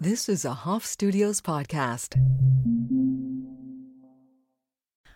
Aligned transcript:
This 0.00 0.28
is 0.28 0.44
a 0.44 0.52
Hoff 0.52 0.86
Studios 0.86 1.40
podcast. 1.40 2.14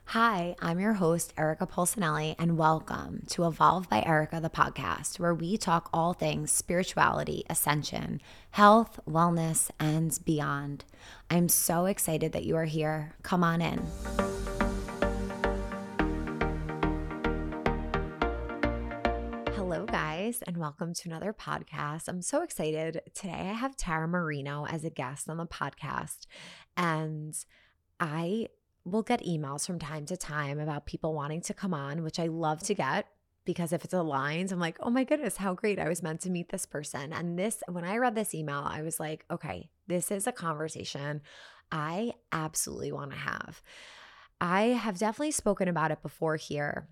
Hi, 0.06 0.56
I'm 0.60 0.80
your 0.80 0.94
host, 0.94 1.32
Erika 1.38 1.68
Polsinelli, 1.68 2.34
and 2.36 2.58
welcome 2.58 3.22
to 3.28 3.46
Evolve 3.46 3.88
by 3.88 4.02
Erika, 4.04 4.40
the 4.40 4.50
podcast, 4.50 5.20
where 5.20 5.36
we 5.36 5.56
talk 5.56 5.88
all 5.92 6.14
things 6.14 6.50
spirituality, 6.50 7.44
ascension, 7.48 8.20
health, 8.50 8.98
wellness, 9.08 9.70
and 9.78 10.18
beyond. 10.24 10.84
I'm 11.30 11.48
so 11.48 11.86
excited 11.86 12.32
that 12.32 12.44
you 12.44 12.56
are 12.56 12.64
here. 12.64 13.14
Come 13.22 13.44
on 13.44 13.62
in. 13.62 13.86
Guys, 20.22 20.42
and 20.46 20.56
welcome 20.56 20.94
to 20.94 21.08
another 21.08 21.32
podcast. 21.32 22.06
I'm 22.06 22.22
so 22.22 22.42
excited. 22.42 23.00
Today, 23.12 23.32
I 23.32 23.54
have 23.54 23.76
Tara 23.76 24.06
Marino 24.06 24.64
as 24.66 24.84
a 24.84 24.90
guest 24.90 25.28
on 25.28 25.36
the 25.36 25.46
podcast, 25.46 26.26
and 26.76 27.36
I 27.98 28.46
will 28.84 29.02
get 29.02 29.24
emails 29.24 29.66
from 29.66 29.80
time 29.80 30.06
to 30.06 30.16
time 30.16 30.60
about 30.60 30.86
people 30.86 31.12
wanting 31.12 31.40
to 31.42 31.54
come 31.54 31.74
on, 31.74 32.04
which 32.04 32.20
I 32.20 32.28
love 32.28 32.60
to 32.64 32.74
get 32.74 33.06
because 33.44 33.72
if 33.72 33.84
it's 33.84 33.94
aligned, 33.94 34.52
I'm 34.52 34.60
like, 34.60 34.76
oh 34.78 34.90
my 34.90 35.02
goodness, 35.02 35.38
how 35.38 35.54
great. 35.54 35.80
I 35.80 35.88
was 35.88 36.04
meant 36.04 36.20
to 36.20 36.30
meet 36.30 36.50
this 36.50 36.66
person. 36.66 37.12
And 37.12 37.36
this, 37.36 37.60
when 37.68 37.84
I 37.84 37.96
read 37.96 38.14
this 38.14 38.32
email, 38.32 38.62
I 38.64 38.82
was 38.82 39.00
like, 39.00 39.24
okay, 39.28 39.70
this 39.88 40.12
is 40.12 40.28
a 40.28 40.32
conversation 40.32 41.22
I 41.72 42.12
absolutely 42.30 42.92
want 42.92 43.10
to 43.10 43.16
have. 43.16 43.60
I 44.40 44.62
have 44.66 44.98
definitely 44.98 45.32
spoken 45.32 45.66
about 45.66 45.90
it 45.90 46.00
before 46.00 46.36
here, 46.36 46.86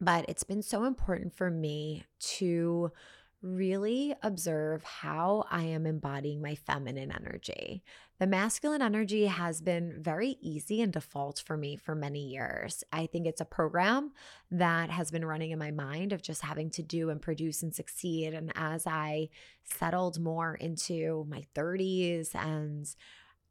but 0.00 0.24
it's 0.28 0.44
been 0.44 0.62
so 0.62 0.84
important 0.84 1.34
for 1.34 1.50
me 1.50 2.04
to 2.18 2.90
really 3.42 4.14
observe 4.22 4.82
how 4.82 5.44
I 5.50 5.64
am 5.64 5.86
embodying 5.86 6.42
my 6.42 6.54
feminine 6.54 7.12
energy. 7.12 7.82
The 8.18 8.26
masculine 8.26 8.80
energy 8.80 9.26
has 9.26 9.60
been 9.60 9.94
very 10.00 10.38
easy 10.40 10.80
and 10.80 10.92
default 10.92 11.42
for 11.44 11.56
me 11.56 11.76
for 11.76 11.94
many 11.94 12.20
years. 12.20 12.82
I 12.92 13.06
think 13.06 13.26
it's 13.26 13.42
a 13.42 13.46
program 13.46 14.12
that 14.50 14.90
has 14.90 15.10
been 15.10 15.24
running 15.24 15.50
in 15.50 15.58
my 15.58 15.70
mind 15.70 16.12
of 16.12 16.22
just 16.22 16.40
having 16.40 16.70
to 16.70 16.82
do 16.82 17.10
and 17.10 17.20
produce 17.20 17.62
and 17.62 17.74
succeed. 17.74 18.32
And 18.32 18.52
as 18.56 18.86
I 18.86 19.28
settled 19.64 20.18
more 20.18 20.54
into 20.54 21.26
my 21.28 21.44
30s 21.54 22.34
and 22.34 22.88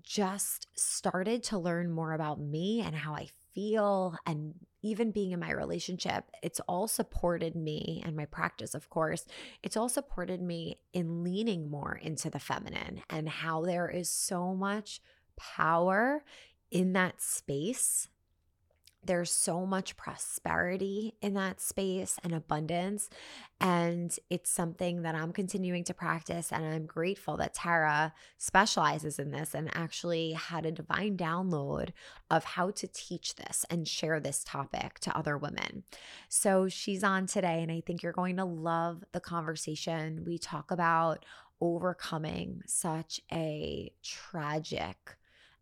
just 0.05 0.67
started 0.75 1.43
to 1.43 1.57
learn 1.57 1.91
more 1.91 2.13
about 2.13 2.39
me 2.39 2.81
and 2.81 2.95
how 2.95 3.13
I 3.13 3.27
feel 3.53 4.17
and 4.25 4.53
even 4.81 5.09
being 5.09 5.31
in 5.31 5.39
my 5.39 5.51
relationship, 5.51 6.25
it's 6.43 6.59
all 6.67 6.87
supported 6.87 7.55
me 7.55 8.03
and 8.05 8.15
my 8.15 8.25
practice, 8.25 8.75
of 8.75 8.87
course, 8.89 9.25
it's 9.63 9.75
all 9.75 9.89
supported 9.89 10.41
me 10.41 10.77
in 10.93 11.23
leaning 11.23 11.71
more 11.71 11.95
into 11.95 12.29
the 12.29 12.39
feminine 12.39 13.01
and 13.09 13.27
how 13.27 13.65
there 13.65 13.89
is 13.89 14.09
so 14.09 14.53
much 14.53 15.01
power 15.37 16.23
in 16.69 16.93
that 16.93 17.19
space 17.19 18.09
there's 19.05 19.31
so 19.31 19.65
much 19.65 19.95
prosperity 19.95 21.15
in 21.21 21.33
that 21.35 21.61
space 21.61 22.17
and 22.23 22.33
abundance. 22.33 23.09
And 23.61 24.17
it's 24.29 24.49
something 24.49 25.03
that 25.03 25.15
I'm 25.15 25.31
continuing 25.31 25.83
to 25.85 25.93
practice. 25.93 26.51
And 26.51 26.65
I'm 26.65 26.85
grateful 26.85 27.37
that 27.37 27.53
Tara 27.53 28.13
specializes 28.37 29.19
in 29.19 29.31
this 29.31 29.53
and 29.53 29.69
actually 29.75 30.33
had 30.33 30.65
a 30.65 30.71
divine 30.71 31.17
download 31.17 31.89
of 32.29 32.43
how 32.43 32.71
to 32.71 32.87
teach 32.87 33.35
this 33.35 33.65
and 33.69 33.87
share 33.87 34.19
this 34.19 34.43
topic 34.43 34.99
to 34.99 35.17
other 35.17 35.37
women. 35.37 35.83
So 36.27 36.67
she's 36.67 37.03
on 37.03 37.27
today, 37.27 37.61
and 37.61 37.71
I 37.71 37.81
think 37.85 38.03
you're 38.03 38.11
going 38.11 38.37
to 38.37 38.45
love 38.45 39.03
the 39.11 39.21
conversation. 39.21 40.23
We 40.25 40.37
talk 40.37 40.71
about 40.71 41.25
overcoming 41.61 42.61
such 42.65 43.21
a 43.31 43.91
tragic 44.03 45.15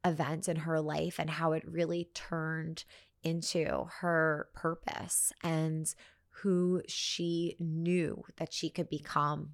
event 0.06 0.50
in 0.50 0.58
her 0.58 0.82
life 0.82 1.20
and 1.20 1.30
how 1.30 1.54
it 1.54 1.64
really 1.66 2.10
turned 2.14 2.84
into 3.24 3.88
her 4.00 4.50
purpose 4.54 5.32
and 5.44 5.94
who 6.42 6.82
she 6.88 7.56
knew 7.60 8.24
that 8.38 8.54
she 8.54 8.70
could 8.70 8.90
become. 8.90 9.52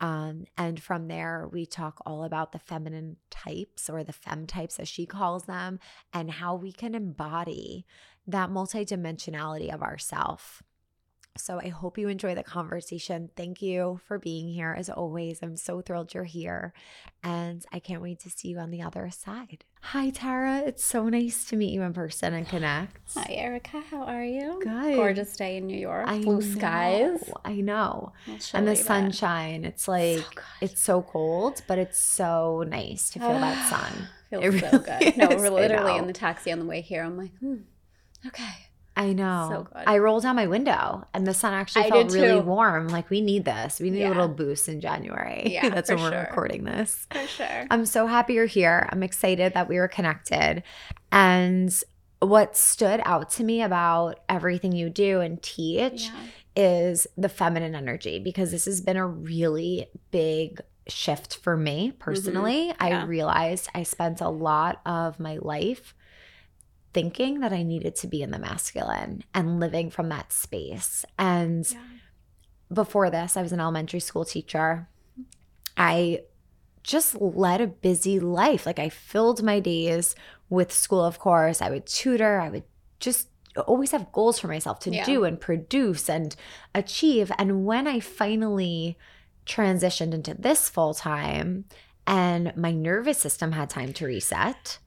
Um, 0.00 0.44
and 0.56 0.80
from 0.80 1.08
there, 1.08 1.48
we 1.50 1.66
talk 1.66 2.00
all 2.06 2.22
about 2.22 2.52
the 2.52 2.58
feminine 2.58 3.16
types 3.30 3.90
or 3.90 4.04
the 4.04 4.12
fem 4.12 4.46
types, 4.46 4.78
as 4.78 4.88
she 4.88 5.06
calls 5.06 5.44
them, 5.44 5.80
and 6.12 6.30
how 6.30 6.54
we 6.54 6.72
can 6.72 6.94
embody 6.94 7.84
that 8.26 8.50
multidimensionality 8.50 9.72
of 9.72 9.82
ourself. 9.82 10.62
So 11.38 11.60
I 11.62 11.68
hope 11.68 11.96
you 11.98 12.08
enjoy 12.08 12.34
the 12.34 12.42
conversation. 12.42 13.30
Thank 13.36 13.62
you 13.62 14.00
for 14.06 14.18
being 14.18 14.48
here. 14.48 14.74
As 14.76 14.90
always, 14.90 15.38
I'm 15.42 15.56
so 15.56 15.80
thrilled 15.80 16.12
you're 16.14 16.24
here. 16.24 16.72
And 17.22 17.64
I 17.72 17.78
can't 17.78 18.02
wait 18.02 18.20
to 18.20 18.30
see 18.30 18.48
you 18.48 18.58
on 18.58 18.70
the 18.70 18.82
other 18.82 19.08
side. 19.10 19.64
Hi, 19.80 20.10
Tara. 20.10 20.58
It's 20.66 20.84
so 20.84 21.08
nice 21.08 21.44
to 21.46 21.56
meet 21.56 21.72
you 21.72 21.82
in 21.82 21.92
person 21.92 22.34
and 22.34 22.46
connect. 22.48 23.14
Hi, 23.14 23.26
Erika. 23.30 23.80
How 23.80 24.02
are 24.02 24.24
you? 24.24 24.60
Good. 24.62 24.96
Gorgeous 24.96 25.36
day 25.36 25.56
in 25.56 25.66
New 25.66 25.78
York. 25.78 26.06
I 26.08 26.18
Blue 26.18 26.40
know, 26.40 26.40
skies. 26.40 27.30
I 27.44 27.54
know. 27.60 28.12
And 28.52 28.66
the 28.66 28.72
you 28.72 28.76
that. 28.76 28.84
sunshine. 28.84 29.64
It's 29.64 29.86
like, 29.88 30.34
good. 30.34 30.44
it's 30.60 30.82
so 30.82 31.02
cold, 31.02 31.62
but 31.68 31.78
it's 31.78 31.98
so 31.98 32.64
nice 32.66 33.10
to 33.10 33.20
feel 33.20 33.32
that 33.32 33.70
sun. 33.70 34.08
Feels 34.30 34.44
It 34.44 34.60
so 34.60 34.68
really 34.70 34.84
good. 34.84 35.16
No, 35.16 35.28
we're 35.28 35.50
literally 35.50 35.96
in 35.96 36.06
the 36.06 36.12
taxi 36.12 36.52
on 36.52 36.58
the 36.58 36.66
way 36.66 36.80
here. 36.80 37.02
I'm 37.02 37.16
like, 37.16 37.32
hmm, 37.38 37.58
okay. 38.26 38.67
I 38.98 39.12
know. 39.12 39.48
So 39.50 39.62
good. 39.72 39.84
I 39.86 39.98
rolled 39.98 40.24
down 40.24 40.36
my 40.36 40.48
window 40.48 41.04
and 41.14 41.26
the 41.26 41.32
sun 41.32 41.54
actually 41.54 41.84
I 41.84 41.88
felt 41.90 42.12
really 42.12 42.40
warm. 42.40 42.88
Like 42.88 43.08
we 43.10 43.20
need 43.20 43.44
this. 43.44 43.78
We 43.80 43.90
need 43.90 44.02
a 44.02 44.08
little 44.08 44.28
boost 44.28 44.68
in 44.68 44.80
January. 44.80 45.44
Yeah, 45.46 45.68
That's 45.74 45.88
when 45.88 46.00
we're 46.00 46.10
sure. 46.10 46.20
recording 46.20 46.64
this. 46.64 47.06
For 47.12 47.26
sure. 47.28 47.66
I'm 47.70 47.86
so 47.86 48.06
happy 48.06 48.34
you're 48.34 48.46
here. 48.46 48.88
I'm 48.92 49.02
excited 49.04 49.54
that 49.54 49.68
we 49.68 49.78
were 49.78 49.88
connected. 49.88 50.64
And 51.12 51.72
what 52.20 52.56
stood 52.56 53.00
out 53.04 53.30
to 53.30 53.44
me 53.44 53.62
about 53.62 54.18
everything 54.28 54.72
you 54.72 54.90
do 54.90 55.20
and 55.20 55.40
teach 55.40 56.06
yeah. 56.56 56.90
is 56.90 57.06
the 57.16 57.28
feminine 57.28 57.76
energy 57.76 58.18
because 58.18 58.50
this 58.50 58.64
has 58.64 58.80
been 58.80 58.96
a 58.96 59.06
really 59.06 59.86
big 60.10 60.60
shift 60.88 61.36
for 61.36 61.56
me 61.56 61.92
personally. 61.98 62.70
I 62.80 62.90
Mm-hmm. 62.90 63.00
Yeah. 63.02 63.06
realized 63.06 63.68
I 63.74 63.84
spent 63.84 64.20
a 64.20 64.28
lot 64.28 64.80
of 64.84 65.20
my 65.20 65.38
life 65.40 65.94
thinking 66.92 67.40
that 67.40 67.52
I 67.52 67.62
needed 67.62 67.94
to 67.96 68.06
be 68.06 68.22
in 68.22 68.30
the 68.30 68.38
masculine 68.38 69.22
and 69.34 69.60
living 69.60 69.90
from 69.90 70.08
that 70.08 70.32
space. 70.32 71.04
And 71.18 71.70
Yeah. 71.70 71.82
before 72.72 73.10
this, 73.10 73.36
I 73.36 73.42
was 73.42 73.52
an 73.52 73.60
elementary 73.60 74.00
school 74.00 74.24
teacher. 74.24 74.88
I 75.76 76.22
just 76.82 77.20
led 77.20 77.60
a 77.60 77.66
busy 77.66 78.18
life. 78.18 78.64
Like 78.64 78.78
I 78.78 78.88
filled 78.88 79.42
my 79.42 79.60
days 79.60 80.14
with 80.48 80.72
school, 80.72 81.04
of 81.04 81.18
course. 81.18 81.60
I 81.60 81.70
would 81.70 81.86
tutor, 81.86 82.40
I 82.40 82.48
would 82.48 82.64
just 83.00 83.28
always 83.66 83.90
have 83.90 84.12
goals 84.12 84.38
for 84.38 84.48
myself 84.48 84.78
to 84.80 84.90
Yeah. 84.90 85.04
do 85.04 85.24
and 85.24 85.40
produce 85.40 86.08
and 86.08 86.34
achieve. 86.74 87.30
And 87.38 87.64
when 87.66 87.86
I 87.86 88.00
finally 88.00 88.96
transitioned 89.46 90.14
into 90.14 90.34
this 90.34 90.68
full 90.68 90.94
time 90.94 91.64
and 92.06 92.56
my 92.56 92.70
nervous 92.72 93.18
system 93.18 93.52
had 93.52 93.68
time 93.68 93.92
to 93.94 94.06
reset, 94.06 94.78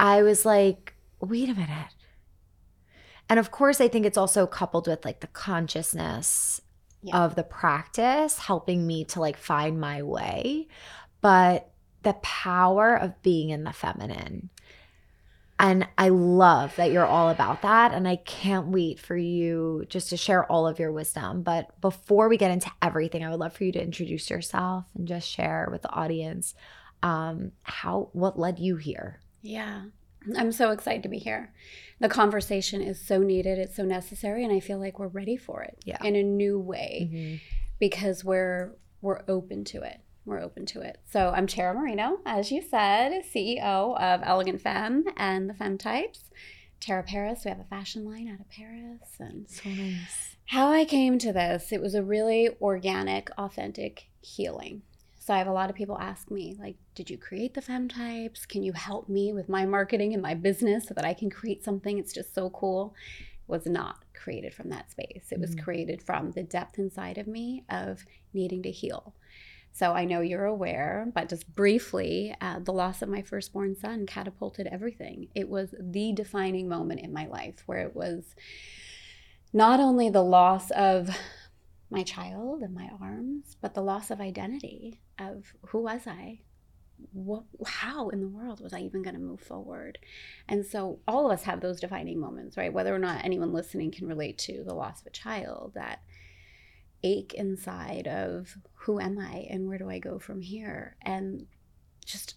I 0.00 0.22
was 0.22 0.44
like, 0.44 0.94
wait 1.20 1.48
a 1.48 1.54
minute. 1.54 1.94
And 3.28 3.38
of 3.38 3.50
course, 3.50 3.80
I 3.80 3.88
think 3.88 4.06
it's 4.06 4.18
also 4.18 4.46
coupled 4.46 4.86
with 4.86 5.04
like 5.04 5.20
the 5.20 5.26
consciousness 5.28 6.60
Yeah. 7.02 7.24
of 7.24 7.34
the 7.34 7.44
practice 7.44 8.38
helping 8.38 8.86
me 8.86 9.04
to 9.06 9.20
like 9.20 9.36
find 9.36 9.78
my 9.80 10.02
way. 10.02 10.68
But 11.20 11.70
the 12.02 12.14
power 12.14 12.94
of 12.94 13.20
being 13.22 13.50
in 13.50 13.64
the 13.64 13.72
feminine. 13.72 14.50
And 15.60 15.88
I 15.98 16.10
love 16.10 16.76
that 16.76 16.92
you're 16.92 17.04
all 17.04 17.28
about 17.30 17.62
that. 17.62 17.92
And 17.92 18.06
I 18.06 18.16
can't 18.16 18.68
wait 18.68 19.00
for 19.00 19.16
you 19.16 19.84
just 19.88 20.08
to 20.10 20.16
share 20.16 20.44
all 20.50 20.68
of 20.68 20.78
your 20.78 20.92
wisdom. 20.92 21.42
But 21.42 21.78
before 21.80 22.28
we 22.28 22.36
get 22.36 22.52
into 22.52 22.70
everything, 22.80 23.24
I 23.24 23.30
would 23.30 23.40
love 23.40 23.52
for 23.54 23.64
you 23.64 23.72
to 23.72 23.82
introduce 23.82 24.30
yourself 24.30 24.84
and 24.94 25.08
just 25.08 25.28
share 25.28 25.66
with 25.70 25.82
the 25.82 25.90
audience 25.90 26.54
um, 27.02 27.50
how 27.62 28.08
what 28.12 28.38
led 28.38 28.60
you 28.60 28.76
here. 28.76 29.20
Yeah. 29.42 29.82
I'm 30.36 30.52
so 30.52 30.70
excited 30.70 31.02
to 31.04 31.08
be 31.08 31.18
here. 31.18 31.52
The 32.00 32.08
conversation 32.08 32.80
is 32.80 33.00
so 33.04 33.18
needed, 33.20 33.58
it's 33.58 33.76
so 33.76 33.84
necessary, 33.84 34.44
and 34.44 34.52
I 34.52 34.60
feel 34.60 34.78
like 34.78 34.98
we're 34.98 35.08
ready 35.08 35.36
for 35.36 35.62
it 35.62 35.78
Yeah. 35.84 36.02
in 36.04 36.14
a 36.16 36.22
new 36.22 36.58
way 36.58 37.08
mm-hmm. 37.12 37.36
because 37.78 38.24
we're 38.24 38.76
we're 39.00 39.22
open 39.28 39.64
to 39.64 39.82
it. 39.82 40.00
We're 40.24 40.40
open 40.40 40.66
to 40.66 40.80
it. 40.80 40.98
So 41.10 41.30
I'm 41.30 41.46
Tara 41.46 41.72
Marino, 41.74 42.18
as 42.26 42.50
you 42.52 42.60
said, 42.60 43.22
CEO 43.24 43.98
of 43.98 44.20
Elegant 44.24 44.60
Femme 44.60 45.04
and 45.16 45.48
the 45.48 45.54
Femme 45.54 45.78
Types. 45.78 46.24
Tara 46.80 47.02
Paris. 47.02 47.42
We 47.44 47.50
have 47.50 47.60
a 47.60 47.64
fashion 47.64 48.04
line 48.04 48.28
out 48.28 48.40
of 48.40 48.48
Paris. 48.50 49.16
And 49.18 49.48
So 49.48 49.68
nice. 49.70 50.36
how 50.46 50.68
I 50.70 50.84
came 50.84 51.18
to 51.18 51.32
this, 51.32 51.72
it 51.72 51.80
was 51.80 51.94
a 51.94 52.02
really 52.04 52.50
organic, 52.60 53.30
authentic 53.38 54.08
healing. 54.20 54.82
So 55.28 55.34
I 55.34 55.38
have 55.38 55.46
a 55.46 55.52
lot 55.52 55.68
of 55.68 55.76
people 55.76 55.98
ask 55.98 56.30
me, 56.30 56.56
like, 56.58 56.76
did 56.94 57.10
you 57.10 57.18
create 57.18 57.52
the 57.52 57.60
fem 57.60 57.86
types? 57.86 58.46
Can 58.46 58.62
you 58.62 58.72
help 58.72 59.10
me 59.10 59.34
with 59.34 59.46
my 59.46 59.66
marketing 59.66 60.14
and 60.14 60.22
my 60.22 60.32
business 60.32 60.88
so 60.88 60.94
that 60.94 61.04
I 61.04 61.12
can 61.12 61.28
create 61.28 61.62
something? 61.62 61.98
It's 61.98 62.14
just 62.14 62.34
so 62.34 62.48
cool. 62.48 62.94
It 63.20 63.52
was 63.52 63.66
not 63.66 64.06
created 64.14 64.54
from 64.54 64.70
that 64.70 64.90
space. 64.90 65.30
It 65.30 65.38
was 65.38 65.54
Mm. 65.54 65.62
created 65.62 66.00
from 66.00 66.30
the 66.30 66.44
depth 66.44 66.78
inside 66.78 67.18
of 67.18 67.26
me 67.26 67.66
of 67.68 68.06
needing 68.32 68.62
to 68.62 68.70
heal. 68.70 69.14
So 69.70 69.92
I 69.92 70.06
know 70.06 70.22
you're 70.22 70.46
aware, 70.46 71.12
but 71.14 71.28
just 71.28 71.54
briefly, 71.54 72.34
uh, 72.40 72.60
the 72.60 72.72
loss 72.72 73.02
of 73.02 73.10
my 73.10 73.20
firstborn 73.20 73.76
son 73.76 74.06
catapulted 74.06 74.66
everything. 74.66 75.28
It 75.34 75.50
was 75.50 75.74
the 75.78 76.14
defining 76.14 76.70
moment 76.70 77.00
in 77.00 77.12
my 77.12 77.26
life 77.26 77.64
where 77.66 77.80
it 77.80 77.94
was 77.94 78.34
not 79.52 79.78
only 79.78 80.08
the 80.08 80.24
loss 80.24 80.70
of 80.70 81.14
my 81.90 82.02
child 82.02 82.62
and 82.62 82.74
my 82.74 82.88
arms, 82.98 83.58
but 83.60 83.74
the 83.74 83.82
loss 83.82 84.10
of 84.10 84.22
identity 84.22 85.02
of 85.18 85.54
who 85.66 85.82
was 85.82 86.06
I? 86.06 86.40
What, 87.12 87.44
how 87.64 88.08
in 88.08 88.20
the 88.20 88.28
world 88.28 88.60
was 88.60 88.72
I 88.72 88.80
even 88.80 89.02
going 89.02 89.14
to 89.14 89.20
move 89.20 89.40
forward? 89.40 89.98
And 90.48 90.66
so 90.66 90.98
all 91.06 91.26
of 91.26 91.32
us 91.32 91.44
have 91.44 91.60
those 91.60 91.80
defining 91.80 92.18
moments, 92.18 92.56
right? 92.56 92.72
Whether 92.72 92.94
or 92.94 92.98
not 92.98 93.24
anyone 93.24 93.52
listening 93.52 93.90
can 93.92 94.08
relate 94.08 94.38
to 94.38 94.64
the 94.64 94.74
loss 94.74 95.00
of 95.00 95.06
a 95.06 95.10
child, 95.10 95.72
that 95.74 96.02
ache 97.02 97.34
inside 97.34 98.08
of 98.08 98.56
who 98.74 98.98
am 98.98 99.18
I 99.18 99.46
and 99.50 99.68
where 99.68 99.78
do 99.78 99.88
I 99.88 99.98
go 99.98 100.18
from 100.18 100.40
here? 100.40 100.96
And 101.02 101.46
just 102.04 102.34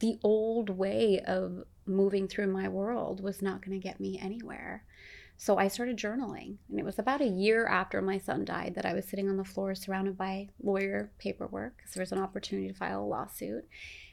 the 0.00 0.18
old 0.22 0.70
way 0.70 1.20
of 1.20 1.64
moving 1.86 2.28
through 2.28 2.48
my 2.48 2.68
world 2.68 3.22
was 3.22 3.42
not 3.42 3.64
going 3.64 3.78
to 3.78 3.82
get 3.82 4.00
me 4.00 4.18
anywhere. 4.18 4.84
So 5.40 5.56
I 5.56 5.68
started 5.68 5.96
journaling. 5.96 6.58
And 6.68 6.78
it 6.78 6.84
was 6.84 6.98
about 6.98 7.22
a 7.22 7.26
year 7.26 7.66
after 7.66 8.02
my 8.02 8.18
son 8.18 8.44
died 8.44 8.74
that 8.74 8.84
I 8.84 8.92
was 8.92 9.06
sitting 9.06 9.26
on 9.26 9.38
the 9.38 9.44
floor 9.44 9.74
surrounded 9.74 10.18
by 10.18 10.50
lawyer 10.62 11.12
paperwork 11.18 11.78
because 11.78 11.94
there 11.94 12.02
was 12.02 12.12
an 12.12 12.18
opportunity 12.18 12.68
to 12.68 12.74
file 12.74 13.02
a 13.02 13.06
lawsuit. 13.06 13.66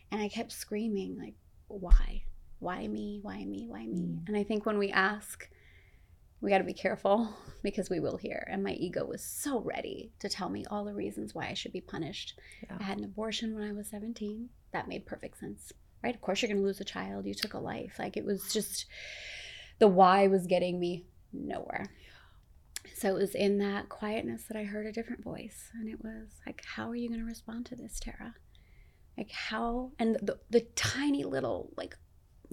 And 0.10 0.22
I 0.22 0.30
kept 0.30 0.54
screaming, 0.54 1.18
like, 1.20 1.34
why? 1.68 2.24
Why 2.60 2.88
me? 2.88 3.20
Why 3.24 3.44
me? 3.44 3.66
Why 3.68 3.86
me? 3.88 4.04
Mm. 4.04 4.28
And 4.30 4.38
I 4.38 4.44
think 4.44 4.66
when 4.66 4.78
we 4.78 4.90
ask, 4.90 5.50
we 6.40 6.50
got 6.50 6.60
to 6.60 6.64
be 6.64 6.72
careful 6.72 7.28
because 7.62 7.90
we 7.90 8.00
will 8.00 8.16
hear. 8.16 8.48
And 8.50 8.64
my 8.64 8.72
ego 8.72 9.04
was 9.04 9.22
so 9.22 9.60
ready 9.60 10.14
to 10.20 10.30
tell 10.30 10.48
me 10.48 10.64
all 10.72 10.86
the 10.86 10.94
reasons 10.94 11.36
why 11.36 11.50
I 11.50 11.56
should 11.56 11.74
be 11.74 11.82
punished. 11.82 12.40
Yeah. 12.64 12.78
I 12.80 12.84
had 12.84 13.00
an 13.00 13.04
abortion 13.04 13.54
when 13.54 13.68
I 13.68 13.74
was 13.74 13.90
17. 13.90 14.48
That 14.72 14.88
made 14.88 15.06
perfect 15.06 15.42
sense, 15.42 15.74
right? 16.02 16.16
Of 16.16 16.22
course, 16.22 16.42
you're 16.42 16.48
going 16.48 16.62
to 16.62 16.66
lose 16.66 16.80
a 16.80 16.86
child. 16.86 17.26
You 17.26 17.34
took 17.34 17.54
a 17.54 17.60
life. 17.60 17.98
Like 18.00 18.16
it 18.16 18.24
was 18.24 18.54
just 18.54 18.86
the 19.80 19.90
why 19.90 20.28
was 20.28 20.48
getting 20.48 20.80
me 20.80 21.04
nowhere. 21.34 21.88
So 22.96 23.10
it 23.10 23.20
was 23.20 23.36
in 23.36 23.58
that 23.60 23.90
quietness 23.90 24.44
that 24.44 24.58
I 24.58 24.64
heard 24.64 24.86
a 24.86 24.92
different 24.92 25.24
voice. 25.24 25.70
And 25.74 25.90
it 25.90 26.04
was 26.04 26.30
like, 26.46 26.64
how 26.66 26.90
are 26.90 26.96
you 26.96 27.10
going 27.10 27.20
to 27.20 27.26
respond 27.26 27.66
to 27.68 27.76
this, 27.76 28.00
Tara? 28.00 28.36
Like, 29.18 29.32
how? 29.32 29.92
And 30.00 30.18
the, 30.22 30.40
the 30.50 30.62
tiny 30.76 31.24
little, 31.24 31.72
like, 31.76 31.96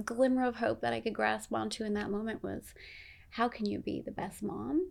glimmer 0.05 0.45
of 0.45 0.57
hope 0.57 0.81
that 0.81 0.93
I 0.93 1.01
could 1.01 1.15
grasp 1.15 1.53
onto 1.53 1.85
in 1.85 1.95
that 1.95 2.11
moment 2.11 2.43
was, 2.43 2.75
how 3.31 3.49
can 3.49 3.67
you 3.67 3.79
be 3.79 4.03
the 4.05 4.11
best 4.11 4.43
mom 4.43 4.91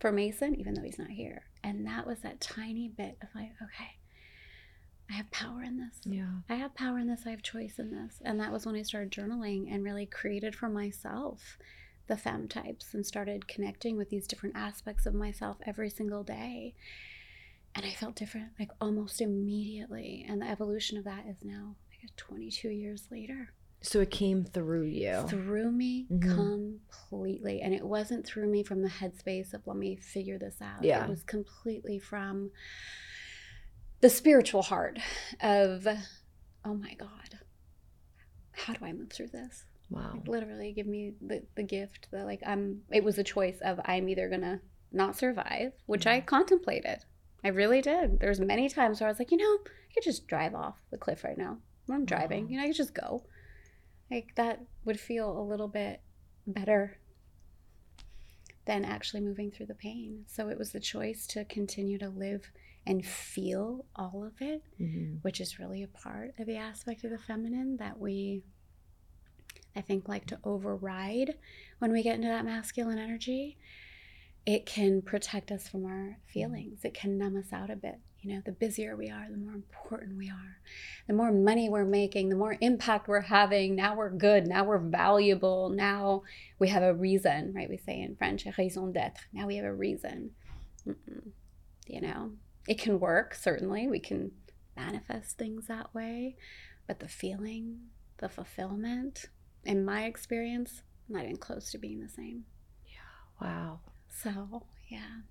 for 0.00 0.12
Mason, 0.12 0.54
even 0.54 0.74
though 0.74 0.82
he's 0.82 0.98
not 0.98 1.10
here? 1.10 1.44
And 1.62 1.86
that 1.86 2.06
was 2.06 2.20
that 2.20 2.40
tiny 2.40 2.88
bit 2.88 3.16
of 3.22 3.28
like, 3.34 3.52
okay, 3.62 3.98
I 5.10 5.14
have 5.14 5.30
power 5.30 5.62
in 5.62 5.78
this. 5.78 6.00
Yeah. 6.04 6.40
I 6.48 6.54
have 6.54 6.74
power 6.74 6.98
in 6.98 7.06
this. 7.06 7.22
I 7.26 7.30
have 7.30 7.42
choice 7.42 7.78
in 7.78 7.90
this. 7.90 8.20
And 8.24 8.40
that 8.40 8.52
was 8.52 8.66
when 8.66 8.74
I 8.74 8.82
started 8.82 9.10
journaling 9.10 9.72
and 9.72 9.82
really 9.82 10.06
created 10.06 10.54
for 10.54 10.68
myself 10.68 11.58
the 12.06 12.16
fem 12.16 12.48
types 12.48 12.94
and 12.94 13.06
started 13.06 13.48
connecting 13.48 13.96
with 13.96 14.10
these 14.10 14.26
different 14.26 14.56
aspects 14.56 15.06
of 15.06 15.14
myself 15.14 15.56
every 15.66 15.90
single 15.90 16.22
day. 16.22 16.74
And 17.74 17.84
I 17.84 17.90
felt 17.90 18.14
different 18.14 18.50
like 18.58 18.70
almost 18.80 19.20
immediately. 19.20 20.24
And 20.28 20.42
the 20.42 20.48
evolution 20.48 20.98
of 20.98 21.04
that 21.04 21.24
is 21.28 21.38
now 21.42 21.76
like 21.90 22.14
22 22.16 22.68
years 22.68 23.08
later. 23.10 23.52
So 23.80 24.00
it 24.00 24.10
came 24.10 24.44
through 24.44 24.84
you. 24.84 25.24
Through 25.28 25.70
me 25.70 26.06
mm-hmm. 26.10 26.34
completely. 26.34 27.60
And 27.60 27.74
it 27.74 27.84
wasn't 27.84 28.26
through 28.26 28.48
me 28.48 28.62
from 28.62 28.82
the 28.82 28.88
headspace 28.88 29.52
of 29.52 29.66
let 29.66 29.76
me 29.76 29.96
figure 29.96 30.38
this 30.38 30.56
out. 30.62 30.82
Yeah. 30.82 31.04
It 31.04 31.10
was 31.10 31.22
completely 31.22 31.98
from 31.98 32.50
the 34.00 34.08
spiritual 34.08 34.62
heart 34.62 34.98
of, 35.40 35.86
oh 36.64 36.74
my 36.74 36.94
God, 36.94 37.38
how 38.52 38.72
do 38.72 38.84
I 38.84 38.92
move 38.92 39.10
through 39.12 39.28
this? 39.28 39.64
Wow. 39.90 40.12
Like, 40.14 40.28
literally 40.28 40.72
give 40.72 40.86
me 40.86 41.12
the, 41.20 41.42
the 41.54 41.62
gift 41.62 42.08
that 42.12 42.24
like 42.24 42.40
I'm 42.46 42.82
it 42.90 43.04
was 43.04 43.18
a 43.18 43.24
choice 43.24 43.58
of 43.60 43.80
I'm 43.84 44.08
either 44.08 44.28
gonna 44.28 44.60
not 44.92 45.16
survive, 45.16 45.72
which 45.86 46.06
I 46.06 46.20
contemplated. 46.20 47.04
I 47.42 47.48
really 47.48 47.82
did. 47.82 48.20
There's 48.20 48.40
many 48.40 48.68
times 48.68 49.00
where 49.00 49.08
I 49.08 49.10
was 49.10 49.18
like, 49.18 49.30
you 49.30 49.36
know, 49.36 49.58
I 49.64 49.94
could 49.94 50.04
just 50.04 50.26
drive 50.26 50.54
off 50.54 50.76
the 50.90 50.98
cliff 50.98 51.24
right 51.24 51.36
now. 51.36 51.58
When 51.86 51.96
I'm 51.96 52.06
driving, 52.06 52.44
wow. 52.44 52.50
you 52.50 52.56
know, 52.56 52.64
I 52.64 52.66
could 52.68 52.76
just 52.76 52.94
go. 52.94 53.24
Like 54.10 54.34
that 54.36 54.60
would 54.84 54.98
feel 54.98 55.38
a 55.38 55.42
little 55.42 55.68
bit 55.68 56.00
better 56.46 56.98
than 58.66 58.84
actually 58.84 59.20
moving 59.20 59.50
through 59.50 59.66
the 59.66 59.74
pain. 59.74 60.24
So 60.26 60.48
it 60.48 60.58
was 60.58 60.72
the 60.72 60.80
choice 60.80 61.26
to 61.28 61.44
continue 61.44 61.98
to 61.98 62.08
live 62.08 62.50
and 62.86 63.04
feel 63.04 63.84
all 63.96 64.24
of 64.24 64.40
it, 64.40 64.62
mm-hmm. 64.80 65.16
which 65.22 65.40
is 65.40 65.58
really 65.58 65.82
a 65.82 65.88
part 65.88 66.34
of 66.38 66.46
the 66.46 66.56
aspect 66.56 67.04
of 67.04 67.10
the 67.10 67.18
feminine 67.18 67.76
that 67.78 67.98
we 67.98 68.42
I 69.76 69.80
think, 69.80 70.08
like 70.08 70.26
to 70.26 70.38
override 70.44 71.34
when 71.78 71.92
we 71.92 72.02
get 72.02 72.16
into 72.16 72.28
that 72.28 72.44
masculine 72.44 72.98
energy. 72.98 73.58
It 74.46 74.66
can 74.66 75.00
protect 75.00 75.50
us 75.50 75.68
from 75.68 75.86
our 75.86 76.18
feelings. 76.26 76.84
It 76.84 76.94
can 76.94 77.16
numb 77.16 77.36
us 77.36 77.52
out 77.52 77.70
a 77.70 77.76
bit. 77.76 77.98
You 78.20 78.34
know, 78.34 78.42
the 78.44 78.52
busier 78.52 78.96
we 78.96 79.10
are, 79.10 79.26
the 79.30 79.36
more 79.36 79.54
important 79.54 80.16
we 80.16 80.30
are. 80.30 80.58
The 81.06 81.14
more 81.14 81.32
money 81.32 81.68
we're 81.68 81.84
making, 81.84 82.28
the 82.28 82.36
more 82.36 82.56
impact 82.60 83.08
we're 83.08 83.20
having. 83.20 83.74
Now 83.74 83.94
we're 83.94 84.10
good. 84.10 84.46
Now 84.46 84.64
we're 84.64 84.78
valuable. 84.78 85.70
Now 85.70 86.22
we 86.58 86.68
have 86.68 86.82
a 86.82 86.94
reason, 86.94 87.52
right? 87.54 87.68
We 87.68 87.76
say 87.76 88.00
in 88.00 88.16
French, 88.16 88.46
raison 88.56 88.92
d'être. 88.92 89.18
Now 89.32 89.46
we 89.46 89.56
have 89.56 89.66
a 89.66 89.74
reason. 89.74 90.30
Mm-mm. 90.86 91.32
You 91.86 92.00
know, 92.00 92.32
it 92.66 92.78
can 92.78 92.98
work, 93.00 93.34
certainly. 93.34 93.88
We 93.88 94.00
can 94.00 94.32
manifest 94.76 95.36
things 95.36 95.66
that 95.66 95.94
way. 95.94 96.36
But 96.86 97.00
the 97.00 97.08
feeling, 97.08 97.78
the 98.18 98.28
fulfillment, 98.28 99.26
in 99.64 99.84
my 99.84 100.04
experience, 100.04 100.82
not 101.08 101.24
even 101.24 101.36
close 101.36 101.70
to 101.72 101.78
being 101.78 102.00
the 102.00 102.08
same. 102.08 102.44
Yeah. 102.86 103.46
Wow. 103.46 103.80
So, 104.08 104.64
yeah. 104.88 105.22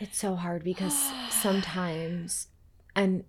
It's 0.00 0.18
so 0.18 0.34
hard 0.34 0.64
because 0.64 0.96
sometimes, 1.30 2.48
and 2.96 3.24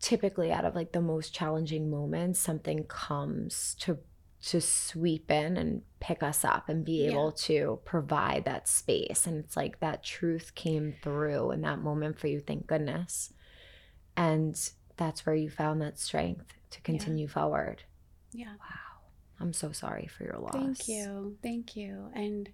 typically 0.00 0.52
out 0.52 0.64
of 0.64 0.74
like 0.74 0.92
the 0.92 1.00
most 1.00 1.34
challenging 1.34 1.90
moments, 1.90 2.38
something 2.38 2.84
comes 2.84 3.74
to 3.80 3.98
to 4.46 4.60
sweep 4.60 5.30
in 5.30 5.56
and 5.56 5.80
pick 6.00 6.22
us 6.22 6.44
up 6.44 6.68
and 6.68 6.84
be 6.84 7.06
able 7.06 7.28
yeah. 7.28 7.46
to 7.46 7.80
provide 7.86 8.44
that 8.44 8.68
space. 8.68 9.26
And 9.26 9.42
it's 9.42 9.56
like 9.56 9.80
that 9.80 10.04
truth 10.04 10.54
came 10.54 10.94
through 11.02 11.52
in 11.52 11.62
that 11.62 11.78
moment 11.78 12.18
for 12.18 12.26
you, 12.26 12.40
thank 12.40 12.66
goodness. 12.66 13.32
And 14.18 14.54
that's 14.98 15.24
where 15.24 15.34
you 15.34 15.48
found 15.48 15.80
that 15.80 15.98
strength 15.98 16.52
to 16.72 16.80
continue 16.82 17.24
yeah. 17.26 17.32
forward. 17.32 17.84
Yeah. 18.34 18.54
Wow. 18.60 19.00
I'm 19.40 19.52
so 19.52 19.72
sorry 19.72 20.06
for 20.06 20.24
your 20.24 20.38
loss. 20.38 20.52
Thank 20.52 20.88
you. 20.88 21.36
Thank 21.42 21.76
you. 21.76 22.10
And, 22.14 22.48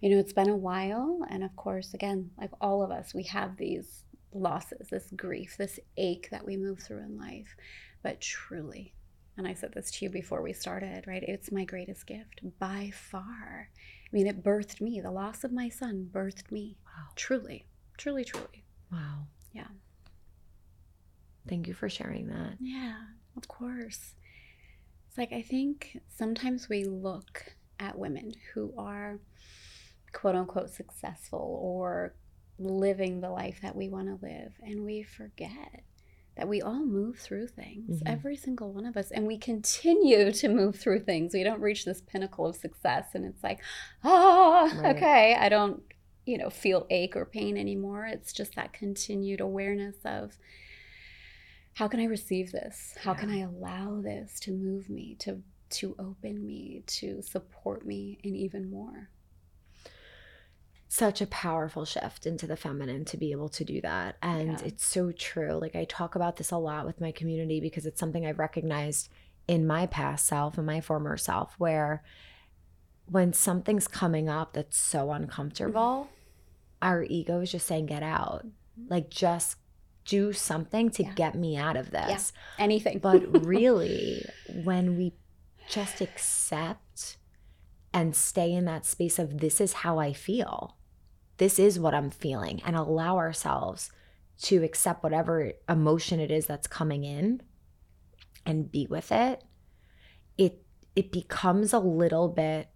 you 0.00 0.10
know, 0.10 0.18
it's 0.18 0.32
been 0.32 0.50
a 0.50 0.56
while. 0.56 1.20
And 1.30 1.44
of 1.44 1.54
course, 1.56 1.94
again, 1.94 2.30
like 2.38 2.50
all 2.60 2.82
of 2.82 2.90
us, 2.90 3.14
we 3.14 3.24
have 3.24 3.56
these 3.56 4.04
losses, 4.32 4.88
this 4.88 5.08
grief, 5.14 5.56
this 5.58 5.78
ache 5.96 6.28
that 6.30 6.44
we 6.44 6.56
move 6.56 6.80
through 6.80 7.00
in 7.00 7.18
life. 7.18 7.54
But 8.02 8.20
truly, 8.20 8.94
and 9.36 9.46
I 9.46 9.54
said 9.54 9.72
this 9.72 9.90
to 9.92 10.04
you 10.04 10.10
before 10.10 10.42
we 10.42 10.52
started, 10.52 11.06
right? 11.06 11.22
It's 11.22 11.52
my 11.52 11.64
greatest 11.64 12.06
gift 12.06 12.40
by 12.58 12.90
far. 12.94 13.68
I 13.70 14.16
mean, 14.16 14.26
it 14.26 14.42
birthed 14.42 14.80
me. 14.80 15.00
The 15.00 15.10
loss 15.10 15.44
of 15.44 15.52
my 15.52 15.68
son 15.68 16.08
birthed 16.12 16.50
me. 16.50 16.76
Wow. 16.84 17.12
Truly, 17.16 17.66
truly, 17.96 18.24
truly. 18.24 18.64
Wow. 18.90 19.26
Yeah. 19.52 19.68
Thank 21.48 21.66
you 21.66 21.74
for 21.74 21.88
sharing 21.88 22.28
that. 22.28 22.56
Yeah, 22.60 22.96
of 23.36 23.48
course. 23.48 24.14
It's 25.12 25.18
like 25.18 25.32
I 25.34 25.42
think 25.42 26.00
sometimes 26.08 26.70
we 26.70 26.84
look 26.84 27.54
at 27.78 27.98
women 27.98 28.32
who 28.54 28.72
are 28.78 29.18
quote 30.10 30.34
unquote 30.34 30.70
successful 30.70 31.58
or 31.60 32.14
living 32.58 33.20
the 33.20 33.28
life 33.28 33.58
that 33.60 33.76
we 33.76 33.90
want 33.90 34.08
to 34.08 34.24
live, 34.24 34.54
and 34.62 34.86
we 34.86 35.02
forget 35.02 35.82
that 36.38 36.48
we 36.48 36.62
all 36.62 36.82
move 36.86 37.18
through 37.18 37.48
things, 37.48 37.98
mm-hmm. 37.98 38.08
every 38.08 38.36
single 38.36 38.72
one 38.72 38.86
of 38.86 38.96
us, 38.96 39.10
and 39.10 39.26
we 39.26 39.36
continue 39.36 40.32
to 40.32 40.48
move 40.48 40.76
through 40.76 41.00
things. 41.00 41.34
We 41.34 41.44
don't 41.44 41.60
reach 41.60 41.84
this 41.84 42.00
pinnacle 42.00 42.46
of 42.46 42.56
success, 42.56 43.08
and 43.12 43.26
it's 43.26 43.44
like, 43.44 43.60
ah, 44.04 44.72
right. 44.78 44.96
okay, 44.96 45.36
I 45.38 45.50
don't, 45.50 45.82
you 46.24 46.38
know, 46.38 46.48
feel 46.48 46.86
ache 46.88 47.16
or 47.16 47.26
pain 47.26 47.58
anymore. 47.58 48.06
It's 48.06 48.32
just 48.32 48.54
that 48.54 48.72
continued 48.72 49.42
awareness 49.42 49.96
of 50.06 50.38
how 51.74 51.88
can 51.88 52.00
I 52.00 52.04
receive 52.04 52.52
this? 52.52 52.94
How 53.02 53.12
yeah. 53.12 53.18
can 53.18 53.30
I 53.30 53.38
allow 53.40 54.00
this 54.00 54.38
to 54.40 54.52
move 54.52 54.90
me, 54.90 55.16
to 55.20 55.42
to 55.70 55.96
open 55.98 56.46
me, 56.46 56.82
to 56.86 57.22
support 57.22 57.86
me 57.86 58.18
in 58.22 58.36
even 58.36 58.70
more? 58.70 59.08
Such 60.88 61.22
a 61.22 61.26
powerful 61.26 61.86
shift 61.86 62.26
into 62.26 62.46
the 62.46 62.56
feminine 62.56 63.06
to 63.06 63.16
be 63.16 63.32
able 63.32 63.48
to 63.48 63.64
do 63.64 63.80
that. 63.80 64.16
And 64.20 64.60
yeah. 64.60 64.66
it's 64.66 64.84
so 64.84 65.12
true. 65.12 65.52
Like 65.58 65.74
I 65.74 65.84
talk 65.84 66.14
about 66.14 66.36
this 66.36 66.50
a 66.50 66.58
lot 66.58 66.84
with 66.84 67.00
my 67.00 67.10
community 67.10 67.60
because 67.60 67.86
it's 67.86 67.98
something 67.98 68.26
I've 68.26 68.38
recognized 68.38 69.08
in 69.48 69.66
my 69.66 69.86
past 69.86 70.26
self 70.26 70.58
and 70.58 70.66
my 70.66 70.82
former 70.82 71.16
self 71.16 71.54
where 71.56 72.02
when 73.06 73.32
something's 73.32 73.88
coming 73.88 74.28
up 74.28 74.52
that's 74.52 74.78
so 74.78 75.10
uncomfortable, 75.12 76.08
mm-hmm. 76.10 76.88
our 76.88 77.04
ego 77.04 77.40
is 77.40 77.52
just 77.52 77.66
saying, 77.66 77.86
get 77.86 78.02
out. 78.02 78.46
Mm-hmm. 78.46 78.92
Like 78.92 79.08
just 79.08 79.56
do 80.04 80.32
something 80.32 80.90
to 80.90 81.04
Yeah. 81.04 81.12
get 81.14 81.34
me 81.34 81.56
out 81.56 81.76
of 81.76 81.90
this. 81.90 82.32
Anything. 82.58 82.98
But 82.98 83.44
really, 83.46 84.24
when 84.64 84.96
we 84.96 85.14
just 85.68 86.00
accept 86.00 87.16
and 87.94 88.16
stay 88.16 88.52
in 88.52 88.64
that 88.64 88.84
space 88.86 89.18
of 89.18 89.38
this 89.38 89.60
is 89.60 89.72
how 89.74 89.98
I 89.98 90.12
feel, 90.12 90.76
this 91.36 91.58
is 91.58 91.78
what 91.78 91.94
I'm 91.94 92.10
feeling, 92.10 92.60
and 92.64 92.74
allow 92.76 93.16
ourselves 93.16 93.90
to 94.42 94.62
accept 94.64 95.02
whatever 95.02 95.52
emotion 95.68 96.18
it 96.18 96.30
is 96.30 96.46
that's 96.46 96.66
coming 96.66 97.04
in 97.04 97.42
and 98.44 98.70
be 98.72 98.86
with 98.88 99.12
it, 99.12 99.44
it 100.36 100.64
it 100.96 101.12
becomes 101.12 101.72
a 101.72 101.78
little 101.78 102.28
bit 102.28 102.68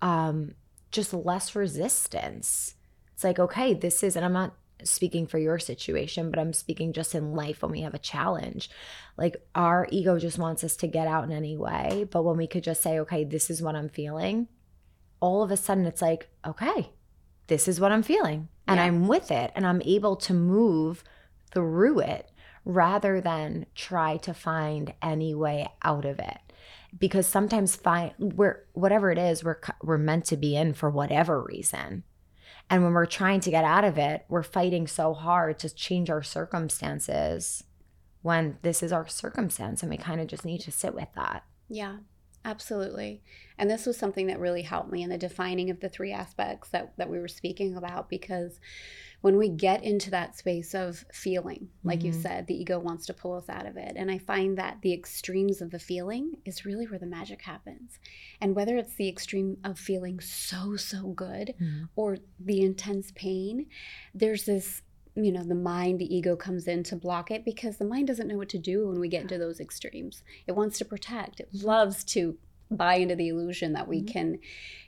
um 0.00 0.52
just 0.92 1.12
less 1.12 1.56
resistance. 1.56 2.76
It's 3.12 3.24
like, 3.24 3.38
okay, 3.40 3.74
this 3.74 4.02
is, 4.04 4.14
and 4.16 4.24
I'm 4.24 4.32
not 4.32 4.54
speaking 4.82 5.26
for 5.26 5.38
your 5.38 5.58
situation, 5.58 6.30
but 6.30 6.38
I'm 6.38 6.52
speaking 6.52 6.92
just 6.92 7.14
in 7.14 7.32
life 7.34 7.62
when 7.62 7.70
we 7.70 7.82
have 7.82 7.94
a 7.94 7.98
challenge. 7.98 8.68
Like 9.16 9.36
our 9.54 9.86
ego 9.90 10.18
just 10.18 10.38
wants 10.38 10.64
us 10.64 10.76
to 10.76 10.86
get 10.86 11.06
out 11.06 11.24
in 11.24 11.32
any 11.32 11.56
way. 11.56 12.06
But 12.10 12.24
when 12.24 12.36
we 12.36 12.46
could 12.46 12.64
just 12.64 12.82
say, 12.82 12.98
okay, 13.00 13.24
this 13.24 13.50
is 13.50 13.62
what 13.62 13.76
I'm 13.76 13.88
feeling, 13.88 14.48
all 15.20 15.42
of 15.42 15.50
a 15.50 15.56
sudden 15.56 15.86
it's 15.86 16.02
like, 16.02 16.28
okay, 16.46 16.90
this 17.46 17.68
is 17.68 17.80
what 17.80 17.92
I'm 17.92 18.02
feeling. 18.02 18.48
And 18.66 18.78
Yeah. 18.78 18.84
I'm 18.84 19.06
with 19.06 19.30
it 19.30 19.52
and 19.54 19.66
I'm 19.66 19.82
able 19.82 20.16
to 20.16 20.34
move 20.34 21.04
through 21.52 22.00
it 22.00 22.30
rather 22.64 23.20
than 23.20 23.66
try 23.74 24.16
to 24.16 24.34
find 24.34 24.94
any 25.02 25.34
way 25.34 25.68
out 25.82 26.04
of 26.04 26.18
it 26.18 26.38
because 26.98 27.26
sometimes 27.26 27.76
find 27.76 28.12
we're 28.18 28.64
whatever 28.72 29.10
it 29.10 29.18
is 29.18 29.44
we're 29.44 29.58
we're 29.82 29.98
meant 29.98 30.24
to 30.24 30.36
be 30.36 30.56
in 30.56 30.72
for 30.72 30.88
whatever 30.88 31.42
reason 31.42 32.02
and 32.70 32.82
when 32.82 32.92
we're 32.92 33.06
trying 33.06 33.40
to 33.40 33.50
get 33.50 33.64
out 33.64 33.84
of 33.84 33.98
it 33.98 34.24
we're 34.28 34.42
fighting 34.42 34.86
so 34.86 35.14
hard 35.14 35.58
to 35.58 35.72
change 35.74 36.10
our 36.10 36.22
circumstances 36.22 37.64
when 38.24 38.56
this 38.62 38.82
is 38.82 38.90
our 38.90 39.06
circumstance 39.06 39.82
and 39.82 39.90
we 39.90 39.98
kind 39.98 40.18
of 40.18 40.26
just 40.26 40.46
need 40.46 40.58
to 40.58 40.72
sit 40.72 40.94
with 40.94 41.08
that. 41.14 41.44
Yeah, 41.68 41.96
absolutely. 42.44 43.22
And 43.58 43.70
this 43.70 43.86
was 43.86 43.96
something 43.96 44.26
that 44.26 44.38
really 44.38 44.62
helped 44.62 44.90
me 44.92 45.02
in 45.02 45.10
the 45.10 45.18
defining 45.18 45.70
of 45.70 45.80
the 45.80 45.88
three 45.88 46.12
aspects 46.12 46.68
that, 46.70 46.92
that 46.96 47.08
we 47.08 47.18
were 47.18 47.28
speaking 47.28 47.76
about 47.76 48.08
because 48.08 48.60
when 49.20 49.38
we 49.38 49.48
get 49.48 49.82
into 49.82 50.10
that 50.10 50.36
space 50.36 50.74
of 50.74 51.06
feeling, 51.10 51.70
like 51.82 52.04
you 52.04 52.12
Mhm. 52.12 52.22
said, 52.22 52.46
the 52.46 52.54
ego 52.54 52.78
wants 52.78 53.06
to 53.06 53.14
pull 53.14 53.32
us 53.32 53.48
out 53.48 53.64
of 53.64 53.78
it. 53.78 53.94
And 53.96 54.10
I 54.10 54.18
find 54.18 54.58
that 54.58 54.82
the 54.82 54.92
extremes 54.92 55.62
of 55.62 55.70
the 55.70 55.78
feeling 55.78 56.36
is 56.44 56.66
really 56.66 56.86
where 56.86 56.98
the 56.98 57.06
magic 57.06 57.40
happens. 57.42 57.98
And 58.40 58.54
whether 58.54 58.76
it's 58.76 58.96
the 58.96 59.08
extreme 59.08 59.56
of 59.64 59.78
feeling 59.78 60.20
so, 60.20 60.76
so 60.76 61.08
good 61.12 61.54
or 61.96 62.18
the 62.38 62.60
intense 62.60 63.12
pain, 63.14 63.66
there's 64.12 64.44
this, 64.44 64.82
you 65.16 65.30
know, 65.30 65.44
the 65.44 65.54
mind, 65.54 66.00
the 66.00 66.14
ego 66.14 66.34
comes 66.36 66.66
in 66.66 66.82
to 66.84 66.96
block 66.96 67.30
it 67.30 67.44
because 67.44 67.76
the 67.76 67.84
mind 67.84 68.08
doesn't 68.08 68.26
know 68.26 68.36
what 68.36 68.48
to 68.50 68.58
do 68.58 68.88
when 68.88 68.98
we 68.98 69.08
get 69.08 69.22
into 69.22 69.38
those 69.38 69.60
extremes. 69.60 70.22
It 70.46 70.52
wants 70.52 70.78
to 70.78 70.84
protect, 70.84 71.40
it 71.40 71.48
loves 71.52 72.02
to 72.04 72.36
buy 72.70 72.96
into 72.96 73.14
the 73.14 73.28
illusion 73.28 73.72
that 73.74 73.86
we 73.86 74.02
Mhm. 74.02 74.06
can, 74.06 74.38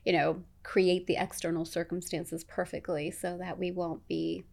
you 0.04 0.12
know, 0.12 0.42
create 0.62 1.06
the 1.06 1.16
external 1.16 1.64
circumstances 1.64 2.42
perfectly 2.42 3.10
so 3.10 3.38
that 3.38 3.58
we 3.58 3.70
won't 3.70 4.06
be 4.08 4.44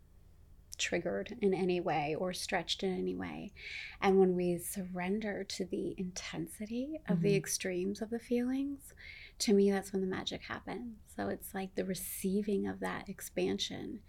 triggered 0.78 1.38
in 1.42 1.54
any 1.54 1.80
way 1.80 2.16
or 2.16 2.34
stretched 2.34 2.84
in 2.84 2.94
any 2.94 3.16
way. 3.16 3.54
And 4.02 4.20
when 4.20 4.36
we 4.36 4.58
surrender 4.58 5.44
to 5.44 5.66
the 5.66 5.96
intensity 5.98 7.00
of 7.08 7.22
the 7.22 7.34
Mhm. 7.34 7.38
extremes 7.38 8.02
of 8.02 8.10
the 8.10 8.20
feelings, 8.20 8.94
to 9.40 9.54
me, 9.54 9.72
that's 9.72 9.92
when 9.94 10.02
the 10.02 10.08
magic 10.08 10.44
happens. 10.44 10.98
So 11.16 11.30
it's 11.30 11.54
like 11.54 11.76
the 11.76 11.86
receiving 11.86 12.68
of 12.68 12.80
that 12.82 13.08
expansion 13.10 14.02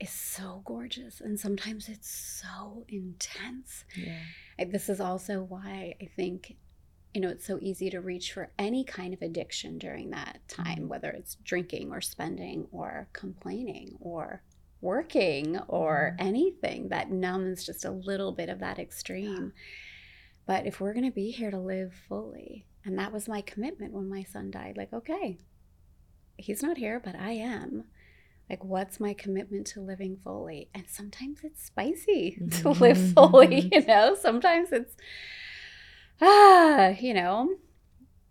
is 0.00 0.10
so 0.10 0.62
gorgeous. 0.64 1.20
And 1.20 1.38
sometimes 1.40 1.88
it's 1.88 2.10
so 2.10 2.84
intense. 2.88 3.84
yeah 3.96 4.20
I- 4.58 4.64
This 4.64 4.88
is 4.88 5.00
also 5.00 5.42
why 5.42 5.94
I 6.00 6.06
think, 6.16 6.56
you 7.14 7.20
know, 7.20 7.28
it's 7.28 7.46
so 7.46 7.58
easy 7.62 7.88
to 7.90 8.00
reach 8.00 8.32
for 8.32 8.50
any 8.58 8.84
kind 8.84 9.14
of 9.14 9.22
addiction 9.22 9.78
during 9.78 10.10
that 10.10 10.40
time, 10.48 10.84
Mhm. 10.84 10.88
whether 10.88 11.10
it's 11.10 11.36
drinking 11.36 11.90
or 11.92 12.00
spending 12.00 12.68
or 12.72 13.08
complaining 13.12 13.96
or 14.00 14.42
working 14.82 15.58
or 15.60 16.14
Mhm. 16.18 16.24
anything 16.26 16.88
that 16.88 17.10
numbs 17.10 17.64
just 17.64 17.84
a 17.84 17.90
little 17.90 18.32
bit 18.32 18.48
of 18.50 18.58
that 18.58 18.78
extreme. 18.78 19.52
But 20.44 20.66
if 20.66 20.80
we're 20.80 20.92
going 20.92 21.06
to 21.06 21.10
be 21.14 21.30
here 21.30 21.50
to 21.50 21.58
live 21.58 21.92
fully, 21.94 22.66
and 22.84 22.98
that 22.98 23.12
was 23.12 23.26
my 23.28 23.40
commitment 23.40 23.92
when 23.94 24.08
my 24.08 24.22
son 24.22 24.50
died, 24.50 24.76
like, 24.76 24.92
okay, 24.92 25.38
he's 26.38 26.62
not 26.62 26.76
here, 26.76 27.00
but 27.00 27.14
I 27.16 27.32
am. 27.32 27.84
Like, 28.48 28.64
what's 28.64 29.00
my 29.00 29.12
commitment 29.12 29.66
to 29.68 29.80
living 29.80 30.18
fully? 30.22 30.68
And 30.74 30.84
sometimes 30.88 31.40
it's 31.42 31.64
spicy 31.64 32.38
to 32.62 32.70
live 32.70 33.12
fully, 33.12 33.68
you 33.72 33.84
know? 33.84 34.14
Sometimes 34.14 34.70
it's, 34.72 34.96
ah, 36.20 36.88
you 37.00 37.12
know, 37.12 37.56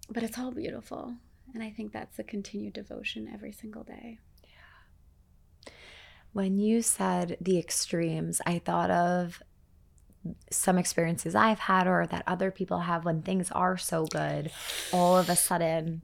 but 0.10 0.24
it's 0.24 0.38
all 0.38 0.52
beautiful. 0.52 1.14
And 1.54 1.62
I 1.62 1.70
think 1.70 1.92
that's 1.92 2.20
a 2.20 2.24
continued 2.24 2.74
devotion 2.74 3.30
every 3.34 3.52
single 3.52 3.84
day. 3.84 4.20
When 6.34 6.60
you 6.60 6.82
said 6.82 7.38
the 7.40 7.58
extremes, 7.58 8.42
I 8.46 8.60
thought 8.60 8.92
of 8.92 9.42
some 10.52 10.78
experiences 10.78 11.34
I've 11.34 11.60
had 11.60 11.88
or 11.88 12.06
that 12.08 12.24
other 12.28 12.52
people 12.52 12.80
have 12.80 13.06
when 13.06 13.22
things 13.22 13.52
are 13.52 13.78
so 13.78 14.06
good, 14.06 14.52
all 14.92 15.18
of 15.18 15.30
a 15.30 15.36
sudden 15.36 16.02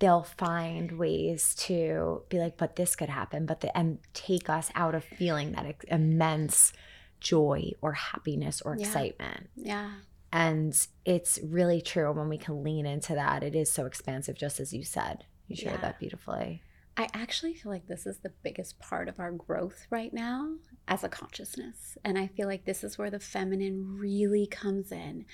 they'll 0.00 0.24
find 0.24 0.98
ways 0.98 1.54
to 1.54 2.22
be 2.28 2.38
like, 2.38 2.56
but 2.56 2.74
this 2.76 2.96
could 2.96 3.08
happen, 3.08 3.46
but 3.46 3.60
the, 3.60 3.76
and 3.78 3.98
take 4.14 4.50
us 4.50 4.70
out 4.74 4.94
of 4.94 5.04
feeling 5.04 5.52
that 5.52 5.66
ex- 5.66 5.84
immense 5.88 6.72
joy 7.20 7.70
or 7.80 7.92
happiness 7.92 8.60
or 8.62 8.76
Yeah. 8.76 8.86
excitement. 8.86 9.50
Yeah. 9.56 9.92
And 10.32 10.74
it's 11.04 11.38
really 11.44 11.80
true 11.80 12.10
when 12.12 12.28
we 12.28 12.38
can 12.38 12.62
lean 12.64 12.86
into 12.86 13.14
that. 13.14 13.42
It 13.42 13.54
is 13.54 13.70
so 13.70 13.84
expansive, 13.86 14.36
just 14.36 14.58
as 14.58 14.72
you 14.72 14.84
said. 14.84 15.24
You 15.48 15.56
shared 15.56 15.76
Yeah. 15.76 15.80
that 15.82 15.98
beautifully. 16.00 16.62
I 17.00 17.08
actually 17.14 17.54
feel 17.54 17.72
like 17.72 17.86
this 17.86 18.04
is 18.06 18.18
the 18.18 18.32
biggest 18.42 18.78
part 18.78 19.08
of 19.08 19.18
our 19.18 19.32
growth 19.32 19.86
right 19.88 20.12
now 20.12 20.56
as 20.86 21.02
a 21.02 21.08
consciousness. 21.08 21.96
And 22.04 22.18
I 22.18 22.26
feel 22.26 22.46
like 22.46 22.66
this 22.66 22.84
is 22.84 22.98
where 22.98 23.08
the 23.08 23.18
feminine 23.18 23.96
really 23.98 24.46
comes 24.46 24.92
in 24.92 25.24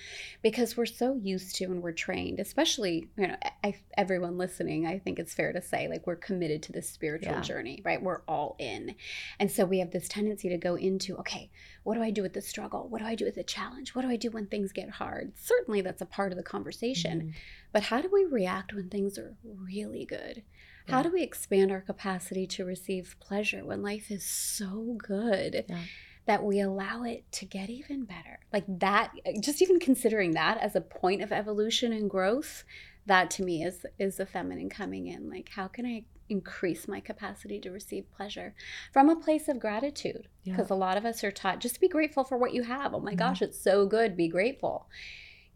because 0.42 0.76
we're 0.76 0.87
so 0.87 1.16
used 1.16 1.56
to 1.56 1.64
and 1.64 1.82
we're 1.82 1.90
trained, 1.90 2.38
especially, 2.38 3.08
you 3.16 3.26
know, 3.26 3.37
I, 3.64 3.75
everyone 3.99 4.38
listening, 4.38 4.87
I 4.87 5.00
think 5.00 5.18
it's 5.18 5.35
fair 5.35 5.52
to 5.52 5.61
say, 5.61 5.88
like, 5.88 6.06
we're 6.06 6.14
committed 6.14 6.62
to 6.64 6.73
this 6.73 6.88
spiritual 6.88 7.32
Yeah. 7.32 7.40
journey, 7.40 7.82
right? 7.85 8.00
We're 8.00 8.23
all 8.28 8.54
in. 8.61 8.94
And 9.40 9.50
so 9.50 9.64
we 9.64 9.80
have 9.80 9.90
this 9.90 10.06
tendency 10.06 10.49
to 10.50 10.58
go 10.58 10.76
into, 10.76 11.16
okay, 11.16 11.50
what 11.82 11.96
do 11.96 12.02
I 12.02 12.12
do 12.12 12.23
with 12.23 12.35
the 12.35 12.42
struggle? 12.42 12.87
What 12.88 13.00
do 13.00 13.06
I 13.06 13.16
do 13.16 13.25
with 13.25 13.35
the 13.35 13.42
challenge? 13.42 13.92
What 13.92 14.02
do 14.02 14.08
I 14.08 14.16
do 14.16 14.30
when 14.30 14.46
things 14.46 14.70
get 14.70 14.88
hard? 14.90 15.32
Certainly 15.37 15.80
that's 15.80 16.02
a 16.02 16.06
part 16.06 16.30
of 16.30 16.38
the 16.38 16.44
conversation. 16.44 17.20
Mhm. 17.23 17.35
But 17.73 17.82
how 17.82 18.00
do 18.00 18.08
we 18.12 18.25
react 18.25 18.73
when 18.73 18.88
things 18.88 19.18
are 19.18 19.35
really 19.42 20.04
good? 20.04 20.44
How 20.88 21.02
do 21.02 21.11
we 21.12 21.23
expand 21.23 21.71
our 21.73 21.81
capacity 21.81 22.47
to 22.49 22.64
receive 22.64 23.16
pleasure 23.21 23.64
when 23.64 23.83
life 23.83 24.11
is 24.11 24.25
so 24.25 24.97
good 24.99 25.64
Yeah. 25.69 25.83
that 26.26 26.45
we 26.45 26.61
allow 26.61 27.02
it 27.02 27.31
to 27.33 27.45
get 27.47 27.71
even 27.71 28.05
better? 28.05 28.38
Like 28.52 28.64
that, 28.69 29.12
just 29.40 29.61
even 29.62 29.78
considering 29.81 30.33
that 30.33 30.59
as 30.59 30.76
a 30.76 30.81
point 30.81 31.23
of 31.23 31.33
evolution 31.33 31.93
and 31.93 32.09
growth, 32.11 32.64
that 33.07 33.31
to 33.33 33.43
me 33.45 33.62
is 33.62 33.87
is 33.99 34.16
the 34.16 34.26
feminine 34.26 34.69
coming 34.69 35.07
in. 35.07 35.28
Like, 35.31 35.50
how 35.50 35.69
can 35.69 35.87
I 35.87 36.05
increase 36.28 36.88
my 36.88 36.99
capacity 36.99 37.61
to 37.61 37.71
receive 37.71 38.11
pleasure 38.11 38.52
from 38.93 39.09
a 39.09 39.14
place 39.14 39.47
of 39.49 39.61
gratitude? 39.61 40.26
Yeah. 40.43 40.57
Because 40.57 40.71
a 40.71 40.75
lot 40.75 40.97
of 40.97 41.05
us 41.05 41.23
are 41.23 41.31
taught 41.31 41.61
just 41.61 41.81
be 41.81 41.88
grateful 41.88 42.25
for 42.25 42.37
what 42.37 42.52
you 42.52 42.64
have. 42.64 42.95
Oh 42.95 43.00
my 43.00 43.14
Mhm. 43.14 43.19
gosh, 43.19 43.43
it's 43.43 43.61
so 43.61 43.87
good. 43.87 44.16
Be 44.16 44.26
grateful. 44.28 44.88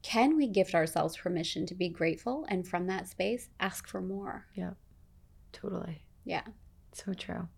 Can 0.02 0.36
we 0.36 0.46
gift 0.46 0.74
ourselves 0.74 1.16
permission 1.16 1.66
to 1.66 1.74
be 1.74 1.88
grateful 1.88 2.46
and 2.48 2.66
from 2.66 2.86
that 2.86 3.08
space 3.08 3.50
ask 3.58 3.86
for 3.88 4.00
more? 4.00 4.46
Totally. 5.52 6.02
Yeah. 6.24 6.42
So 6.92 7.14
true. 7.14 7.48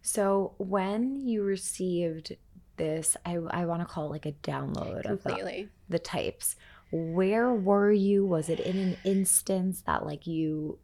So 0.00 0.54
when 0.58 1.20
you 1.20 1.42
received 1.42 2.36
this, 2.76 3.16
I, 3.24 3.34
I 3.50 3.64
want 3.66 3.80
to 3.80 3.86
call 3.86 4.06
it 4.06 4.10
like 4.10 4.26
a 4.26 4.32
download 4.32 5.04
of 5.10 5.22
the, 5.22 5.30
Completely. 5.30 5.68
the 5.88 5.98
types. 5.98 6.56
Where 6.90 7.52
were 7.52 7.92
you? 7.92 8.26
Was 8.26 8.48
it 8.48 8.60
in 8.60 8.76
an 8.76 8.96
instance 9.04 9.82
that 9.86 10.04
like 10.04 10.26
you 10.26 10.78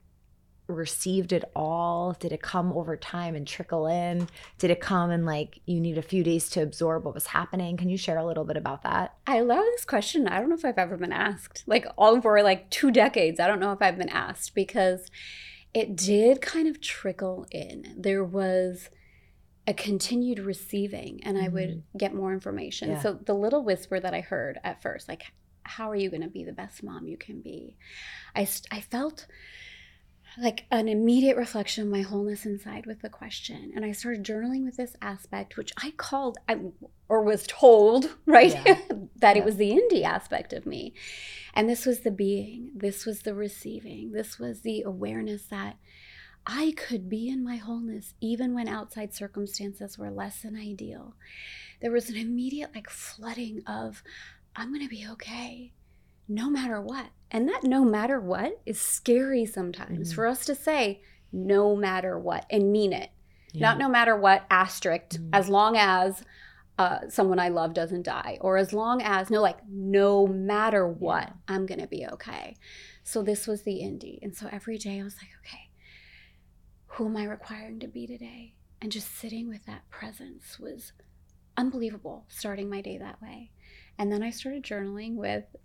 received 0.68 1.32
it 1.32 1.44
all? 1.56 2.14
Did 2.18 2.32
it 2.32 2.40
come 2.42 2.72
over 2.72 2.96
time 2.96 3.34
and 3.34 3.46
trickle 3.46 3.86
in? 3.86 4.28
Did 4.58 4.70
it 4.70 4.80
come 4.80 5.10
and 5.10 5.26
like 5.26 5.60
you 5.66 5.80
need 5.80 5.98
a 5.98 6.02
few 6.02 6.22
days 6.22 6.48
to 6.50 6.62
absorb 6.62 7.04
what 7.04 7.14
was 7.14 7.26
happening? 7.26 7.76
Can 7.76 7.88
you 7.88 7.96
share 7.98 8.18
a 8.18 8.24
little 8.24 8.44
bit 8.44 8.56
about 8.56 8.82
that? 8.82 9.16
I 9.26 9.40
love 9.40 9.64
this 9.74 9.84
question. 9.84 10.28
I 10.28 10.38
don't 10.38 10.48
know 10.48 10.54
if 10.54 10.64
I've 10.64 10.78
ever 10.78 10.96
been 10.96 11.12
asked. 11.12 11.64
Like 11.66 11.86
all 11.96 12.20
for 12.20 12.40
like 12.42 12.70
two 12.70 12.90
decades, 12.90 13.40
I 13.40 13.46
don't 13.46 13.60
know 13.60 13.72
if 13.72 13.82
I've 13.82 13.98
been 13.98 14.08
asked 14.08 14.54
because 14.54 15.10
it 15.74 15.96
did 15.96 16.40
kind 16.40 16.68
of 16.68 16.80
trickle 16.80 17.46
in. 17.50 17.94
There 17.96 18.24
was 18.24 18.88
a 19.66 19.74
continued 19.74 20.38
receiving 20.38 21.20
and 21.24 21.36
I 21.36 21.48
would 21.48 21.68
mm-hmm. 21.68 21.98
get 21.98 22.14
more 22.14 22.32
information. 22.32 22.90
Yeah. 22.90 23.00
So 23.00 23.12
the 23.12 23.34
little 23.34 23.62
whisper 23.62 24.00
that 24.00 24.14
I 24.14 24.20
heard 24.20 24.58
at 24.64 24.80
first, 24.80 25.08
like, 25.08 25.24
how 25.62 25.90
are 25.90 25.96
you 25.96 26.08
going 26.08 26.22
to 26.22 26.28
be 26.28 26.44
the 26.44 26.52
best 26.52 26.82
mom 26.82 27.06
you 27.06 27.18
can 27.18 27.42
be? 27.42 27.76
I, 28.34 28.44
st- 28.44 28.68
I 28.72 28.80
felt 28.80 29.26
like 30.40 30.64
an 30.70 30.88
immediate 30.88 31.36
reflection 31.36 31.84
of 31.84 31.90
my 31.90 32.02
wholeness 32.02 32.46
inside 32.46 32.86
with 32.86 33.02
the 33.02 33.08
question. 33.08 33.72
And 33.74 33.84
I 33.84 33.92
started 33.92 34.24
journaling 34.24 34.64
with 34.64 34.76
this 34.76 34.94
aspect, 35.02 35.56
which 35.56 35.72
I 35.82 35.92
called, 35.96 36.38
I, 36.48 36.58
or 37.08 37.22
was 37.22 37.46
told, 37.46 38.10
right, 38.26 38.52
Yeah. 38.52 38.78
that 39.16 39.36
Yeah. 39.36 39.42
it 39.42 39.44
was 39.44 39.56
the 39.56 39.70
indie 39.70 40.04
aspect 40.04 40.52
of 40.52 40.66
me. 40.66 40.94
And 41.54 41.68
this 41.68 41.86
was 41.86 42.00
the 42.00 42.10
being, 42.10 42.70
this 42.74 43.04
was 43.04 43.22
the 43.22 43.34
receiving, 43.34 44.12
this 44.12 44.38
was 44.38 44.60
the 44.60 44.82
awareness 44.82 45.44
that 45.46 45.76
I 46.46 46.72
could 46.76 47.08
be 47.08 47.28
in 47.28 47.44
my 47.44 47.56
wholeness 47.56 48.14
even 48.20 48.54
when 48.54 48.68
outside 48.68 49.12
circumstances 49.12 49.98
were 49.98 50.10
less 50.10 50.42
than 50.42 50.56
ideal. 50.56 51.14
There 51.82 51.90
was 51.92 52.08
an 52.08 52.16
immediate 52.16 52.74
like 52.74 52.88
flooding 52.88 53.62
of, 53.66 54.02
I'm 54.56 54.68
going 54.72 54.82
to 54.82 54.88
be 54.88 55.06
okay 55.12 55.72
no 56.28 56.50
matter 56.50 56.80
what. 56.80 57.06
And 57.30 57.48
that 57.48 57.64
no 57.64 57.84
matter 57.84 58.20
what 58.20 58.60
is 58.64 58.80
scary 58.80 59.44
sometimes 59.44 60.12
Mhm. 60.12 60.14
for 60.14 60.26
us 60.26 60.44
to 60.46 60.54
say 60.54 61.02
no 61.32 61.74
matter 61.76 62.18
what 62.18 62.46
and 62.50 62.72
mean 62.72 62.92
it. 62.92 63.10
Yeah. 63.52 63.68
Not 63.68 63.78
no 63.78 63.88
matter 63.88 64.16
what, 64.16 64.46
asterisk, 64.50 65.10
Mhm. 65.10 65.30
as 65.32 65.48
long 65.48 65.76
as 65.76 66.22
uh, 66.78 67.08
someone 67.08 67.40
I 67.40 67.48
love 67.48 67.74
doesn't 67.74 68.04
die, 68.04 68.38
or 68.40 68.56
as 68.56 68.72
long 68.72 69.02
as, 69.02 69.30
no, 69.30 69.42
like, 69.42 69.66
no 69.66 70.28
matter 70.28 70.86
what, 70.86 71.24
Yeah. 71.26 71.34
I'm 71.48 71.66
going 71.66 71.80
to 71.80 71.88
be 71.88 72.06
okay. 72.06 72.56
So 73.02 73.20
this 73.20 73.48
was 73.48 73.64
the 73.64 73.80
indie. 73.80 74.20
And 74.22 74.36
so 74.36 74.46
every 74.52 74.78
day 74.78 75.00
I 75.00 75.02
was 75.02 75.16
like, 75.16 75.30
okay, 75.40 75.70
who 76.86 77.06
am 77.06 77.16
I 77.16 77.24
requiring 77.24 77.80
to 77.80 77.88
be 77.88 78.06
today? 78.06 78.54
And 78.80 78.92
just 78.92 79.10
sitting 79.12 79.48
with 79.48 79.66
that 79.66 79.90
presence 79.90 80.60
was 80.60 80.92
unbelievable, 81.56 82.26
starting 82.28 82.70
my 82.70 82.80
day 82.80 82.96
that 82.96 83.20
way. 83.20 83.50
And 83.98 84.12
then 84.12 84.22
I 84.22 84.30
started 84.30 84.62
journaling 84.62 85.16
with 85.16 85.56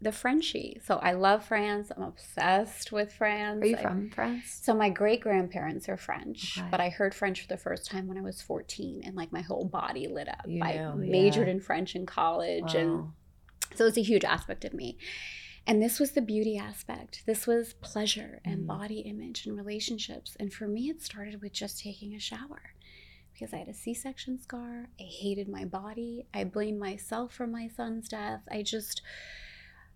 the 0.00 0.12
Frenchie. 0.12 0.80
So 0.84 0.96
I 0.98 1.12
love 1.12 1.44
France. 1.44 1.90
I'm 1.96 2.02
obsessed 2.04 2.92
with 2.92 3.12
France. 3.12 3.62
Are 3.62 3.66
you 3.66 3.76
I- 3.76 3.82
from 3.82 4.10
France? 4.10 4.60
so 4.62 4.74
my 4.74 4.90
great 4.90 5.20
grandparents 5.20 5.88
are 5.88 5.96
French, 5.96 6.56
Okay. 6.58 6.68
but 6.70 6.80
I 6.80 6.88
heard 6.88 7.14
French 7.14 7.40
for 7.42 7.48
the 7.48 7.56
first 7.56 7.86
time 7.86 8.06
when 8.06 8.16
I 8.16 8.22
was 8.22 8.40
14 8.40 9.02
and 9.04 9.16
like 9.16 9.32
my 9.32 9.40
whole 9.40 9.64
body 9.64 10.06
lit 10.06 10.28
up. 10.28 10.44
You 10.46 10.62
I 10.62 10.72
knew, 10.94 11.10
majored 11.10 11.48
yeah. 11.48 11.54
in 11.54 11.60
French 11.60 11.96
in 11.96 12.06
college 12.06 12.74
and 12.74 13.08
so 13.74 13.86
it's 13.86 13.98
a 13.98 14.02
huge 14.02 14.24
aspect 14.24 14.64
of 14.64 14.72
me. 14.72 14.98
And 15.66 15.82
this 15.82 16.00
was 16.00 16.12
the 16.12 16.22
beauty 16.22 16.56
aspect. 16.56 17.24
This 17.26 17.46
was 17.46 17.74
pleasure 17.74 18.40
and 18.44 18.62
Mm. 18.62 18.66
body 18.66 19.00
image 19.00 19.44
and 19.46 19.54
relationships. 19.56 20.34
And 20.40 20.50
for 20.52 20.66
me, 20.66 20.88
it 20.88 21.02
started 21.02 21.42
with 21.42 21.52
just 21.52 21.80
taking 21.82 22.14
a 22.14 22.18
shower 22.20 22.62
because 23.34 23.52
I 23.52 23.58
had 23.58 23.68
a 23.68 23.74
C 23.74 23.92
section 23.92 24.38
scar. 24.40 24.88
I 24.98 25.02
hated 25.02 25.46
my 25.48 25.64
body. 25.66 26.24
I 26.32 26.44
blamed 26.44 26.78
myself 26.80 27.34
for 27.34 27.46
my 27.46 27.68
son's 27.68 28.08
death. 28.08 28.40
I 28.50 28.62
just, 28.62 29.02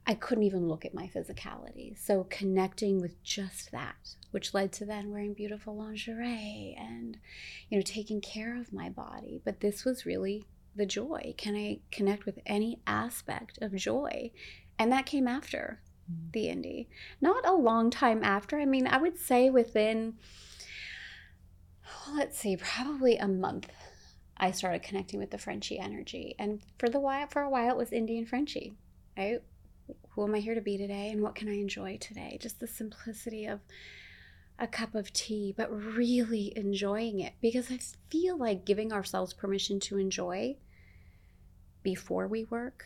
I 0.07 0.15
couldn't 0.15 0.45
even 0.45 0.69
look 0.69 0.85
at 0.85 0.95
my 0.95 1.09
physicality. 1.15 1.97
So 1.97 2.27
connecting 2.29 3.01
with 3.01 3.23
just 3.23 3.71
that, 3.71 4.17
which 4.33 4.53
led 4.53 4.73
to 4.73 4.85
then 4.85 5.11
wearing 5.11 5.33
beautiful 5.33 5.77
lingerie 5.77 6.77
and, 6.79 7.19
you 7.69 7.79
know, 7.79 7.83
taking 7.83 8.21
care 8.21 8.61
of 8.61 8.73
my 8.73 8.89
body. 8.89 9.41
But 9.45 9.61
this 9.61 9.85
was 9.85 10.05
really 10.05 10.45
the 10.75 10.87
joy. 10.87 11.35
Can 11.39 11.55
I 11.55 11.81
connect 11.93 12.27
with 12.27 12.41
any 12.47 12.81
aspect 12.87 13.59
of 13.63 13.77
joy? 13.77 14.33
And 14.79 14.91
that 14.91 15.07
came 15.07 15.29
after 15.29 15.81
Mm. 16.11 16.33
the 16.33 16.47
indie. 16.47 16.87
Not 17.21 17.47
a 17.47 17.55
long 17.55 17.91
time 17.91 18.23
after. 18.25 18.59
I 18.59 18.65
mean, 18.65 18.87
I 18.87 18.99
would 18.99 19.19
say 19.19 19.51
within, 19.51 20.15
well, 21.85 22.17
let's 22.17 22.39
see, 22.39 22.57
probably 22.57 23.17
a 23.17 23.29
month. 23.29 23.71
I 24.37 24.51
started 24.51 24.83
connecting 24.83 25.21
with 25.21 25.31
the 25.31 25.39
Frenchie 25.39 25.79
energy, 25.79 26.35
and 26.39 26.63
for 26.79 26.89
the 26.89 26.99
while, 26.99 27.29
for 27.29 27.43
a 27.43 27.51
while, 27.51 27.71
it 27.71 27.77
was 27.77 27.93
Indian 27.93 28.27
Frenchie. 28.27 28.75
Right? 29.17 29.43
Who 30.11 30.25
am 30.25 30.35
I 30.35 30.39
here 30.41 30.55
to 30.55 30.61
be 30.61 30.77
today, 30.77 31.11
and 31.11 31.23
what 31.23 31.35
can 31.35 31.49
I 31.49 31.55
enjoy 31.55 31.99
today? 31.99 32.39
Just 32.41 32.61
the 32.61 32.67
simplicity 32.67 33.47
of 33.47 33.61
a 34.59 34.67
cup 34.67 34.95
of 34.95 35.13
tea, 35.13 35.55
but 35.57 35.73
really 35.73 36.53
enjoying 36.57 37.21
it 37.21 37.33
because 37.41 37.71
I 37.71 37.79
feel 38.11 38.37
like 38.37 38.65
giving 38.67 38.93
ourselves 38.93 39.33
permission 39.33 39.81
to 39.81 39.99
enjoy 39.99 40.57
before 41.83 42.29
we 42.29 42.45
work, 42.45 42.85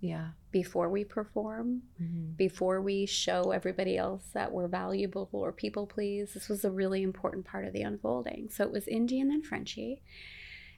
Yeah. 0.00 0.32
before 0.52 0.88
we 0.88 1.04
perform, 1.04 1.82
Mhm. 2.00 2.36
before 2.36 2.80
we 2.80 3.04
show 3.06 3.50
everybody 3.50 3.96
else 3.96 4.30
that 4.32 4.52
we're 4.52 4.68
valuable 4.68 5.28
or 5.32 5.50
people 5.52 5.86
please. 5.86 6.34
This 6.34 6.48
was 6.48 6.64
a 6.64 6.70
really 6.70 7.02
important 7.02 7.44
part 7.46 7.64
of 7.64 7.72
the 7.72 7.82
unfolding. 7.82 8.48
So 8.50 8.64
it 8.64 8.70
was 8.70 8.86
Indian 8.86 9.30
and 9.32 9.44
Frenchie. 9.44 10.02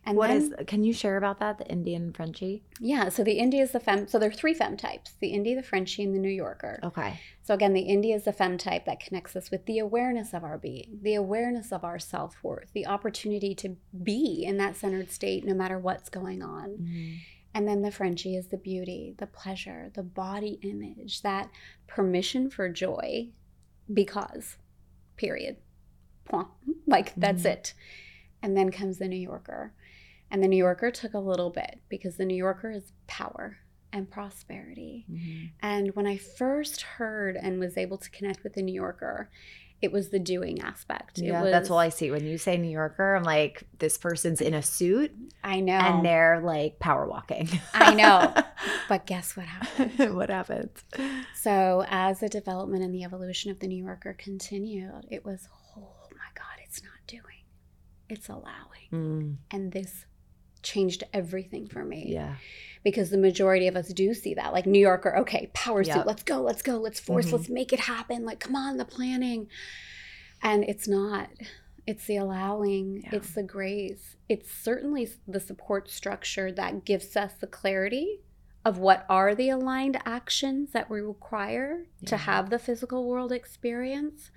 And 0.06 0.16
What 0.16 0.28
then, 0.28 0.36
is? 0.38 0.54
Can 0.66 0.82
you 0.82 0.92
share 0.94 1.18
about 1.18 1.38
that? 1.40 1.58
The 1.58 1.66
Indian 1.68 2.12
Frenchie. 2.12 2.62
yeah, 2.80 3.10
so 3.10 3.22
the 3.22 3.38
indie 3.38 3.60
is 3.60 3.72
the 3.72 3.80
fem. 3.80 4.08
So 4.08 4.18
there 4.18 4.30
are 4.30 4.32
three 4.32 4.54
fem 4.54 4.76
types 4.78 5.12
the 5.20 5.32
indie, 5.32 5.54
the 5.54 5.62
Frenchie, 5.62 6.02
and 6.02 6.14
the 6.14 6.18
New 6.18 6.30
Yorker. 6.30 6.80
Okay. 6.82 7.20
So 7.42 7.52
again, 7.52 7.74
the 7.74 7.84
indie 7.86 8.14
is 8.14 8.24
the 8.24 8.32
fem 8.32 8.56
type 8.56 8.86
that 8.86 8.98
connects 9.00 9.36
us 9.36 9.50
with 9.50 9.66
the 9.66 9.78
awareness 9.78 10.32
of 10.32 10.42
our 10.42 10.56
being, 10.56 10.98
the 11.02 11.14
awareness 11.16 11.70
of 11.70 11.84
our 11.84 11.98
self 11.98 12.36
worth, 12.42 12.72
the 12.72 12.86
opportunity 12.86 13.54
to 13.56 13.76
be 14.02 14.42
in 14.44 14.56
that 14.56 14.74
centered 14.74 15.10
state 15.10 15.44
no 15.44 15.52
matter 15.54 15.78
what's 15.78 16.08
going 16.08 16.42
on. 16.42 16.78
Mhm. 16.78 17.16
And 17.52 17.68
then 17.68 17.82
the 17.82 17.90
Frenchie 17.90 18.36
is 18.36 18.46
the 18.48 18.56
beauty, 18.56 19.14
the 19.18 19.26
pleasure, 19.26 19.90
the 19.94 20.02
body 20.04 20.58
image, 20.62 21.20
that 21.22 21.50
permission 21.86 22.48
for 22.48 22.68
joy 22.70 23.28
because, 23.92 24.56
period. 25.16 25.56
Point. 26.24 26.48
Like 26.86 27.14
that's 27.16 27.42
Mhm. 27.42 27.50
it. 27.52 27.74
And 28.42 28.56
then 28.56 28.70
comes 28.70 28.98
the 28.98 29.06
New 29.08 29.16
Yorker. 29.20 29.74
And 30.30 30.42
the 30.42 30.48
New 30.48 30.56
Yorker 30.56 30.90
took 30.90 31.14
a 31.14 31.18
little 31.18 31.50
bit 31.50 31.80
because 31.88 32.16
the 32.16 32.24
New 32.24 32.36
Yorker 32.36 32.70
is 32.70 32.92
power 33.06 33.58
and 33.92 34.08
prosperity. 34.10 35.04
Mhm. 35.10 35.50
And 35.60 35.94
when 35.96 36.06
I 36.06 36.16
first 36.16 36.82
heard 36.82 37.36
and 37.36 37.58
was 37.58 37.76
able 37.76 37.98
to 37.98 38.10
connect 38.10 38.44
with 38.44 38.54
the 38.54 38.62
New 38.62 38.72
Yorker, 38.74 39.28
it 39.82 39.90
was 39.90 40.10
the 40.10 40.18
doing 40.20 40.60
aspect. 40.60 41.18
It 41.18 41.24
Yeah, 41.24 41.42
was, 41.42 41.50
that's 41.50 41.70
all 41.70 41.78
I 41.78 41.88
see 41.88 42.10
when 42.10 42.24
you 42.26 42.36
say 42.38 42.56
New 42.58 42.68
Yorker. 42.70 43.16
I'm 43.16 43.22
like, 43.24 43.64
this 43.78 43.96
person's 43.98 44.40
in 44.42 44.52
a 44.54 44.62
suit 44.62 45.10
I 45.42 45.60
know. 45.60 45.72
and 45.72 46.04
they're 46.04 46.40
like 46.40 46.78
power 46.78 47.08
walking. 47.08 47.48
I 47.74 47.94
know. 47.94 48.34
But 48.90 49.06
guess 49.06 49.36
what 49.36 49.46
happened? 49.46 50.14
what 50.16 50.28
happened? 50.28 50.70
So, 51.34 51.84
as 51.88 52.20
the 52.20 52.28
development 52.28 52.82
and 52.84 52.92
the 52.94 53.04
evolution 53.04 53.50
of 53.50 53.58
the 53.60 53.68
New 53.68 53.82
Yorker 53.84 54.12
continued, 54.18 55.06
it 55.10 55.24
was, 55.24 55.48
oh 55.76 55.88
my 56.10 56.28
God, 56.34 56.58
it's 56.64 56.82
not 56.82 56.92
doing, 57.06 57.44
it's 58.08 58.28
allowing. 58.28 58.88
Mm, 58.92 59.36
And 59.50 59.72
this 59.72 60.04
changed 60.62 61.04
everything 61.12 61.66
for 61.66 61.84
me 61.84 62.06
yeah. 62.08 62.36
because 62.84 63.10
the 63.10 63.18
majority 63.18 63.68
of 63.68 63.76
us 63.76 63.88
do 63.88 64.14
see 64.14 64.34
that. 64.34 64.52
Like, 64.52 64.66
New 64.66 64.78
Yorker, 64.80 65.16
okay, 65.18 65.50
power 65.54 65.84
suit, 65.84 66.06
let's 66.06 66.22
go, 66.22 66.40
let's 66.40 66.62
go, 66.62 66.76
let's 66.76 67.00
force, 67.00 67.26
Mhm. 67.26 67.32
let's 67.32 67.48
make 67.48 67.72
it 67.72 67.80
happen. 67.80 68.24
Like, 68.24 68.40
come 68.40 68.56
on, 68.56 68.76
the 68.76 68.84
planning. 68.84 69.48
And 70.42 70.64
it's 70.64 70.88
not. 70.88 71.28
It's 71.86 72.06
the 72.06 72.16
allowing, 72.16 73.02
Yeah. 73.02 73.16
it's 73.16 73.34
the 73.34 73.42
grace. 73.42 74.16
It's 74.28 74.50
certainly 74.50 75.08
the 75.26 75.40
support 75.40 75.90
structure 75.90 76.52
that 76.52 76.84
gives 76.84 77.16
us 77.16 77.34
the 77.34 77.46
clarity 77.46 78.20
of 78.64 78.78
what 78.78 79.06
are 79.08 79.34
the 79.34 79.48
aligned 79.48 79.98
actions 80.04 80.72
that 80.72 80.90
we 80.90 81.00
require 81.00 81.86
to 82.04 82.16
have 82.16 82.50
the 82.50 82.58
physical 82.58 83.08
world 83.08 83.32
experience. 83.32 84.30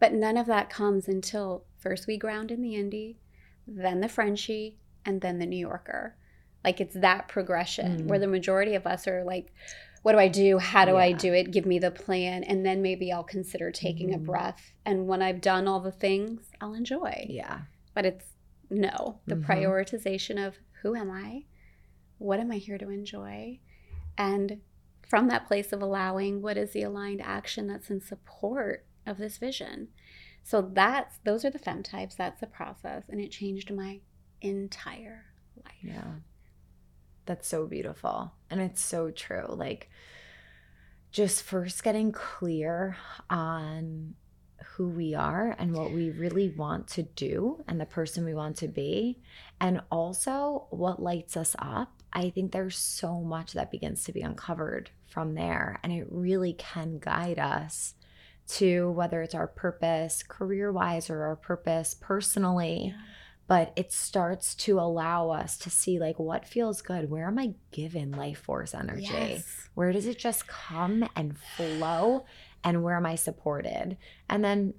But 0.00 0.12
none 0.12 0.36
of 0.36 0.46
that 0.46 0.70
comes 0.70 1.06
until 1.06 1.64
first 1.78 2.06
we 2.06 2.16
ground 2.16 2.50
in 2.50 2.62
the 2.62 2.74
indie, 2.74 3.16
then 3.66 4.00
the 4.00 4.08
Frenchie, 4.08 4.76
and 5.04 5.20
then 5.20 5.38
the 5.38 5.46
New 5.46 5.56
Yorker. 5.58 6.16
Like 6.64 6.80
it's 6.80 6.94
that 6.94 7.28
progression 7.28 8.02
Mm. 8.02 8.06
where 8.06 8.18
the 8.18 8.26
majority 8.26 8.74
of 8.74 8.86
us 8.86 9.06
are 9.08 9.24
like, 9.24 9.52
what 10.02 10.12
do 10.12 10.18
I 10.18 10.28
do? 10.28 10.58
How 10.58 10.84
do 10.84 10.96
I 10.96 11.12
do 11.12 11.32
it? 11.34 11.50
Give 11.50 11.66
me 11.66 11.78
the 11.78 11.90
plan. 11.90 12.42
And 12.44 12.64
then 12.64 12.80
maybe 12.80 13.12
I'll 13.12 13.22
consider 13.24 13.70
taking 13.70 14.14
a 14.14 14.18
Mhm. 14.18 14.24
breath. 14.24 14.72
And 14.84 15.06
when 15.06 15.20
I've 15.20 15.40
done 15.42 15.68
all 15.68 15.80
the 15.80 15.92
things, 15.92 16.50
I'll 16.60 16.74
enjoy. 16.74 17.26
Yeah. 17.28 17.62
But 17.94 18.06
it's 18.06 18.36
no, 18.70 19.18
the 19.26 19.34
Mhm. 19.34 19.44
prioritization 19.44 20.46
of 20.46 20.56
who 20.82 20.94
am 20.94 21.10
I? 21.10 21.44
What 22.18 22.40
am 22.40 22.50
I 22.52 22.56
here 22.56 22.78
to 22.78 22.88
enjoy? 22.88 23.58
And 24.16 24.60
from 25.02 25.26
that 25.28 25.46
place 25.46 25.72
of 25.72 25.82
allowing, 25.82 26.40
what 26.40 26.56
is 26.56 26.72
the 26.72 26.82
aligned 26.82 27.20
action 27.20 27.66
that's 27.66 27.90
in 27.90 28.00
support 28.00 28.86
of 29.04 29.18
this 29.18 29.38
vision? 29.38 29.88
So 30.42 30.62
that's 30.62 31.18
those 31.24 31.44
are 31.44 31.50
the 31.50 31.58
fem 31.58 31.82
types. 31.82 32.14
That's 32.14 32.40
the 32.40 32.46
process. 32.46 33.08
And 33.08 33.20
it 33.20 33.30
changed 33.30 33.70
my 33.72 34.00
entire 34.40 35.24
life. 35.56 35.74
Yeah. 35.82 36.12
That's 37.26 37.48
so 37.48 37.66
beautiful. 37.66 38.32
And 38.50 38.60
it's 38.60 38.80
so 38.80 39.10
true. 39.10 39.46
Like, 39.48 39.90
just 41.12 41.42
first 41.42 41.82
getting 41.82 42.12
clear 42.12 42.96
on 43.28 44.14
who 44.74 44.88
we 44.88 45.14
are 45.14 45.56
and 45.58 45.74
what 45.74 45.90
we 45.90 46.10
really 46.10 46.50
want 46.50 46.86
to 46.86 47.02
do 47.02 47.64
and 47.66 47.80
the 47.80 47.86
person 47.86 48.24
we 48.24 48.34
want 48.34 48.56
to 48.56 48.68
be, 48.68 49.18
and 49.60 49.80
also 49.90 50.66
what 50.70 51.02
lights 51.02 51.36
us 51.36 51.56
up. 51.58 52.02
I 52.12 52.30
think 52.30 52.52
there's 52.52 52.76
so 52.76 53.20
much 53.20 53.52
that 53.52 53.70
begins 53.70 54.04
to 54.04 54.12
be 54.12 54.22
uncovered 54.22 54.90
from 55.06 55.34
there. 55.34 55.80
And 55.82 55.92
it 55.92 56.06
really 56.10 56.52
can 56.52 56.98
guide 56.98 57.38
us 57.38 57.94
to 58.48 58.90
whether 58.90 59.22
it's 59.22 59.34
our 59.34 59.46
purpose 59.46 60.22
career 60.22 60.72
wise 60.72 61.08
or 61.08 61.22
our 61.22 61.36
purpose 61.36 61.94
personally 61.98 62.94
but 63.50 63.72
it 63.74 63.90
starts 63.92 64.54
to 64.54 64.78
allow 64.78 65.30
us 65.30 65.58
to 65.58 65.68
see 65.68 65.98
like 65.98 66.18
what 66.20 66.46
feels 66.46 66.80
good 66.82 67.10
where 67.10 67.26
am 67.26 67.38
i 67.38 67.48
given 67.72 68.12
life 68.12 68.38
force 68.38 68.72
energy 68.74 69.02
Yes. 69.12 69.68
where 69.74 69.90
does 69.92 70.06
it 70.06 70.18
just 70.18 70.46
come 70.46 70.98
and 71.16 71.36
flow 71.36 72.24
and 72.62 72.82
where 72.84 72.96
am 72.96 73.06
i 73.06 73.16
supported 73.16 73.96
and 74.28 74.44
then 74.44 74.74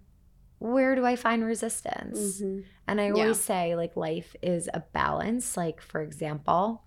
where 0.60 0.94
do 0.94 1.04
I 1.04 1.16
find 1.16 1.44
resistance? 1.44 2.40
Mhm. 2.40 2.64
And 2.88 3.02
I 3.02 3.06
Yeah. 3.06 3.14
always 3.14 3.40
say, 3.42 3.76
like, 3.76 3.96
life 3.96 4.36
is 4.44 4.70
a 4.72 4.82
balance. 4.94 5.58
Like, 5.58 5.82
for 5.82 6.02
example, 6.04 6.84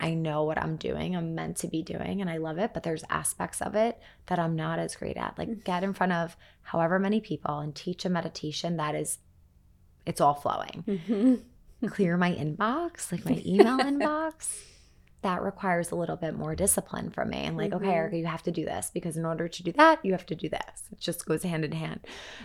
I 0.00 0.14
know 0.14 0.44
what 0.44 0.56
I'm 0.56 0.76
doing, 0.76 1.14
I'm 1.14 1.34
meant 1.34 1.58
to 1.58 1.68
be 1.68 1.82
doing, 1.82 2.22
and 2.22 2.30
I 2.30 2.38
love 2.38 2.56
it, 2.56 2.72
but 2.72 2.84
there's 2.84 3.04
aspects 3.10 3.60
of 3.60 3.74
it 3.74 4.00
that 4.28 4.38
I'm 4.38 4.56
not 4.56 4.78
as 4.78 4.96
great 4.96 5.18
at. 5.18 5.36
Like, 5.36 5.50
Mm. 5.50 5.64
get 5.64 5.84
in 5.84 5.92
front 5.92 6.12
of 6.14 6.34
however 6.62 6.98
many 6.98 7.20
people 7.20 7.58
and 7.58 7.74
teach 7.74 8.06
a 8.06 8.08
meditation 8.08 8.78
that 8.78 8.94
is, 8.94 9.18
it's 10.08 10.20
all 10.20 10.34
flowing. 10.34 10.82
Mhm. 10.86 11.42
Clear 11.90 12.16
my 12.16 12.32
inbox, 12.34 13.12
like 13.12 13.24
my 13.24 13.40
email 13.46 13.78
inbox. 13.78 14.64
That 15.22 15.42
requires 15.42 15.90
a 15.90 15.96
little 15.96 16.16
bit 16.16 16.34
more 16.36 16.54
discipline 16.54 17.10
from 17.10 17.30
me. 17.30 17.38
And 17.38 17.56
like, 17.56 17.72
okay, 17.72 17.86
Mhm. 17.86 17.92
Erika, 17.92 18.16
you 18.18 18.26
have 18.26 18.42
to 18.44 18.50
do 18.52 18.64
this 18.64 18.90
because 18.94 19.16
in 19.16 19.24
order 19.24 19.46
to 19.48 19.62
do 19.62 19.72
that, 19.72 20.04
you 20.04 20.12
have 20.12 20.26
to 20.26 20.34
do 20.34 20.48
this. 20.48 20.84
It 20.92 20.98
just 21.00 21.26
goes 21.26 21.42
hand 21.42 21.64
in 21.64 21.72
hand. 21.72 22.00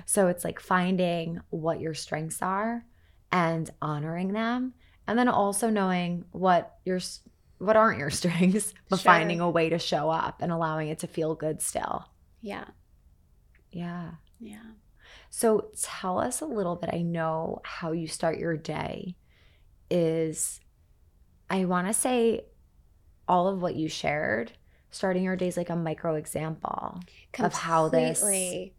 So 0.06 0.28
it's 0.28 0.43
like 0.43 0.60
finding 0.60 1.39
what 1.52 1.80
your 1.80 1.93
strengths 1.93 2.41
are 2.41 2.86
and 3.32 3.69
honoring 3.82 4.34
them. 4.34 4.73
And 5.08 5.17
then 5.19 5.28
also 5.28 5.69
knowing 5.69 6.26
what 6.32 6.78
your 6.86 6.99
what 7.60 7.76
aren't 7.78 7.99
your 7.99 8.10
strengths, 8.21 8.73
but 8.89 8.99
Sure. 8.99 9.12
finding 9.13 9.39
a 9.39 9.49
way 9.49 9.69
to 9.69 9.80
show 9.80 10.10
up 10.10 10.41
and 10.41 10.52
allowing 10.52 10.89
it 10.89 10.99
to 10.99 11.08
feel 11.08 11.34
good 11.36 11.62
still. 11.62 12.06
Yeah. 12.41 12.65
Yeah. 13.71 14.12
Yeah. 14.39 14.63
So 15.36 15.72
tell 15.82 16.19
us 16.19 16.41
a 16.41 16.46
little 16.46 16.76
bit. 16.76 16.91
I 16.93 17.02
know 17.02 17.60
how 17.63 17.91
you 17.91 18.08
start 18.08 18.38
your 18.38 18.56
day 18.56 19.15
is 19.89 20.60
I 21.50 21.65
want 21.65 21.88
to 21.88 21.93
say 21.93 22.46
all 23.28 23.48
of 23.48 23.60
what 23.60 23.76
you 23.76 23.89
shared, 23.89 24.52
starting 24.91 25.24
your 25.24 25.36
day 25.36 25.48
is 25.48 25.58
like 25.58 25.72
a 25.72 25.76
micro 25.76 26.13
example 26.17 27.00
of 27.39 27.52
how 27.52 27.89
this 27.89 28.24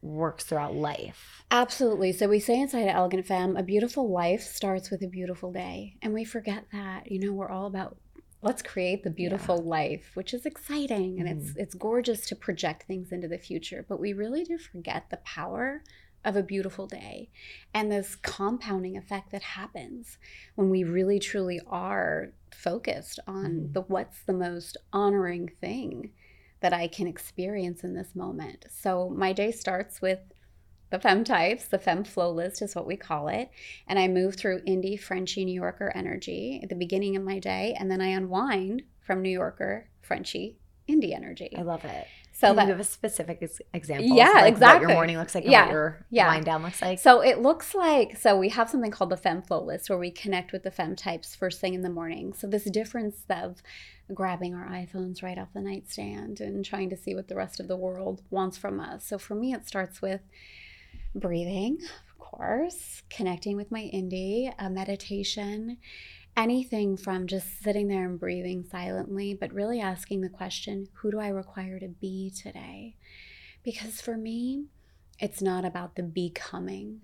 works 0.00 0.44
throughout 0.44 0.76
life. 0.76 1.44
Absolutely. 1.50 2.12
So 2.12 2.28
we 2.28 2.38
say 2.38 2.60
inside 2.60 2.86
Elegant 2.86 3.26
Femme, 3.26 3.56
a 3.56 3.64
beautiful 3.64 4.12
life 4.12 4.42
starts 4.42 4.92
with 4.92 5.02
a 5.02 5.08
beautiful 5.08 5.50
day. 5.50 5.96
And 6.02 6.14
we 6.14 6.22
forget 6.22 6.66
that. 6.70 7.10
You 7.10 7.18
know, 7.18 7.32
we're 7.32 7.50
all 7.50 7.66
about 7.66 7.96
let's 8.42 8.62
create 8.62 9.02
the 9.02 9.10
beautiful 9.10 9.60
life, 9.60 10.12
which 10.14 10.32
is 10.32 10.46
exciting 10.46 11.18
and 11.18 11.28
it's 11.28 11.54
mm. 11.54 11.56
it's 11.56 11.74
gorgeous 11.74 12.26
to 12.26 12.36
project 12.36 12.84
things 12.84 13.10
into 13.10 13.26
the 13.26 13.38
future, 13.38 13.84
but 13.88 13.98
we 13.98 14.12
really 14.12 14.44
do 14.44 14.56
forget 14.56 15.10
the 15.10 15.16
power 15.24 15.82
of 16.24 16.36
a 16.36 16.42
beautiful 16.42 16.86
day 16.86 17.30
and 17.72 17.90
this 17.90 18.16
compounding 18.16 18.96
effect 18.96 19.30
that 19.30 19.42
happens 19.42 20.18
when 20.54 20.70
we 20.70 20.82
really 20.84 21.18
truly 21.18 21.60
are 21.66 22.32
focused 22.50 23.18
on 23.26 23.44
Mhm. 23.44 23.72
the 23.72 23.80
what's 23.82 24.22
the 24.22 24.32
most 24.32 24.76
honoring 24.92 25.48
thing 25.60 26.12
that 26.60 26.72
I 26.72 26.88
can 26.88 27.06
experience 27.06 27.84
in 27.84 27.94
this 27.94 28.14
moment. 28.14 28.66
So 28.70 29.10
my 29.10 29.32
day 29.32 29.50
starts 29.50 30.00
with 30.00 30.20
the 30.90 30.98
fem 31.00 31.24
types, 31.24 31.66
the 31.66 31.78
fem 31.78 32.04
flow 32.04 32.30
list 32.30 32.62
is 32.62 32.74
what 32.74 32.86
we 32.86 32.96
call 32.96 33.28
it. 33.28 33.50
And 33.86 33.98
I 33.98 34.06
move 34.08 34.36
through 34.36 34.62
indie, 34.62 34.98
Frenchie, 34.98 35.44
New 35.44 35.60
Yorker 35.60 35.90
energy 35.94 36.60
at 36.62 36.68
the 36.68 36.74
beginning 36.74 37.16
of 37.16 37.22
my 37.22 37.38
day. 37.38 37.74
And 37.78 37.90
then 37.90 38.00
I 38.00 38.08
unwind 38.08 38.84
from 39.00 39.20
New 39.20 39.30
Yorker, 39.30 39.88
Frenchie, 40.00 40.56
indie 40.88 41.14
energy. 41.14 41.52
I 41.56 41.62
love 41.62 41.84
it. 41.84 42.06
So 42.36 42.48
Can 42.48 42.56
that 42.56 42.62
you 42.66 42.72
give 42.72 42.80
a 42.80 42.84
specific 42.84 43.38
ex- 43.42 43.60
example? 43.72 44.16
Yeah, 44.16 44.44
of, 44.44 44.60
like, 44.60 44.60
What 44.60 44.80
your 44.80 44.90
morning 44.90 45.16
looks 45.18 45.36
like 45.36 45.44
Yeah, 45.46 45.66
what 45.66 45.70
your 45.72 46.06
yeah. 46.10 46.26
wind 46.26 46.44
down 46.44 46.64
looks 46.64 46.82
like. 46.82 46.98
So 46.98 47.20
it 47.20 47.38
looks 47.38 47.76
like 47.76 48.16
so 48.16 48.36
we 48.36 48.48
have 48.48 48.68
something 48.68 48.90
called 48.90 49.10
the 49.10 49.16
fem 49.16 49.40
flow 49.40 49.62
list 49.62 49.88
where 49.88 49.98
we 49.98 50.10
connect 50.10 50.50
with 50.50 50.64
the 50.64 50.72
fem 50.72 50.96
types 50.96 51.36
first 51.36 51.60
thing 51.60 51.74
in 51.74 51.82
the 51.82 51.90
morning. 51.90 52.32
So 52.32 52.48
this 52.48 52.64
difference 52.64 53.18
of 53.30 53.62
grabbing 54.12 54.52
our 54.52 54.66
iPhones 54.68 55.22
right 55.22 55.38
off 55.38 55.52
the 55.54 55.60
nightstand 55.60 56.40
and 56.40 56.64
trying 56.64 56.90
to 56.90 56.96
see 56.96 57.14
what 57.14 57.28
the 57.28 57.36
rest 57.36 57.60
of 57.60 57.68
the 57.68 57.76
world 57.76 58.22
wants 58.30 58.58
from 58.58 58.80
us. 58.80 59.06
So 59.06 59.16
for 59.16 59.36
me 59.36 59.52
it 59.54 59.66
starts 59.68 60.02
with 60.02 60.20
breathing, 61.14 61.78
of 62.10 62.18
course, 62.18 63.02
connecting 63.10 63.56
with 63.56 63.70
my 63.70 63.88
indie, 63.94 64.52
a 64.58 64.68
meditation, 64.68 65.78
anything 66.36 66.96
from 66.96 67.26
just 67.26 67.62
sitting 67.62 67.88
there 67.88 68.04
and 68.04 68.18
breathing 68.18 68.64
silently, 68.64 69.34
but 69.34 69.52
really 69.52 69.80
asking 69.80 70.20
the 70.20 70.28
question, 70.28 70.88
who 70.94 71.10
do 71.10 71.20
I 71.20 71.28
require 71.28 71.78
to 71.78 71.88
be 71.88 72.30
today? 72.30 72.96
Because 73.62 74.00
for 74.00 74.16
me, 74.16 74.66
it's 75.20 75.40
not 75.40 75.64
about 75.64 75.96
the 75.96 76.02
becoming. 76.02 77.00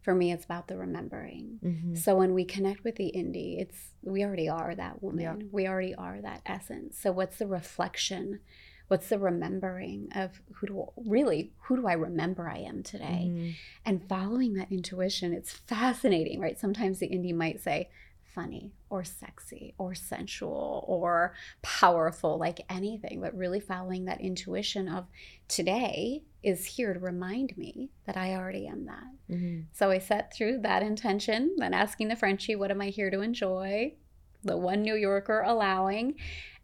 For 0.00 0.14
me, 0.14 0.32
it's 0.32 0.44
about 0.44 0.66
the 0.66 0.76
remembering. 0.76 1.60
Mhm. 1.62 1.96
So 1.96 2.16
when 2.16 2.34
we 2.34 2.44
connect 2.44 2.82
with 2.82 2.96
the 2.96 3.12
indie, 3.14 3.60
it's 3.60 3.92
we 4.02 4.24
already 4.24 4.48
are 4.48 4.74
that 4.74 5.02
woman. 5.02 5.20
Yeah. 5.40 5.46
We 5.52 5.68
already 5.68 5.94
are 5.94 6.20
that 6.22 6.42
essence. 6.44 6.98
So 6.98 7.12
what's 7.12 7.38
the 7.38 7.46
reflection? 7.46 8.40
What's 8.88 9.08
the 9.10 9.18
remembering 9.18 10.08
of 10.14 10.42
who 10.54 10.66
do 10.66 10.92
really 10.96 11.52
who 11.62 11.76
do 11.76 11.86
I 11.86 11.92
remember 11.92 12.48
I 12.48 12.58
am 12.58 12.82
today? 12.82 13.30
Mhm. 13.30 13.54
And 13.84 14.08
following 14.08 14.54
that 14.54 14.72
intuition, 14.72 15.32
it's 15.32 15.52
fascinating, 15.52 16.40
right? 16.40 16.58
Sometimes 16.58 16.98
the 16.98 17.08
indie 17.08 17.34
might 17.34 17.60
say 17.60 17.88
funny 18.34 18.72
or 18.90 19.04
sexy 19.04 19.74
or 19.78 19.94
sensual 19.94 20.84
or 20.88 21.34
powerful, 21.62 22.38
like 22.38 22.60
anything, 22.68 23.20
but 23.20 23.36
really 23.36 23.60
following 23.60 24.04
that 24.04 24.20
intuition 24.20 24.88
of 24.88 25.06
today 25.48 26.22
is 26.42 26.64
here 26.64 26.92
to 26.92 27.00
remind 27.00 27.56
me 27.56 27.90
that 28.06 28.16
I 28.16 28.34
already 28.34 28.66
am 28.66 28.86
that. 28.86 29.04
Mhm. 29.30 29.66
So 29.72 29.90
I 29.90 29.98
set 29.98 30.32
through 30.32 30.58
that 30.60 30.82
intention, 30.82 31.54
then 31.58 31.74
asking 31.74 32.08
the 32.08 32.16
Frenchie, 32.16 32.56
what 32.56 32.70
am 32.70 32.80
I 32.80 32.88
here 32.88 33.10
to 33.10 33.20
enjoy? 33.20 33.94
The 34.42 34.56
one 34.56 34.82
New 34.82 34.96
Yorker 34.96 35.42
allowing. 35.42 36.16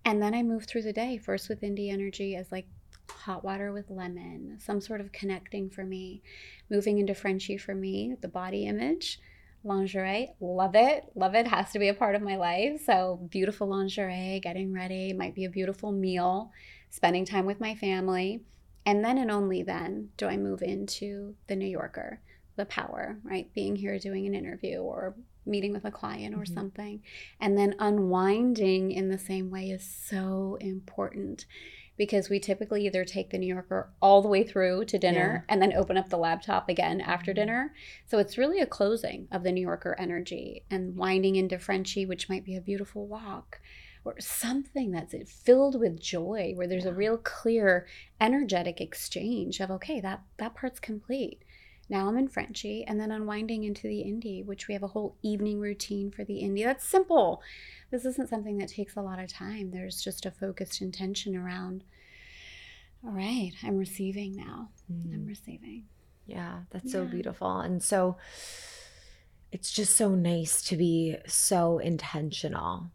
And 0.04 0.22
then 0.22 0.34
I 0.34 0.42
move 0.42 0.64
through 0.64 0.82
the 0.82 0.92
day, 0.92 1.18
first 1.18 1.48
with 1.48 1.60
indie 1.60 1.92
energy 1.92 2.34
as 2.34 2.50
like 2.50 2.66
hot 3.10 3.44
water 3.44 3.72
with 3.72 3.90
lemon, 3.90 4.58
some 4.58 4.80
sort 4.80 5.00
of 5.00 5.12
connecting 5.12 5.70
for 5.70 5.84
me. 5.84 6.22
Moving 6.70 6.98
into 6.98 7.14
Frenchie 7.14 7.56
for 7.56 7.74
me, 7.74 8.16
the 8.20 8.28
body 8.28 8.66
image. 8.66 9.20
Lingerie, 9.64 10.34
love 10.40 10.74
it. 10.74 11.04
Love 11.14 11.34
it. 11.34 11.46
Has 11.46 11.72
to 11.72 11.78
be 11.78 11.88
a 11.88 11.94
part 11.94 12.14
of 12.14 12.22
my 12.22 12.36
life. 12.36 12.82
So, 12.84 13.28
beautiful 13.30 13.66
lingerie, 13.66 14.40
getting 14.42 14.72
ready, 14.72 15.12
might 15.12 15.34
be 15.34 15.44
a 15.44 15.50
beautiful 15.50 15.92
meal, 15.92 16.52
spending 16.90 17.24
time 17.24 17.44
with 17.44 17.60
my 17.60 17.74
family. 17.74 18.42
And 18.86 19.04
then 19.04 19.18
and 19.18 19.30
only 19.30 19.62
then 19.62 20.10
do 20.16 20.26
I 20.26 20.36
move 20.36 20.62
into 20.62 21.34
the 21.46 21.56
New 21.56 21.66
Yorker, 21.66 22.20
the 22.56 22.64
power, 22.66 23.18
right? 23.22 23.52
Being 23.54 23.76
here 23.76 23.98
doing 23.98 24.26
an 24.26 24.34
interview 24.34 24.78
or 24.78 25.14
meeting 25.44 25.72
with 25.72 25.84
a 25.84 25.90
client 25.90 26.34
or 26.34 26.44
Mhm. 26.44 26.54
something. 26.54 27.02
And 27.40 27.58
then 27.58 27.74
unwinding 27.78 28.92
in 28.92 29.08
the 29.08 29.18
same 29.18 29.50
way 29.50 29.70
is 29.70 29.82
so 29.82 30.56
important 30.60 31.46
because 31.98 32.30
we 32.30 32.38
typically 32.40 32.86
either 32.86 33.04
take 33.04 33.30
the 33.30 33.38
New 33.38 33.52
Yorker 33.52 33.90
all 34.00 34.22
the 34.22 34.28
way 34.28 34.44
through 34.44 34.84
to 34.86 34.98
dinner 34.98 35.44
and 35.48 35.60
then 35.60 35.74
open 35.74 35.96
up 35.98 36.08
the 36.08 36.16
laptop 36.16 36.68
again 36.68 37.00
after 37.00 37.32
Mhm. 37.32 37.36
dinner. 37.36 37.74
So 38.06 38.18
it's 38.18 38.38
really 38.38 38.60
a 38.60 38.66
closing 38.66 39.28
of 39.30 39.42
the 39.42 39.52
New 39.52 39.60
Yorker 39.60 39.94
energy 39.98 40.64
and 40.70 40.96
winding 40.96 41.36
into 41.36 41.58
Frenchie, 41.58 42.06
which 42.06 42.28
might 42.28 42.44
be 42.44 42.56
a 42.56 42.60
beautiful 42.60 43.06
walk 43.06 43.60
or 44.04 44.14
something 44.20 44.92
that's 44.92 45.14
filled 45.42 45.78
with 45.78 46.00
joy 46.00 46.52
where 46.54 46.68
there's 46.68 46.86
a 46.86 46.94
real 46.94 47.18
clear 47.18 47.86
energetic 48.20 48.80
exchange 48.80 49.60
of 49.60 49.70
okay 49.70 50.00
that 50.00 50.22
that 50.38 50.54
part's 50.54 50.80
complete 50.80 51.42
now 51.88 52.08
i'm 52.08 52.16
in 52.18 52.28
frenchie 52.28 52.84
and 52.86 53.00
then 53.00 53.10
unwinding 53.10 53.64
into 53.64 53.82
the 53.88 54.02
indie 54.04 54.44
which 54.44 54.68
we 54.68 54.74
have 54.74 54.82
a 54.82 54.88
whole 54.88 55.16
evening 55.22 55.58
routine 55.60 56.10
for 56.10 56.24
the 56.24 56.42
indie 56.42 56.64
that's 56.64 56.86
simple 56.86 57.40
this 57.90 58.04
isn't 58.04 58.28
something 58.28 58.58
that 58.58 58.68
takes 58.68 58.96
a 58.96 59.00
lot 59.02 59.18
of 59.18 59.28
time 59.32 59.70
there's 59.70 60.00
just 60.02 60.26
a 60.26 60.30
focused 60.30 60.80
intention 60.82 61.34
around 61.36 61.82
all 63.04 63.12
right 63.12 63.52
i'm 63.62 63.76
receiving 63.78 64.36
now 64.36 64.68
i'm 64.90 65.20
Mhm. 65.24 65.26
receiving 65.28 65.84
Yeah, 66.26 66.64
that's 66.70 66.92
so 66.92 67.06
beautiful. 67.06 67.60
And 67.60 67.82
so 67.82 68.18
it's 69.50 69.72
just 69.72 69.96
so 69.96 70.14
nice 70.14 70.60
to 70.68 70.76
be 70.76 71.16
so 71.26 71.78
intentional. 71.78 72.90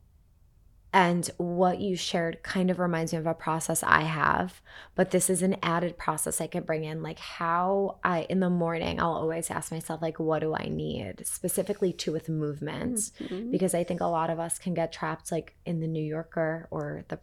And 0.95 1.27
what 1.37 1.79
you 1.81 1.95
shared 1.95 2.43
kind 2.43 2.69
of 2.69 2.77
reminds 2.77 3.13
me 3.13 3.17
of 3.19 3.25
a 3.25 3.33
process 3.33 3.81
I 3.81 4.01
have, 4.03 4.61
but 4.93 5.09
this 5.09 5.27
is 5.27 5.41
an 5.41 5.57
added 5.63 5.97
process 5.97 6.39
I 6.39 6.45
could 6.45 6.67
bring 6.67 6.83
in. 6.83 7.01
Like 7.01 7.17
how 7.17 7.97
I, 8.03 8.27
in 8.29 8.39
the 8.39 8.49
morning, 8.51 9.01
I'll 9.01 9.13
always 9.15 9.49
ask 9.49 9.71
myself, 9.71 10.03
like, 10.03 10.19
what 10.19 10.39
do 10.41 10.53
I 10.53 10.67
need? 10.69 11.25
Specifically 11.25 11.93
to 11.93 12.11
with 12.11 12.29
movement 12.29 12.97
Mhm. 13.19 13.49
because 13.49 13.73
I 13.73 13.83
think 13.83 14.01
a 14.01 14.05
lot 14.05 14.29
of 14.29 14.39
us 14.39 14.59
can 14.59 14.75
get 14.75 14.93
trapped 14.93 15.31
like 15.31 15.55
in 15.65 15.79
the 15.79 15.87
New 15.87 16.03
Yorker 16.03 16.67
or 16.69 17.05
the 17.07 17.19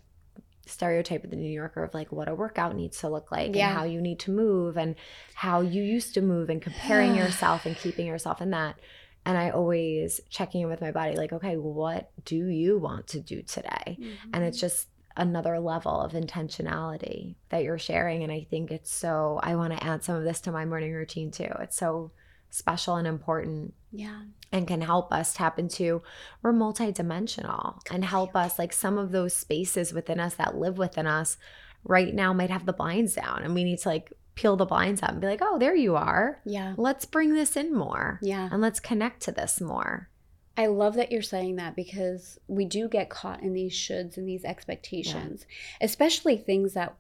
stereotype 0.67 1.23
of 1.25 1.31
the 1.31 1.37
New 1.37 1.51
Yorker 1.51 1.83
of 1.85 1.95
like 1.95 2.11
what 2.13 2.29
a 2.29 2.35
workout 2.35 2.75
needs 2.77 2.99
to 3.01 3.09
look 3.09 3.31
like 3.33 3.55
Yeah. 3.55 3.69
and 3.71 3.79
how 3.79 3.85
you 3.85 4.01
need 4.01 4.19
to 4.21 4.31
move 4.33 4.77
and 4.77 4.95
how 5.35 5.61
you 5.61 5.83
used 5.83 6.15
to 6.15 6.21
move 6.23 6.51
and 6.51 6.61
comparing 6.61 7.15
yourself 7.23 7.67
and 7.67 7.77
keeping 7.77 8.07
yourself 8.07 8.41
in 8.43 8.51
that. 8.51 8.79
And 9.27 9.37
I 9.37 9.51
always 9.51 10.21
checking 10.31 10.63
in 10.63 10.69
with 10.69 10.81
my 10.81 10.93
body 10.93 11.17
like, 11.17 11.33
okay, 11.33 11.57
what 11.57 12.11
do 12.25 12.37
you 12.37 12.79
want 12.79 13.07
to 13.09 13.21
do 13.21 13.43
today? 13.43 13.99
And 14.33 14.45
it's 14.45 14.57
Mhm. 14.59 14.61
just 14.61 14.89
another 15.17 15.59
level 15.59 16.01
of 16.01 16.13
intentionality 16.13 17.35
that 17.51 17.63
you're 17.63 17.79
sharing. 17.79 18.23
And 18.23 18.33
I 18.33 18.47
think 18.49 18.71
it's 18.71 18.93
so, 18.93 19.39
I 19.43 19.57
want 19.57 19.73
to 19.77 19.85
add 19.85 20.03
some 20.03 20.17
of 20.17 20.25
this 20.25 20.41
to 20.43 20.53
my 20.53 20.65
morning 20.65 20.93
routine 20.93 21.31
too. 21.31 21.51
It's 21.61 21.77
so 21.77 22.13
special 22.53 22.97
and 22.97 23.07
important 23.07 23.73
yeah 23.93 24.23
and 24.51 24.67
can 24.67 24.81
help 24.81 25.13
us 25.13 25.33
tap 25.33 25.57
into 25.57 26.03
we're 26.43 26.53
multidimensional 26.53 27.79
and 27.93 28.05
help 28.05 28.35
us 28.35 28.59
like 28.59 28.73
some 28.73 28.99
of 28.99 29.13
those 29.13 29.33
spaces 29.35 29.93
within 29.93 30.19
us 30.19 30.35
that 30.35 30.57
live 30.57 30.77
within 30.77 31.07
us 31.07 31.37
right 31.85 32.13
now 32.13 32.33
might 32.33 32.51
have 32.51 32.67
the 32.67 32.73
blinds 32.73 33.15
down 33.15 33.43
and 33.45 33.55
we 33.55 33.63
need 33.63 33.79
to 33.79 33.89
like 33.89 34.13
peel 34.41 34.57
the 34.57 34.65
blinds 34.65 35.03
up 35.03 35.11
and 35.11 35.21
be 35.21 35.27
like, 35.27 35.43
oh, 35.43 35.59
there 35.59 35.75
you 35.77 35.97
are. 35.97 36.41
Yeah. 36.47 36.73
Let's 36.79 37.05
bring 37.05 37.35
this 37.35 37.57
in 37.57 37.75
more 37.75 38.19
Yeah. 38.23 38.49
and 38.51 38.63
let's 38.63 38.81
connect 38.81 39.21
to 39.23 39.33
this 39.33 39.61
more. 39.61 40.09
I 40.57 40.67
love 40.67 40.95
that 40.95 41.13
you're 41.13 41.21
saying 41.23 41.57
that 41.57 41.77
because 41.77 42.39
we 42.49 42.65
do 42.65 42.89
get 42.89 43.11
caught 43.11 43.43
in 43.43 43.53
these 43.53 43.73
shoulds 43.73 44.17
and 44.17 44.27
these 44.27 44.45
expectations, 44.45 45.45
especially 45.81 46.37
things 46.39 46.73
that 46.75 46.95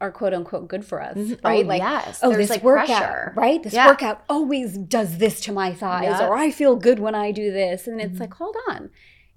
are 0.00 0.10
quote 0.10 0.34
unquote 0.34 0.66
good 0.68 0.84
for 0.84 1.00
us, 1.02 1.16
Mhm. 1.16 1.44
right? 1.44 1.64
Oh, 1.64 1.68
like, 1.68 1.82
yes. 1.82 2.18
oh, 2.22 2.30
There's, 2.30 2.44
this 2.48 2.50
like, 2.50 2.62
workout, 2.64 2.86
pressure. 2.86 3.32
right? 3.36 3.62
This 3.62 3.74
Yeah. 3.74 3.86
workout 3.88 4.24
always 4.28 4.76
does 4.76 5.18
this 5.18 5.40
to 5.42 5.52
my 5.52 5.72
thighs, 5.72 6.04
Yeah. 6.18 6.26
or 6.28 6.34
I 6.36 6.50
feel 6.50 6.76
good 6.76 6.98
when 6.98 7.14
I 7.14 7.30
do 7.30 7.52
this. 7.52 7.86
And 7.86 8.00
it's 8.00 8.16
Mhm. 8.16 8.20
like, 8.20 8.34
hold 8.34 8.56
on, 8.68 8.90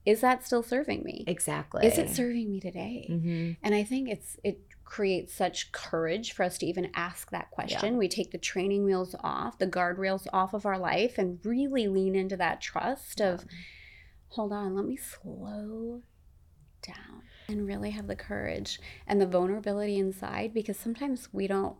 is 0.05 0.21
that 0.21 0.45
still 0.45 0.63
serving 0.63 1.03
me? 1.03 1.23
Exactly. 1.27 1.85
Is 1.85 1.97
it 1.97 2.09
serving 2.09 2.49
me 2.51 2.59
today? 2.59 3.05
hmm 3.07 3.51
And 3.61 3.75
I 3.75 3.83
think 3.83 4.09
it's 4.09 4.37
it 4.43 4.59
creates 4.93 5.33
such 5.33 5.71
courage 5.71 6.33
for 6.33 6.43
us 6.43 6.59
to 6.59 6.67
even 6.67 6.87
ask 6.93 7.31
that 7.31 7.49
question. 7.49 7.97
We 7.97 8.07
take 8.07 8.29
the 8.29 8.37
training 8.37 8.83
wheels 8.85 9.15
off, 9.23 9.57
the 9.57 9.65
guardrails 9.65 10.27
off 10.31 10.53
of 10.53 10.67
our 10.67 10.77
life, 10.77 11.17
and 11.17 11.39
really 11.43 11.87
lean 11.87 12.13
into 12.15 12.37
that 12.37 12.61
trust 12.61 13.19
of, 13.19 13.43
hold 14.27 14.53
on, 14.53 14.75
let 14.75 14.85
me 14.85 14.95
slow 14.95 16.03
down 16.83 17.23
and 17.49 17.65
really 17.65 17.89
have 17.89 18.05
the 18.05 18.15
courage 18.15 18.79
and 19.07 19.19
the 19.19 19.25
vulnerability 19.25 19.97
inside 19.97 20.53
because 20.53 20.77
sometimes 20.77 21.27
we 21.33 21.47
don't. 21.47 21.75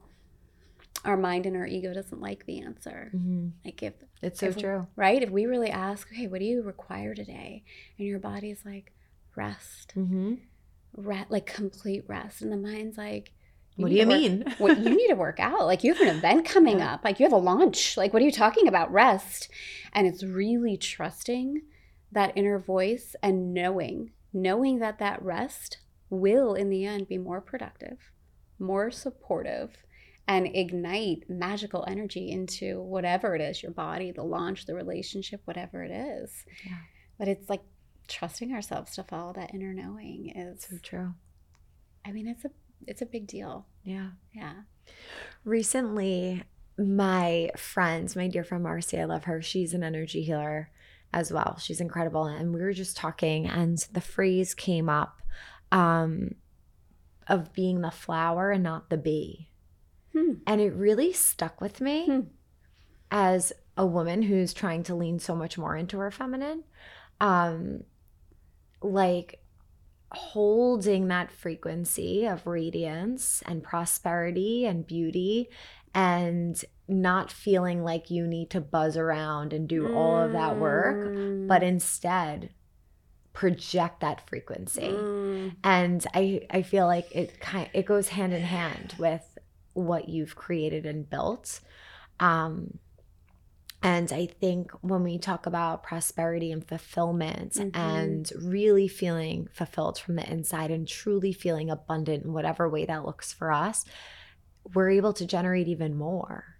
Our 1.05 1.17
mind 1.17 1.45
and 1.45 1.55
our 1.55 1.67
ego 1.67 1.93
doesn't 1.93 2.19
like 2.19 2.47
the 2.47 2.61
answer. 2.61 3.09
hmm 3.11 3.49
Like 3.63 3.83
if 3.83 3.93
It's 4.23 4.39
so 4.39 4.47
If- 4.47 4.57
true. 4.57 4.87
right, 4.95 5.21
if 5.21 5.29
we 5.29 5.45
really 5.45 5.69
ask, 5.69 6.07
okay, 6.11 6.25
what 6.25 6.39
do 6.39 6.45
you 6.45 6.63
require 6.63 7.13
today, 7.13 7.63
and 7.99 8.07
your 8.07 8.17
body's 8.19 8.65
like, 8.65 8.91
rest, 9.35 9.91
hmm 9.91 10.33
re- 10.95 11.25
like 11.29 11.45
complete 11.45 12.03
rest. 12.07 12.41
And 12.41 12.51
the 12.51 12.57
mind's 12.57 12.97
like 12.97 13.31
What 13.77 13.89
do 13.89 13.95
you 13.95 14.07
work- 14.07 14.17
mean? 14.19 14.45
what 14.57 14.77
you 14.79 14.89
need 14.95 15.07
to 15.09 15.15
work 15.15 15.39
out. 15.39 15.65
Like 15.65 15.83
you 15.83 15.93
have 15.93 16.01
an 16.07 16.15
event 16.15 16.45
coming 16.45 16.79
Yeah. 16.79 16.93
up. 16.95 17.03
Like 17.03 17.19
you 17.19 17.25
have 17.25 17.33
a 17.33 17.37
launch. 17.37 17.97
Like 17.97 18.13
what 18.13 18.21
are 18.21 18.25
you 18.25 18.31
talking 18.31 18.67
about? 18.67 18.91
Rest. 18.91 19.49
And 19.93 20.07
it's 20.07 20.23
really 20.23 20.77
trusting 20.77 21.61
that 22.11 22.33
inner 22.35 22.59
voice 22.59 23.15
and 23.23 23.53
knowing 23.53 24.11
knowing 24.35 24.79
that 24.79 24.99
that 24.99 25.21
rest 25.21 25.77
will 26.09 26.53
in 26.55 26.69
the 26.69 26.85
end 26.85 27.07
be 27.07 27.17
more 27.17 27.41
productive 27.41 28.11
more 28.59 28.89
supportive 28.91 29.83
and 30.27 30.47
ignite 30.55 31.23
magical 31.27 31.83
energy 31.87 32.29
into 32.31 32.81
whatever 32.81 33.35
it 33.35 33.41
is 33.41 33.61
your 33.63 33.71
body 33.71 34.11
the 34.11 34.23
launch 34.23 34.65
the 34.67 34.73
relationship 34.75 35.41
whatever 35.45 35.83
it 35.83 35.91
is. 35.91 36.45
Yeah. 36.65 36.77
but 37.17 37.27
it's 37.27 37.49
like 37.49 37.61
trusting 38.07 38.53
ourselves 38.53 38.95
to 38.95 39.03
follow 39.03 39.33
that 39.33 39.53
inner 39.53 39.73
knowing 39.73 40.31
is 40.35 40.67
so 40.69 40.77
true. 40.81 41.13
I 42.05 42.11
mean, 42.11 42.27
it's 42.27 42.45
a 42.45 42.51
it's 42.85 43.01
a 43.01 43.05
big 43.05 43.27
deal. 43.27 43.65
Yeah. 43.83 44.09
Yeah. 44.33 44.53
Recently, 45.45 46.43
my 46.77 47.49
friends, 47.57 48.15
my 48.15 48.27
dear 48.27 48.43
friend 48.43 48.63
Marcy, 48.63 48.99
I 48.99 49.05
love 49.05 49.25
her. 49.25 49.41
She's 49.41 49.73
an 49.73 49.83
energy 49.83 50.23
healer 50.23 50.69
as 51.13 51.31
well. 51.31 51.57
She's 51.59 51.79
incredible. 51.79 52.25
And 52.25 52.53
we 52.53 52.61
were 52.61 52.73
just 52.73 52.97
talking, 52.97 53.47
and 53.47 53.77
the 53.91 54.01
phrase 54.01 54.53
came 54.53 54.89
up 54.89 55.21
um, 55.71 56.35
of 57.27 57.53
being 57.53 57.81
the 57.81 57.91
flower 57.91 58.51
and 58.51 58.63
not 58.63 58.89
the 58.89 58.97
bee. 58.97 59.49
Hmm. 60.13 60.33
And 60.45 60.59
it 60.61 60.73
really 60.73 61.13
stuck 61.13 61.61
with 61.61 61.81
me 61.81 62.05
Hmm. 62.05 62.19
as 63.11 63.53
a 63.77 63.85
woman 63.85 64.23
who's 64.23 64.53
trying 64.53 64.83
to 64.83 64.95
lean 64.95 65.19
so 65.19 65.35
much 65.35 65.57
more 65.57 65.75
into 65.75 65.97
her 65.99 66.11
feminine. 66.11 66.63
Um, 67.21 67.83
like 68.83 69.39
holding 70.11 71.07
that 71.07 71.31
frequency 71.31 72.25
of 72.25 72.45
radiance 72.45 73.41
and 73.47 73.63
prosperity 73.63 74.65
and 74.65 74.85
beauty 74.85 75.49
and 75.95 76.63
not 76.87 77.31
feeling 77.31 77.83
like 77.83 78.11
you 78.11 78.27
need 78.27 78.49
to 78.51 78.61
buzz 78.61 78.95
around 78.97 79.53
and 79.53 79.67
do 79.67 79.93
all 79.95 80.17
of 80.17 80.33
that 80.33 80.57
work, 80.57 81.07
Mm. 81.07 81.47
but 81.47 81.63
instead 81.63 82.49
project 83.31 84.01
that 84.01 84.27
frequency 84.29 84.89
Mm. 84.89 85.55
and 85.63 86.05
i 86.13 86.45
i 86.51 86.61
feel 86.61 86.85
like 86.85 87.07
it 87.15 87.39
kind 87.39 87.67
it 87.73 87.83
goes 87.87 88.09
hand 88.09 88.31
in 88.31 88.43
hand 88.43 88.93
with 88.99 89.39
what 89.73 90.07
you've 90.07 90.35
created 90.35 90.85
and 90.85 91.09
built 91.09 91.59
um 92.19 92.77
and 93.83 94.11
i 94.11 94.25
think 94.25 94.71
when 94.81 95.03
we 95.03 95.17
talk 95.17 95.45
about 95.45 95.83
prosperity 95.83 96.51
and 96.51 96.67
fulfillment 96.67 97.53
Mhm. 97.53 97.75
and 97.75 98.31
really 98.41 98.87
feeling 98.87 99.47
fulfilled 99.53 99.99
from 99.99 100.15
the 100.15 100.29
inside 100.31 100.71
and 100.71 100.87
truly 100.87 101.33
feeling 101.33 101.69
abundant 101.69 102.23
in 102.25 102.33
whatever 102.33 102.69
way 102.69 102.85
that 102.85 103.05
looks 103.05 103.31
for 103.33 103.51
us 103.51 103.85
we're 104.73 104.89
able 104.89 105.13
to 105.13 105.25
generate 105.25 105.67
even 105.67 105.95
more 105.95 106.55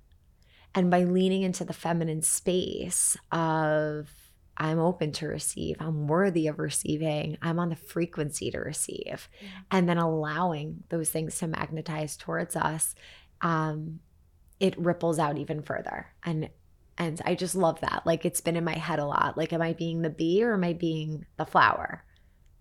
and 0.76 0.90
by 0.92 1.04
leaning 1.04 1.44
into 1.44 1.64
the 1.64 1.74
feminine 1.74 2.22
space 2.22 3.16
of 3.32 4.10
I'm 4.56 4.78
open 4.78 5.12
to 5.14 5.28
receive, 5.28 5.78
I'm 5.80 6.08
worthy 6.08 6.46
of 6.46 6.60
receiving, 6.60 7.40
I'm 7.42 7.58
on 7.58 7.70
the 7.70 7.76
frequency 7.76 8.52
to 8.52 8.60
receive, 8.60 9.28
and 9.72 9.90
then 9.90 9.98
allowing 9.98 10.84
those 10.90 11.10
things 11.10 11.40
to 11.40 11.48
magnetize 11.48 12.16
towards 12.16 12.56
us, 12.56 12.94
um, 13.42 14.00
it 14.60 14.78
ripples 14.78 15.18
out 15.18 15.40
even 15.40 15.64
further. 15.64 16.06
And 16.24 16.50
and 16.98 17.22
I 17.26 17.36
just 17.36 17.56
love 17.56 17.80
that. 17.82 18.04
Like 18.06 18.26
it's 18.26 18.42
been 18.42 18.56
in 18.56 18.64
my 18.64 18.78
head 18.78 19.00
a 19.00 19.06
lot. 19.06 19.38
Like, 19.38 19.52
am 19.54 19.62
I 19.62 19.74
being 19.74 20.02
the 20.02 20.10
bee 20.10 20.44
or 20.44 20.54
am 20.54 20.64
I 20.64 20.74
being 20.74 21.26
the 21.38 21.46
flower? 21.46 22.04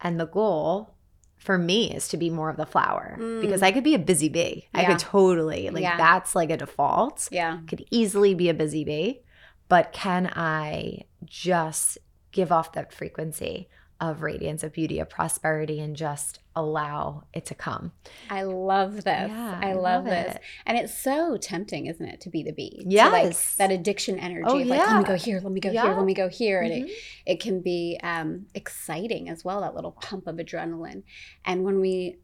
And 0.00 0.18
the 0.18 0.26
goal 0.26 0.94
for 1.36 1.58
me 1.58 1.92
is 1.92 2.08
to 2.08 2.16
be 2.16 2.30
more 2.30 2.48
of 2.50 2.56
the 2.56 2.66
flower 2.66 3.16
because 3.40 3.60
Mm. 3.60 3.64
I 3.64 3.72
could 3.72 3.84
be 3.84 3.94
a 3.94 3.98
busy 3.98 4.28
bee. 4.28 4.68
I 4.72 4.84
could 4.84 4.98
totally 5.00 5.70
like 5.70 5.82
Yeah. 5.82 5.96
that's 5.96 6.34
like 6.36 6.50
a 6.50 6.56
default 6.56 7.28
Yeah. 7.32 7.58
could 7.66 7.84
easily 7.90 8.32
be 8.34 8.48
a 8.48 8.54
busy 8.54 8.84
bee, 8.84 9.22
but 9.68 9.92
can 9.92 10.30
I 10.36 11.02
just 11.24 11.98
give 12.30 12.52
off 12.52 12.72
that 12.72 12.92
frequency 12.92 13.68
of 14.02 14.20
radiance, 14.20 14.64
of 14.64 14.72
beauty, 14.72 14.98
of 14.98 15.08
prosperity, 15.08 15.78
and 15.80 15.94
just 15.94 16.40
allow 16.56 17.22
it 17.32 17.46
to 17.46 17.54
come? 17.54 17.92
I 18.28 18.42
love 18.42 18.96
this. 18.96 19.04
Yeah, 19.06 19.60
I, 19.62 19.74
love, 19.74 20.04
this. 20.04 20.34
it. 20.34 20.40
And 20.66 20.76
it's 20.76 20.92
so 20.98 21.36
tempting, 21.36 21.86
isn't 21.86 22.04
it, 22.04 22.20
to 22.22 22.28
be 22.28 22.42
the 22.42 22.52
bee? 22.52 22.82
Yes. 22.84 23.12
like 23.12 23.56
that 23.58 23.70
addiction 23.72 24.18
energy 24.18 24.42
Oh, 24.48 24.58
of 24.60 24.66
like, 24.66 24.80
let 24.80 24.98
me 24.98 25.04
go 25.04 25.14
here, 25.14 25.40
let 25.40 25.52
me 25.52 25.60
go 25.60 25.70
here, 25.70 25.84
Yeah. 25.84 25.94
let 25.96 26.04
me 26.04 26.14
go 26.14 26.28
here. 26.28 26.60
And 26.62 26.72
it 26.72 26.82
Mhm. 26.86 26.90
it 27.26 27.40
can 27.40 27.60
be 27.60 27.98
um, 28.02 28.46
exciting 28.54 29.28
as 29.28 29.44
well 29.44 29.60
that 29.60 29.74
little 29.76 29.92
pump 29.92 30.26
of 30.26 30.36
adrenaline 30.36 31.04
and 31.44 31.64
when 31.64 31.80
we 31.80 32.18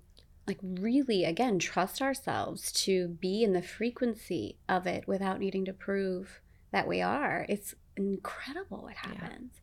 like 0.49 0.59
really 0.62 1.25
again 1.25 1.59
trust 1.61 2.03
ourselves 2.03 2.73
to 2.73 3.09
be 3.21 3.45
in 3.45 3.53
the 3.53 3.62
frequency 3.62 4.57
of 4.69 4.87
it 4.87 5.07
without 5.07 5.38
needing 5.38 5.64
to 5.67 5.73
prove 5.73 6.41
that 6.73 6.88
we 6.88 7.01
are 7.03 7.47
it's 7.49 7.75
incredible 7.97 8.83
what 8.83 8.97
happens 8.97 9.61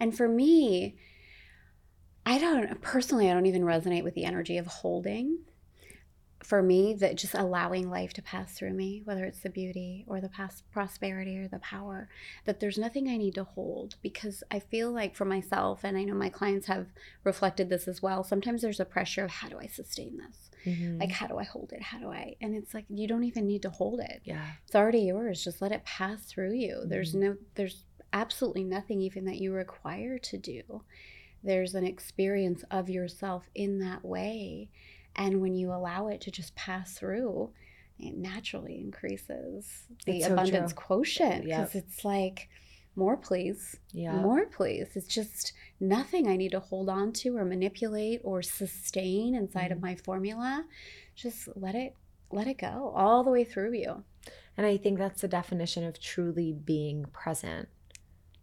and 0.00 0.16
for 0.16 0.26
me 0.26 0.96
i 2.26 2.38
don't 2.38 2.80
personally 2.80 3.30
i 3.30 3.34
don't 3.34 3.46
even 3.46 3.62
resonate 3.62 4.04
with 4.04 4.14
the 4.14 4.24
energy 4.24 4.56
of 4.58 4.66
holding 4.66 5.38
for 6.42 6.62
me 6.62 6.92
that 6.92 7.16
just 7.16 7.32
allowing 7.34 7.88
life 7.88 8.12
to 8.12 8.20
pass 8.20 8.52
through 8.52 8.72
me 8.74 9.00
whether 9.06 9.24
it's 9.24 9.40
the 9.40 9.48
beauty 9.48 10.04
or 10.06 10.20
the 10.20 10.28
past 10.28 10.62
prosperity 10.70 11.38
or 11.38 11.48
the 11.48 11.58
power 11.60 12.06
that 12.44 12.60
there's 12.60 12.76
nothing 12.76 13.08
I 13.08 13.16
need 13.16 13.34
to 13.36 13.44
hold 13.44 13.94
because 14.02 14.42
I 14.50 14.58
feel 14.58 14.92
like 14.92 15.16
for 15.16 15.24
myself, 15.24 15.84
and 15.84 15.96
I 15.96 16.04
know 16.04 16.12
my 16.12 16.28
clients 16.28 16.66
have 16.66 16.88
reflected 17.22 17.70
this 17.70 17.88
as 17.88 18.02
well, 18.02 18.22
sometimes 18.24 18.60
there's 18.60 18.78
a 18.80 18.84
pressure 18.84 19.24
of 19.24 19.30
how 19.30 19.48
do 19.48 19.58
I 19.58 19.68
sustain 19.68 20.18
this? 20.18 20.50
Mhm. 20.66 21.00
Like, 21.00 21.12
how 21.12 21.26
do 21.28 21.38
I 21.38 21.44
hold 21.44 21.72
it? 21.72 21.80
How 21.80 21.98
do 21.98 22.10
I? 22.10 22.36
And 22.42 22.54
it's 22.54 22.74
like, 22.74 22.84
you 22.90 23.08
don't 23.08 23.24
even 23.24 23.46
need 23.46 23.62
to 23.62 23.70
hold 23.70 24.00
it. 24.00 24.20
yeah, 24.24 24.52
It's 24.66 24.74
already 24.74 25.00
yours. 25.00 25.42
Just 25.42 25.62
let 25.62 25.72
it 25.72 25.84
pass 25.86 26.26
through 26.26 26.52
you. 26.52 26.82
There's 26.84 27.14
Mhm. 27.14 27.20
no, 27.20 27.36
there's 27.54 27.84
absolutely 28.12 28.64
nothing 28.64 29.00
even 29.00 29.24
that 29.24 29.38
you 29.38 29.50
require 29.50 30.18
to 30.18 30.36
do. 30.36 30.82
There's 31.44 31.74
an 31.74 31.84
experience 31.86 32.64
of 32.70 32.88
yourself 32.88 33.44
in 33.54 33.78
that 33.80 34.04
way. 34.04 34.70
And 35.14 35.40
when 35.40 35.54
you 35.54 35.72
allow 35.72 36.08
it 36.08 36.20
to 36.22 36.30
just 36.30 36.54
pass 36.56 36.94
through, 36.94 37.50
it 37.98 38.16
naturally 38.16 38.80
increases 38.80 39.84
the 40.06 40.22
so 40.22 40.32
abundance 40.32 40.72
true. 40.72 40.82
quotient 40.82 41.46
Yep. 41.46 41.58
because 41.70 41.74
it's 41.76 42.04
like, 42.04 42.48
more 42.96 43.16
please, 43.16 43.76
yeah, 43.92 44.20
more 44.22 44.46
please. 44.46 44.88
It's 44.94 45.06
just 45.08 45.52
nothing 45.80 46.26
I 46.28 46.36
need 46.36 46.52
to 46.52 46.60
hold 46.60 46.88
on 46.88 47.12
to 47.14 47.36
or 47.36 47.44
manipulate 47.44 48.20
or 48.24 48.40
sustain 48.42 49.34
inside 49.34 49.70
of 49.72 49.78
Mhm. 49.78 49.82
my 49.82 49.94
formula. 49.96 50.64
Just 51.14 51.48
let 51.56 51.74
it 51.74 51.94
let 52.30 52.46
it 52.48 52.58
go 52.58 52.92
all 52.96 53.22
the 53.22 53.30
way 53.30 53.44
through 53.44 53.74
you. 53.74 54.02
And 54.56 54.66
I 54.66 54.76
think 54.76 54.98
that's 54.98 55.20
the 55.20 55.28
definition 55.28 55.84
of 55.84 56.00
truly 56.00 56.52
being 56.52 57.04
present 57.12 57.68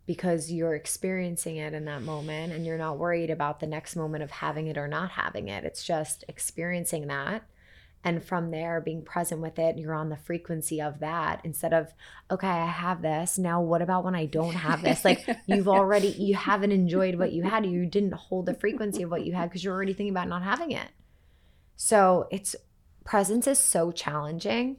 because 0.06 0.52
you're 0.52 0.76
experiencing 0.76 1.58
it 1.58 1.74
in 1.74 1.86
that 1.86 2.02
moment 2.02 2.54
and 2.54 2.66
you're 2.66 2.78
not 2.78 2.98
worried 2.98 3.30
about 3.30 3.60
the 3.60 3.68
next 3.68 3.96
moment 3.96 4.24
of 4.24 4.32
having 4.32 4.68
it 4.68 4.78
or 4.78 4.88
not 4.88 5.12
having 5.12 5.48
it. 5.48 5.64
It's 5.64 5.84
just 5.84 6.24
experiencing 6.28 7.08
that. 7.08 7.44
And 8.04 8.24
from 8.24 8.50
there, 8.50 8.82
being 8.82 9.04
present 9.04 9.42
with 9.42 9.60
it, 9.60 9.78
you're 9.78 9.94
on 9.94 10.10
the 10.10 10.18
frequency 10.18 10.82
of 10.82 11.00
that 11.02 11.40
instead 11.44 11.72
of, 11.72 11.94
okay, 12.32 12.48
I 12.48 12.66
have 12.66 13.04
this. 13.04 13.38
Now, 13.38 13.62
what 13.62 13.84
about 13.84 14.04
when 14.04 14.16
I 14.16 14.26
don't 14.26 14.56
have 14.56 14.82
this? 14.82 15.06
Like, 15.06 15.24
you've 15.46 15.68
already, 15.68 16.08
you 16.08 16.34
haven't 16.34 16.72
enjoyed 16.72 17.16
what 17.16 17.32
you 17.32 17.44
had. 17.44 17.64
You 17.66 17.86
didn't 17.86 18.14
hold 18.14 18.48
the 18.48 18.56
frequency 18.56 19.04
of 19.04 19.12
what 19.12 19.24
you 19.24 19.34
had 19.34 19.50
because 19.50 19.64
you're 19.64 19.76
already 19.76 19.94
thinking 19.94 20.14
about 20.14 20.30
not 20.30 20.42
having 20.42 20.72
it. 20.72 20.88
So, 21.76 22.28
it's 22.32 22.56
presence 23.04 23.46
is 23.46 23.60
so 23.60 23.92
challenging 23.92 24.78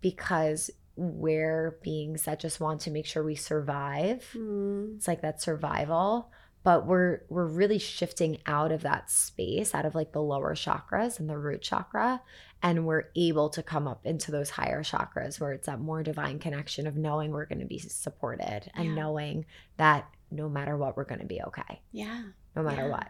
because 0.00 0.70
we're 0.96 1.78
beings 1.82 2.22
that 2.24 2.40
just 2.40 2.60
want 2.60 2.80
to 2.82 2.90
make 2.90 3.06
sure 3.06 3.22
we 3.22 3.34
survive. 3.34 4.26
Mm. 4.34 4.96
It's 4.96 5.06
like 5.08 5.22
that 5.22 5.42
survival, 5.42 6.30
but 6.62 6.86
we're 6.86 7.20
we're 7.28 7.46
really 7.46 7.78
shifting 7.78 8.38
out 8.46 8.72
of 8.72 8.82
that 8.82 9.10
space, 9.10 9.74
out 9.74 9.84
of 9.86 9.94
like 9.94 10.12
the 10.12 10.22
lower 10.22 10.54
chakras 10.54 11.20
and 11.20 11.28
the 11.28 11.36
root 11.38 11.62
chakra, 11.62 12.22
and 12.62 12.86
we're 12.86 13.04
able 13.14 13.50
to 13.50 13.62
come 13.62 13.86
up 13.86 14.04
into 14.06 14.30
those 14.32 14.50
higher 14.50 14.82
chakras 14.82 15.38
where 15.38 15.52
it's 15.52 15.66
that 15.66 15.80
more 15.80 16.02
divine 16.02 16.38
connection 16.38 16.86
of 16.86 16.96
knowing 16.96 17.30
we're 17.30 17.46
going 17.46 17.60
to 17.60 17.66
be 17.66 17.78
supported 17.78 18.70
and 18.74 18.86
Yeah. 18.88 18.94
knowing 18.94 19.46
that 19.76 20.08
no 20.30 20.48
matter 20.48 20.76
what 20.76 20.96
we're 20.96 21.04
going 21.04 21.20
to 21.20 21.26
be 21.26 21.40
okay, 21.42 21.80
Yeah. 21.92 22.22
no 22.56 22.62
matter 22.62 22.82
Yeah. 22.86 22.90
what. 22.90 23.08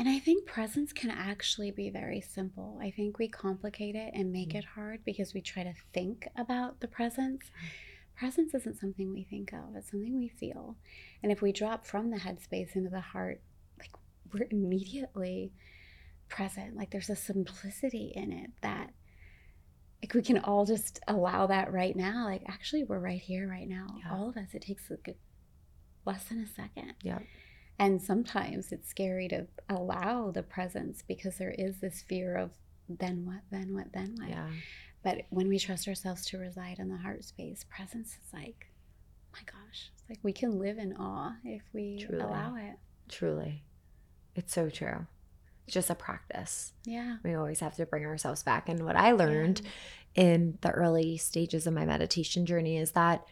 And 0.00 0.08
I 0.08 0.18
think 0.18 0.46
presence 0.46 0.94
can 0.94 1.10
actually 1.10 1.72
be 1.72 1.90
very 1.90 2.22
simple. 2.22 2.78
I 2.80 2.90
think 2.90 3.18
we 3.18 3.28
complicate 3.28 3.94
it 3.94 4.14
and 4.14 4.32
make 4.32 4.48
Mm. 4.54 4.60
it 4.60 4.64
hard 4.64 5.04
because 5.04 5.34
we 5.34 5.42
try 5.42 5.62
to 5.62 5.74
think 5.92 6.26
about 6.36 6.80
the 6.80 6.88
presence. 6.88 7.50
Presence 8.14 8.54
isn't 8.54 8.78
something 8.78 9.12
we 9.12 9.24
think 9.24 9.52
of, 9.52 9.76
it's 9.76 9.90
something 9.90 10.16
we 10.16 10.28
feel. 10.28 10.78
And 11.22 11.30
if 11.30 11.42
we 11.42 11.52
drop 11.52 11.84
from 11.84 12.08
the 12.08 12.16
headspace 12.16 12.74
into 12.76 12.88
the 12.88 13.00
heart, 13.12 13.42
like 13.78 13.90
we're 14.32 14.48
immediately 14.50 15.52
present. 16.28 16.76
Like 16.76 16.90
there's 16.92 17.10
a 17.10 17.14
simplicity 17.16 18.10
in 18.16 18.32
it 18.32 18.52
that 18.62 18.94
like 20.02 20.14
we 20.14 20.22
can 20.22 20.38
all 20.38 20.64
just 20.64 21.00
allow 21.08 21.46
that 21.48 21.74
right 21.74 21.94
now. 21.94 22.24
Like 22.24 22.44
actually 22.48 22.84
we're 22.84 23.00
right 23.00 23.20
here 23.20 23.46
right 23.46 23.68
now. 23.68 23.98
Yeah. 23.98 24.12
All 24.14 24.30
of 24.30 24.38
us. 24.38 24.54
It 24.54 24.62
takes 24.62 24.88
like 24.88 25.18
less 26.06 26.24
than 26.24 26.40
a 26.40 26.46
second. 26.46 26.94
Yep. 27.02 27.22
And 27.80 28.00
sometimes 28.00 28.72
it's 28.72 28.90
scary 28.90 29.26
to 29.28 29.46
allow 29.70 30.30
the 30.30 30.42
presence 30.42 31.02
because 31.08 31.38
there 31.38 31.54
is 31.56 31.78
this 31.78 32.02
fear 32.02 32.36
of 32.36 32.50
then 32.90 33.24
what, 33.24 33.40
then 33.50 33.74
what, 33.74 33.90
then 33.94 34.16
what. 34.18 34.28
Yeah. 34.28 34.50
But 35.02 35.22
when 35.30 35.48
we 35.48 35.58
trust 35.58 35.88
ourselves 35.88 36.26
to 36.26 36.36
reside 36.36 36.78
in 36.78 36.90
the 36.90 36.98
heart 36.98 37.24
space, 37.24 37.64
presence 37.74 38.10
is 38.10 38.34
like, 38.34 38.66
my 39.32 39.40
gosh, 39.46 39.90
it's 39.94 40.10
like 40.10 40.18
we 40.22 40.34
can 40.34 40.58
live 40.58 40.76
in 40.76 40.94
awe 40.94 41.36
if 41.42 41.62
we 41.72 42.04
Truly. 42.06 42.22
allow 42.22 42.54
it. 42.56 42.76
Truly. 43.08 43.62
It's 44.36 44.52
so 44.52 44.68
true. 44.68 45.06
It's 45.66 45.72
just 45.72 45.88
a 45.88 45.94
practice. 45.94 46.74
Yeah. 46.84 47.16
We 47.24 47.32
always 47.32 47.60
have 47.60 47.76
to 47.76 47.86
bring 47.86 48.04
ourselves 48.04 48.42
back. 48.42 48.68
And 48.68 48.84
what 48.84 48.96
I 48.96 49.12
learned 49.12 49.62
in 50.14 50.58
the 50.60 50.70
early 50.70 51.16
stages 51.16 51.66
of 51.66 51.72
my 51.72 51.86
meditation 51.86 52.44
journey 52.44 52.76
is 52.76 52.90
that 52.90 53.24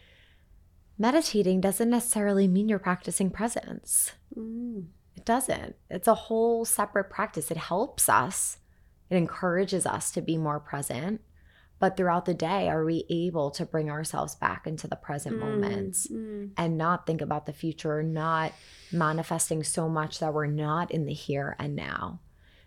meditating 0.99 1.61
doesn't 1.61 1.89
necessarily 1.89 2.47
mean 2.47 2.69
you're 2.69 2.77
practicing 2.77 3.31
presence. 3.31 4.11
Mm. 4.35 4.87
It 5.15 5.25
doesn't. 5.25 5.75
It's 5.89 6.07
a 6.07 6.13
whole 6.13 6.65
separate 6.65 7.09
practice. 7.09 7.49
It 7.49 7.57
helps 7.57 8.07
us, 8.09 8.57
it 9.09 9.15
encourages 9.15 9.85
us 9.85 10.11
to 10.11 10.21
be 10.21 10.37
more 10.37 10.59
present. 10.59 11.21
But 11.79 11.95
throughout 11.95 12.25
the 12.25 12.33
day, 12.33 12.67
are 12.67 12.83
we 12.83 13.05
able 13.09 13.51
to 13.51 13.65
bring 13.65 13.89
ourselves 13.89 14.35
back 14.35 14.67
into 14.67 14.85
the 14.87 14.97
present 14.97 15.39
moments 15.39 16.07
Mm. 16.07 16.51
and 16.57 16.77
not 16.77 17.07
think 17.07 17.21
about 17.21 17.45
the 17.45 17.53
future, 17.53 18.03
not 18.03 18.51
manifesting 18.91 19.63
so 19.63 19.87
much 19.87 20.19
that 20.19 20.33
we're 20.33 20.45
not 20.47 20.91
in 20.91 21.05
the 21.05 21.13
here 21.13 21.55
and 21.57 21.75
now? 21.77 22.19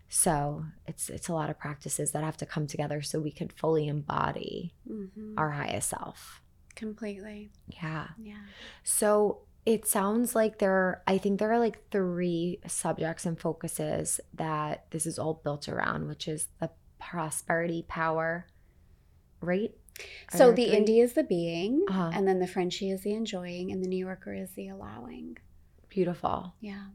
So 0.09 0.64
it's 0.87 1.09
it's 1.11 1.29
a 1.29 1.35
lot 1.35 1.49
of 1.51 1.59
practices 1.59 2.12
that 2.12 2.25
have 2.25 2.37
to 2.38 2.47
come 2.47 2.66
together 2.66 3.01
so 3.03 3.21
we 3.21 3.31
can 3.31 3.49
fully 3.49 3.87
embody 3.88 4.75
Mhm. 4.90 5.35
our 5.38 5.51
highest 5.51 5.88
self. 5.90 6.41
Completely. 6.75 7.51
Yeah. 7.69 8.09
Yeah. 8.19 8.37
So 8.83 9.43
it 9.65 9.87
sounds 9.87 10.35
like 10.35 10.59
there, 10.59 11.03
I 11.07 11.19
think 11.19 11.39
there 11.39 11.53
are 11.53 11.59
like 11.59 11.89
three 11.91 12.59
subjects 12.67 13.25
and 13.27 13.39
focuses 13.39 14.21
that 14.35 14.87
this 14.91 15.07
is 15.07 15.19
all 15.19 15.35
built 15.45 15.69
around, 15.69 16.09
which 16.09 16.27
is 16.27 16.49
the 16.61 16.71
prosperity 16.99 17.85
power, 17.89 18.47
right? 19.41 19.73
Are 20.33 20.39
So 20.39 20.53
the 20.53 20.69
indie 20.71 21.03
is 21.03 21.13
the 21.13 21.23
being, 21.23 21.85
Uh-huh. 21.89 22.11
and 22.15 22.27
then 22.27 22.39
the 22.41 22.47
Frenchie 22.47 22.91
is 22.91 23.03
the 23.03 23.13
enjoying, 23.13 23.71
and 23.71 23.83
the 23.83 23.89
New 23.89 23.99
Yorker 24.05 24.33
is 24.35 24.51
the 24.53 24.69
allowing. 24.69 25.37
Beautiful. 25.89 26.55
Yeah. 26.61 26.87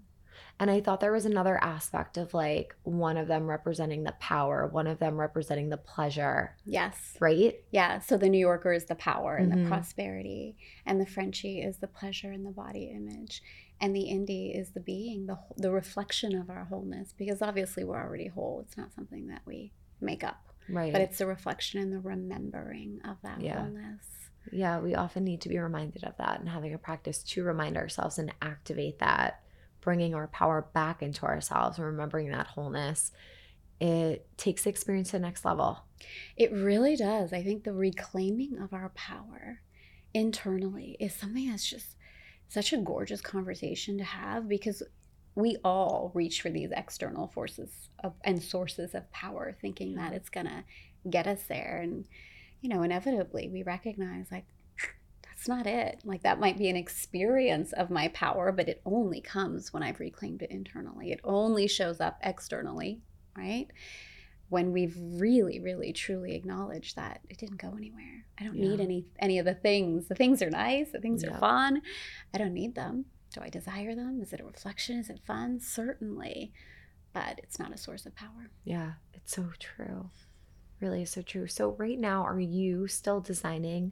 And 0.60 0.72
I 0.72 0.82
thought 0.82 1.00
there 1.00 1.12
was 1.12 1.26
another 1.26 1.62
aspect 1.64 2.18
of 2.18 2.34
like 2.34 2.76
one 2.84 3.16
of 3.18 3.28
them 3.28 3.46
representing 3.48 4.04
the 4.04 4.14
power, 4.20 4.68
one 4.68 4.88
of 4.88 4.98
them 5.00 5.20
representing 5.20 5.70
the 5.70 5.78
pleasure, 5.78 6.56
Yes. 6.66 7.16
right? 7.20 7.56
Yeah. 7.72 8.00
So 8.00 8.18
the 8.18 8.30
New 8.30 8.40
Yorker 8.40 8.74
is 8.74 8.86
the 8.86 8.96
power 8.96 9.36
and 9.36 9.52
Mhm. 9.52 9.64
the 9.64 9.68
prosperity, 9.70 10.58
and 10.86 11.00
the 11.00 11.06
Frenchie 11.06 11.62
is 11.62 11.78
the 11.78 11.88
pleasure 11.88 12.32
and 12.32 12.46
the 12.46 12.52
body 12.52 12.86
image, 12.86 13.44
and 13.80 13.96
the 13.96 14.06
indie 14.10 14.56
is 14.60 14.72
the 14.72 14.80
being, 14.80 15.28
the 15.28 15.38
the 15.58 15.72
reflection 15.72 16.36
of 16.36 16.50
our 16.50 16.66
wholeness. 16.66 17.14
Because 17.14 17.42
obviously 17.44 17.84
we're 17.84 18.02
already 18.02 18.28
whole. 18.28 18.62
It's 18.62 18.78
not 18.78 18.94
something 18.94 19.28
that 19.28 19.42
we 19.46 19.74
make 20.02 20.24
up, 20.24 20.48
Right. 20.70 20.92
but 20.92 21.02
it's 21.02 21.20
the 21.20 21.28
reflection 21.28 21.80
and 21.80 21.94
the 21.94 22.00
remembering 22.00 23.00
of 23.06 23.18
that 23.22 23.42
Yeah. 23.42 23.60
wholeness. 23.62 24.06
yeah, 24.52 24.80
we 24.80 24.96
often 24.96 25.26
need 25.26 25.42
to 25.42 25.50
be 25.50 25.60
reminded 25.60 26.06
of 26.06 26.16
that 26.16 26.40
and 26.40 26.48
having 26.48 26.74
a 26.74 26.78
practice 26.78 27.22
to 27.22 27.44
remind 27.44 27.76
ourselves 27.76 28.18
and 28.18 28.34
activate 28.42 28.98
that, 29.00 29.44
bringing 29.88 30.14
our 30.14 30.28
power 30.28 30.68
back 30.74 31.02
into 31.02 31.24
ourselves 31.24 31.78
and 31.78 31.88
remembering 31.88 32.30
that 32.30 32.46
wholeness. 32.46 33.14
It 33.80 34.28
takes 34.36 34.66
the 34.66 34.70
experience 34.70 35.12
to 35.12 35.12
the 35.14 35.22
next 35.22 35.46
level. 35.46 35.80
It 36.36 36.52
really 36.52 36.98
does. 36.98 37.32
I 37.32 37.42
think 37.42 37.64
the 37.64 37.72
reclaiming 37.72 38.60
of 38.62 38.74
our 38.74 38.90
power 38.96 39.62
internally 40.14 40.98
is 41.00 41.14
something 41.14 41.50
that's 41.50 41.70
just 41.70 41.96
such 42.50 42.74
a 42.74 42.78
gorgeous 42.80 43.22
conversation 43.22 43.98
to 44.00 44.04
have 44.04 44.50
because 44.50 44.84
we 45.36 45.56
all 45.64 46.12
reach 46.14 46.42
for 46.42 46.50
these 46.50 46.72
external 46.76 47.30
forces 47.30 47.88
of, 48.04 48.12
and 48.26 48.44
sources 48.44 48.94
of 48.94 49.10
power 49.14 49.56
thinking 49.62 49.96
that 49.96 50.12
it's 50.12 50.28
going 50.28 50.48
to 50.48 50.66
get 51.10 51.28
us 51.28 51.44
there 51.48 51.80
and 51.82 52.10
you 52.60 52.68
know 52.68 52.84
inevitably 52.84 53.48
we 53.48 53.64
recognize 53.64 54.26
like 54.34 54.48
that's 55.38 55.48
not 55.48 55.68
it. 55.68 56.02
Like 56.04 56.24
that 56.24 56.40
might 56.40 56.58
be 56.58 56.68
an 56.68 56.76
experience 56.76 57.72
of 57.74 57.92
my 57.92 58.08
power 58.10 58.52
but 58.52 58.68
it 58.68 58.82
only 58.86 59.22
comes 59.22 59.72
when 59.72 59.84
i've 59.84 60.00
reclaimed 60.00 60.42
it 60.42 60.50
internally. 60.52 61.12
It 61.12 61.20
only 61.24 61.68
shows 61.68 62.02
up 62.02 62.20
externally 62.24 63.02
right? 63.36 63.68
When 64.50 64.72
we've 64.72 64.96
really 64.98 65.60
really 65.60 65.94
truly 65.94 66.34
acknowledged 66.36 66.96
that 66.96 67.22
it 67.30 67.38
didn't 67.38 67.58
go 67.62 67.76
anywhere. 67.78 68.26
I 68.40 68.46
don't 68.46 68.56
need 68.56 68.80
any 68.80 69.06
any 69.20 69.38
of 69.38 69.46
the 69.46 69.54
things. 69.54 70.08
The 70.08 70.16
things 70.16 70.42
are 70.42 70.50
nice. 70.50 70.92
The 70.92 71.00
things 71.02 71.24
Yeah. 71.24 71.32
are 71.36 71.40
fun. 71.40 71.82
I 72.34 72.38
don't 72.40 72.54
need 72.54 72.74
them. 72.74 73.06
Do 73.34 73.42
i 73.42 73.50
desire 73.50 73.94
them? 73.94 74.22
Is 74.22 74.34
it 74.34 74.40
a 74.40 74.46
reflection? 74.46 74.98
Is 74.98 75.10
it 75.10 75.20
fun? 75.28 75.60
Certainly. 75.60 76.52
But 77.14 77.40
it's 77.44 77.60
not 77.60 77.74
a 77.74 77.78
source 77.78 78.06
of 78.06 78.16
power. 78.16 78.50
Yeah, 78.64 78.94
it's 79.14 79.36
so 79.36 79.50
true. 79.60 80.10
Really 80.80 81.02
is 81.04 81.12
so 81.12 81.22
true. 81.22 81.48
So 81.48 81.72
right 81.78 82.00
now, 82.00 82.24
are 82.24 82.40
you 82.40 82.88
still 82.88 83.20
designing 83.20 83.92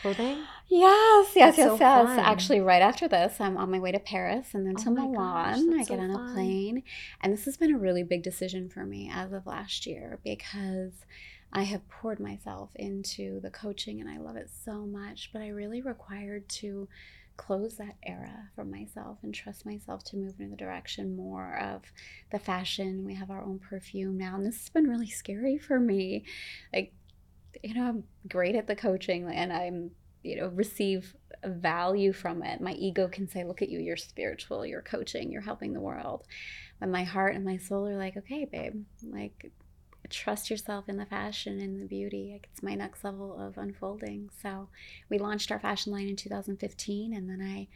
clothing? 0.00 0.48
Yes, 0.68 1.32
yes, 1.36 1.56
That's 1.56 1.58
yes, 1.58 1.66
so 1.66 1.76
yes. 1.76 2.16
fun. 2.16 2.18
Actually, 2.18 2.60
right 2.60 2.82
after 2.82 3.06
this, 3.08 3.40
I'm 3.40 3.56
on 3.56 3.70
my 3.70 3.78
way 3.78 3.92
to 3.92 3.98
Paris 3.98 4.54
and 4.54 4.66
then 4.66 4.76
Oh 4.78 4.84
to 4.84 4.90
gosh, 5.12 5.64
Milan. 5.64 5.72
I 5.74 5.84
get 5.84 5.98
so 5.98 5.98
on 5.98 6.10
a 6.10 6.32
plane. 6.32 6.82
And 7.20 7.32
this 7.32 7.44
has 7.44 7.56
been 7.56 7.74
a 7.74 7.78
really 7.78 8.02
big 8.02 8.22
decision 8.22 8.68
for 8.68 8.84
me 8.86 9.10
as 9.12 9.32
of 9.32 9.46
last 9.46 9.86
year 9.86 10.18
because 10.24 10.92
I 11.52 11.64
have 11.64 11.88
poured 11.88 12.20
myself 12.20 12.70
into 12.76 13.40
the 13.40 13.50
coaching 13.50 14.00
and 14.00 14.08
I 14.08 14.18
love 14.18 14.36
it 14.36 14.50
so 14.64 14.86
much. 14.86 15.30
But 15.32 15.42
I 15.42 15.48
really 15.48 15.82
required 15.82 16.48
to 16.60 16.88
close 17.36 17.76
that 17.76 17.96
era 18.04 18.50
for 18.54 18.64
myself 18.64 19.18
and 19.22 19.34
trust 19.34 19.66
myself 19.66 20.04
to 20.04 20.16
move 20.16 20.38
in 20.38 20.50
the 20.50 20.56
direction 20.56 21.16
more 21.16 21.56
of 21.58 21.82
the 22.30 22.38
fashion. 22.38 23.04
We 23.04 23.14
have 23.14 23.30
our 23.30 23.42
own 23.42 23.58
perfume 23.58 24.16
now. 24.16 24.36
And 24.36 24.46
this 24.46 24.58
has 24.58 24.68
been 24.70 24.88
really 24.88 25.08
scary 25.08 25.58
for 25.58 25.78
me. 25.80 26.24
Like, 26.72 26.92
you 27.62 27.74
know, 27.74 27.84
I'm 27.84 28.04
great 28.28 28.56
at 28.56 28.66
the 28.66 28.76
coaching 28.76 29.28
and 29.30 29.52
I'm 29.52 29.90
you 30.22 30.36
know 30.36 30.48
receive 30.48 31.14
value 31.44 32.12
from 32.12 32.42
it. 32.42 32.60
My 32.60 32.72
ego 32.72 33.08
can 33.08 33.28
say 33.28 33.44
look 33.44 33.62
at 33.62 33.68
you 33.68 33.80
you're 33.80 33.96
spiritual 33.96 34.64
you're 34.64 34.82
coaching 34.82 35.30
you're 35.30 35.42
helping 35.42 35.72
the 35.72 35.80
world. 35.80 36.24
But 36.80 36.88
my 36.88 37.04
heart 37.04 37.34
and 37.34 37.44
my 37.44 37.56
soul 37.56 37.88
are 37.88 37.96
like 37.96 38.16
okay 38.16 38.44
babe 38.44 38.84
like 39.02 39.52
trust 40.10 40.50
yourself 40.50 40.88
in 40.88 40.96
the 40.98 41.06
fashion 41.06 41.58
and 41.58 41.80
the 41.80 41.86
beauty. 41.86 42.30
Like 42.32 42.48
it's 42.52 42.62
my 42.62 42.74
next 42.74 43.02
level 43.02 43.38
of 43.40 43.56
unfolding. 43.56 44.30
So 44.42 44.68
we 45.08 45.18
launched 45.18 45.50
our 45.50 45.58
fashion 45.58 45.92
line 45.92 46.08
in 46.08 46.16
2015 46.16 47.14
and 47.14 47.28
then 47.28 47.40
i 47.40 47.68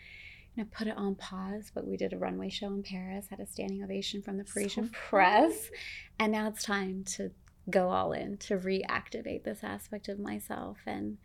you 0.55 0.63
know, 0.63 0.69
put 0.73 0.87
it 0.87 0.97
on 0.97 1.15
pause 1.15 1.71
but 1.75 1.87
we 1.87 1.99
did 1.99 2.15
a 2.15 2.19
runway 2.19 2.49
show 2.49 2.69
in 2.69 2.83
paris 2.83 3.27
had 3.29 3.41
a 3.41 3.47
standing 3.47 3.85
ovation 3.85 4.23
from 4.23 4.39
the 4.39 4.45
parisian 4.45 4.85
fun. 4.85 4.93
press 4.93 5.71
and 6.19 6.33
now 6.33 6.49
it's 6.49 6.63
time 6.63 7.05
to 7.05 7.31
go 7.69 7.91
all 7.91 8.13
in 8.13 8.37
to 8.39 8.57
reactivate 8.57 9.45
this 9.45 9.61
aspect 9.63 10.09
of 10.09 10.19
myself 10.19 10.79
and 10.87 11.19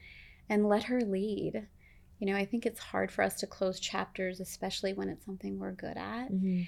and 0.49 0.67
let 0.67 0.83
her 0.83 1.01
lead. 1.01 1.67
You 2.19 2.27
know, 2.27 2.35
I 2.35 2.45
think 2.45 2.65
it's 2.65 2.79
hard 2.79 3.11
for 3.11 3.23
us 3.23 3.35
to 3.39 3.47
close 3.47 3.79
chapters, 3.79 4.39
especially 4.39 4.93
when 4.93 5.09
it's 5.09 5.25
something 5.25 5.57
we're 5.57 5.71
good 5.71 5.97
at 5.97 6.31
Mhm. 6.31 6.67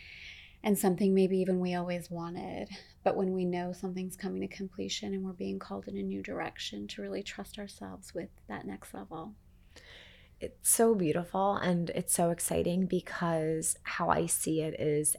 and 0.64 0.78
something 0.78 1.14
maybe 1.14 1.38
even 1.40 1.60
we 1.60 1.76
always 1.76 2.10
wanted. 2.10 2.70
But 3.04 3.18
when 3.18 3.34
we 3.34 3.46
know 3.46 3.74
something's 3.74 4.16
coming 4.16 4.42
to 4.42 4.48
completion 4.48 5.14
and 5.14 5.24
we're 5.24 5.34
being 5.34 5.60
called 5.60 5.88
in 5.88 5.98
a 5.98 6.02
new 6.04 6.24
direction, 6.24 6.88
to 6.90 7.02
really 7.02 7.22
trust 7.24 7.60
ourselves 7.60 8.14
with 8.14 8.30
that 8.48 8.66
next 8.66 8.94
level. 8.94 9.36
It's 10.40 10.70
so 10.70 10.96
beautiful 10.96 11.56
and 11.56 11.90
it's 11.92 12.14
so 12.14 12.32
exciting 12.32 12.86
because 12.86 13.78
how 13.84 14.10
I 14.10 14.26
see 14.26 14.62
it 14.62 14.80
is 14.80 15.16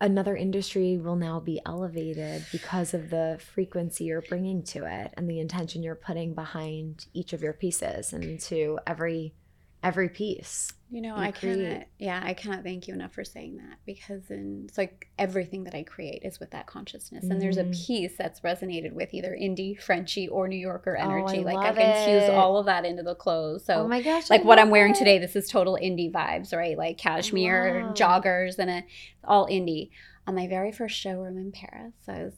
another 0.00 0.36
industry 0.36 0.96
will 0.96 1.16
now 1.16 1.38
be 1.40 1.60
elevated 1.66 2.44
because 2.52 2.94
of 2.94 3.10
the 3.10 3.38
frequency 3.54 4.04
you're 4.04 4.22
bringing 4.22 4.62
to 4.62 4.84
it 4.86 5.12
and 5.16 5.28
the 5.28 5.40
intention 5.40 5.82
you're 5.82 5.94
putting 5.94 6.34
behind 6.34 7.06
each 7.12 7.32
of 7.32 7.42
your 7.42 7.52
pieces 7.52 8.12
and 8.12 8.40
to 8.40 8.78
every 8.86 9.34
every 9.82 10.08
piece. 10.08 10.72
You 10.92 11.00
know, 11.02 11.14
you 11.14 11.22
I 11.22 11.30
create. 11.30 11.68
cannot, 11.68 11.86
yeah, 11.98 12.20
I 12.22 12.34
cannot 12.34 12.64
thank 12.64 12.88
you 12.88 12.94
enough 12.94 13.12
for 13.12 13.22
saying 13.22 13.58
that 13.58 13.78
because 13.86 14.28
in, 14.28 14.64
it's 14.68 14.76
like 14.76 15.06
everything 15.18 15.62
that 15.64 15.74
I 15.74 15.84
create 15.84 16.22
is 16.24 16.40
with 16.40 16.50
that 16.50 16.66
consciousness. 16.66 17.24
And 17.30 17.40
there's 17.40 17.58
a 17.58 17.64
Mm. 17.64 17.86
piece 17.86 18.16
that's 18.18 18.40
resonated 18.40 18.92
with 18.92 19.14
either 19.14 19.30
indie, 19.40 19.80
Frenchie, 19.80 20.26
or 20.26 20.48
New 20.48 20.56
Yorker 20.58 20.96
Oh, 20.96 21.00
I 21.00 21.04
energy. 21.04 21.44
like 21.44 21.58
I 21.58 21.66
love 21.68 21.76
can 21.76 21.94
fuse 21.94 22.28
all 22.28 22.56
of 22.58 22.66
that 22.66 22.84
into 22.84 23.04
the 23.04 23.14
clothes. 23.14 23.64
So, 23.66 23.84
oh 23.84 23.88
my 23.88 24.02
gosh. 24.02 24.30
I 24.30 24.34
like 24.34 24.44
what 24.44 24.58
I'm 24.58 24.70
wearing 24.70 24.92
it. 24.92 24.96
today, 24.98 25.18
this 25.18 25.36
is 25.36 25.48
total 25.48 25.78
indie 25.80 26.10
vibes, 26.10 26.52
right? 26.52 26.76
Like 26.76 26.98
cashmere, 26.98 27.84
Wow. 27.86 27.94
joggers, 27.94 28.58
and 28.58 28.68
a, 28.70 28.84
all 29.22 29.46
indie. 29.46 29.90
On 30.26 30.34
my 30.34 30.48
very 30.48 30.72
first 30.72 30.96
showroom 30.98 31.38
in 31.38 31.52
Paris, 31.52 31.94
I 32.08 32.24
was, 32.24 32.34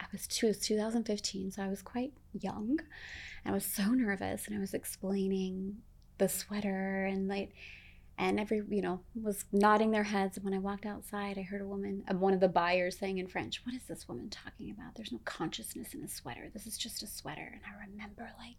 I 0.00 0.04
was 0.10 0.26
two, 0.26 0.46
it 0.46 0.50
was 0.50 0.58
2015, 0.58 1.52
so 1.52 1.62
I 1.62 1.68
was 1.68 1.80
quite 1.82 2.12
young. 2.32 2.78
I 3.44 3.52
was 3.52 3.64
so 3.64 3.90
nervous, 3.92 4.46
and 4.48 4.56
I 4.56 4.58
was 4.60 4.74
explaining 4.74 5.76
the 6.18 6.28
sweater 6.28 7.04
and 7.06 7.28
like, 7.28 7.52
and 8.18 8.40
every 8.40 8.62
you 8.68 8.82
know 8.82 9.00
was 9.14 9.44
nodding 9.52 9.90
their 9.92 10.02
heads. 10.04 10.36
And 10.36 10.44
when 10.44 10.54
I 10.54 10.58
walked 10.58 10.84
outside, 10.86 11.38
I 11.38 11.42
heard 11.42 11.60
a 11.60 11.66
woman, 11.66 12.04
uh, 12.10 12.14
one 12.14 12.34
of 12.34 12.40
the 12.40 12.48
buyers, 12.48 12.98
saying 12.98 13.18
in 13.18 13.28
French, 13.28 13.64
"What 13.64 13.74
is 13.74 13.84
this 13.84 14.08
woman 14.08 14.28
talking 14.28 14.70
about? 14.70 14.94
There's 14.96 15.12
no 15.12 15.20
consciousness 15.24 15.94
in 15.94 16.02
a 16.02 16.08
sweater. 16.08 16.50
This 16.52 16.66
is 16.66 16.76
just 16.76 17.02
a 17.02 17.06
sweater." 17.06 17.48
And 17.52 17.60
I 17.64 17.86
remember 17.90 18.28
like 18.38 18.56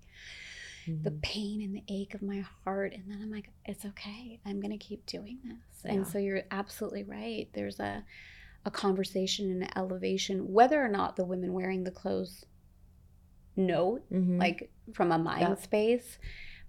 the 1.03 1.11
Mhm. 1.11 1.21
pain 1.21 1.61
and 1.61 1.75
the 1.75 1.83
ache 1.87 2.13
of 2.15 2.21
my 2.21 2.39
heart 2.63 2.93
and 2.93 3.03
then 3.11 3.21
i'm 3.21 3.29
like 3.31 3.49
it's 3.65 3.85
okay 3.85 4.39
i'm 4.45 4.59
going 4.59 4.71
to 4.71 4.77
keep 4.77 5.05
doing 5.05 5.37
this 5.43 5.85
and 5.85 6.05
so 6.07 6.17
you're 6.17 6.41
absolutely 6.51 7.03
right 7.03 7.47
there's 7.53 7.79
a 7.79 8.03
a 8.65 8.71
conversation 8.71 9.51
and 9.51 9.61
an 9.63 9.69
elevation 9.75 10.51
whether 10.51 10.83
or 10.83 10.89
not 10.89 11.15
the 11.15 11.23
women 11.23 11.53
wearing 11.53 11.83
the 11.83 11.91
clothes 11.91 12.43
know 13.55 13.99
Mhm. 14.11 14.39
like 14.39 14.71
from 14.93 15.11
a 15.11 15.17
mind 15.17 15.41
Yeah. 15.41 15.55
space 15.55 16.17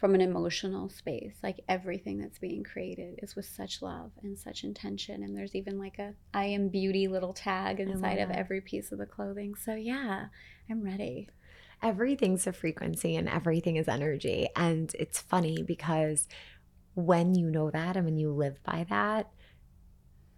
from 0.01 0.15
an 0.15 0.21
emotional 0.23 0.89
space 0.89 1.35
like 1.43 1.61
everything 1.69 2.19
that's 2.19 2.39
being 2.39 2.65
created 2.65 3.21
is 3.23 3.37
with 3.37 3.45
such 3.45 3.83
love 3.83 4.11
and 4.23 4.39
such 4.39 4.65
intention 4.65 5.23
and 5.23 5.37
there's 5.37 5.55
even 5.55 5.79
like 5.79 5.99
a 5.99 6.15
i 6.33 6.45
am 6.45 6.69
beauty 6.69 7.07
little 7.07 7.35
tag 7.35 7.79
inside 7.79 8.19
of 8.19 8.31
every 8.31 8.61
piece 8.61 8.91
of 8.91 8.99
the 8.99 9.07
clothing 9.07 9.55
so 9.55 9.75
yeah 9.75 10.27
i'm 10.71 10.83
ready 10.83 11.29
everything's 11.83 12.47
a 12.47 12.53
frequency 12.53 13.17
and 13.17 13.29
everything 13.29 13.77
is 13.77 13.89
energy. 13.89 14.49
And 14.57 14.93
it's 14.99 15.21
funny 15.21 15.63
because 15.63 16.29
when 16.95 17.35
you 17.35 17.51
know 17.51 17.71
that 17.71 17.97
and 17.97 18.05
when 18.05 18.17
you 18.17 18.33
live 18.33 18.63
by 18.65 18.87
that, 18.91 19.31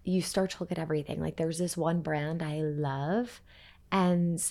you 0.04 0.20
start 0.20 0.50
to 0.50 0.56
look 0.60 0.72
at 0.72 0.78
everything. 0.78 1.20
Like 1.20 1.36
there's 1.36 1.58
this 1.58 1.76
one 1.76 2.02
brand 2.02 2.42
I 2.42 2.60
love, 2.60 3.40
and 3.90 4.42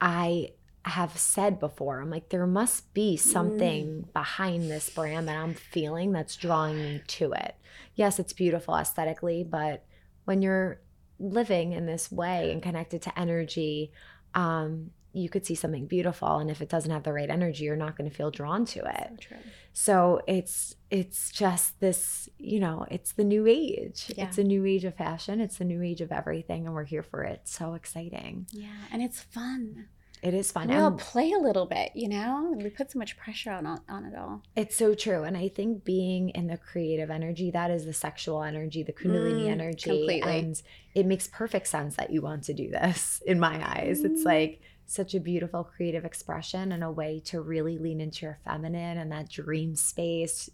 I 0.00 0.50
have 0.88 1.16
said 1.18 1.58
before, 1.58 2.00
I'm 2.00 2.10
like, 2.10 2.28
there 2.28 2.46
must 2.46 2.92
be 2.94 3.16
something 3.16 4.08
behind 4.12 4.70
this 4.70 4.90
brand 4.90 5.28
that 5.28 5.36
I'm 5.36 5.54
feeling 5.54 6.12
that's 6.12 6.36
drawing 6.36 6.76
me 6.76 7.02
to 7.06 7.32
it. 7.32 7.54
Yes, 7.94 8.18
it's 8.18 8.32
beautiful 8.32 8.76
aesthetically, 8.76 9.44
but 9.44 9.84
when 10.24 10.42
you're 10.42 10.80
living 11.18 11.72
in 11.72 11.86
this 11.86 12.12
way 12.12 12.52
and 12.52 12.62
connected 12.62 13.02
to 13.02 13.18
energy, 13.18 13.92
um, 14.34 14.90
you 15.12 15.28
could 15.28 15.44
see 15.44 15.54
something 15.54 15.86
beautiful 15.86 16.38
and 16.38 16.50
if 16.50 16.60
it 16.60 16.68
doesn't 16.68 16.90
have 16.90 17.02
the 17.02 17.12
right 17.12 17.30
energy 17.30 17.64
you're 17.64 17.76
not 17.76 17.96
going 17.96 18.08
to 18.08 18.14
feel 18.14 18.30
drawn 18.30 18.64
to 18.66 18.80
it. 18.80 19.26
So 19.28 19.36
so 19.72 20.20
it's 20.26 20.76
it's 20.90 21.30
just 21.30 21.80
this 21.80 22.28
you 22.38 22.60
know 22.60 22.86
it's 22.90 23.12
the 23.12 23.24
new 23.24 23.46
age. 23.46 24.12
Yeah. 24.14 24.26
it's 24.26 24.38
a 24.38 24.44
new 24.44 24.64
age 24.64 24.84
of 24.84 24.94
fashion. 24.94 25.40
It's 25.40 25.58
the 25.58 25.64
new 25.64 25.82
age 25.82 26.00
of 26.00 26.12
everything 26.12 26.66
and 26.66 26.74
we're 26.74 26.84
here 26.84 27.02
for 27.02 27.24
it. 27.24 27.42
So 27.44 27.74
exciting. 27.74 28.46
Yeah 28.52 28.68
and 28.92 29.02
it's 29.02 29.20
fun 29.20 29.88
it 30.22 30.34
is 30.34 30.50
fun 30.52 30.68
we 30.68 30.74
all 30.74 30.88
and 30.88 30.98
play 30.98 31.32
a 31.32 31.38
little 31.38 31.66
bit, 31.66 31.92
you 31.94 32.08
know? 32.08 32.52
We 32.56 32.70
put 32.70 32.90
so 32.90 32.98
much 32.98 33.16
pressure 33.16 33.50
on 33.52 33.66
on 33.66 34.04
it 34.04 34.16
all. 34.16 34.42
it's 34.56 34.76
so 34.76 34.94
true 34.94 35.22
and 35.24 35.36
i 35.36 35.48
think 35.48 35.84
being 35.84 36.30
in 36.30 36.46
the 36.48 36.56
creative 36.56 37.10
energy 37.10 37.50
that 37.50 37.70
is 37.70 37.84
the 37.84 37.92
sexual 37.92 38.42
energy 38.42 38.82
the 38.82 38.92
kundalini 38.92 39.44
Mm, 39.46 39.50
energy 39.50 39.90
completely. 39.90 40.38
and 40.38 40.62
it 40.94 41.06
makes 41.06 41.26
perfect 41.28 41.66
sense 41.68 41.96
that 41.96 42.10
you 42.10 42.20
want 42.22 42.42
to 42.44 42.54
do 42.54 42.70
this 42.70 43.22
in 43.26 43.38
my 43.38 43.56
eyes 43.76 44.00
it's 44.04 44.22
Mm. 44.22 44.26
like 44.26 44.60
such 44.90 45.14
a 45.14 45.20
beautiful 45.20 45.62
creative 45.64 46.04
expression 46.06 46.72
and 46.72 46.82
a 46.82 46.90
way 46.90 47.20
to 47.20 47.42
really 47.42 47.76
lean 47.76 48.00
into 48.00 48.24
your 48.24 48.38
feminine 48.42 48.96
and 48.96 49.12
that 49.12 49.28
dream 49.28 49.74
space 49.76 50.48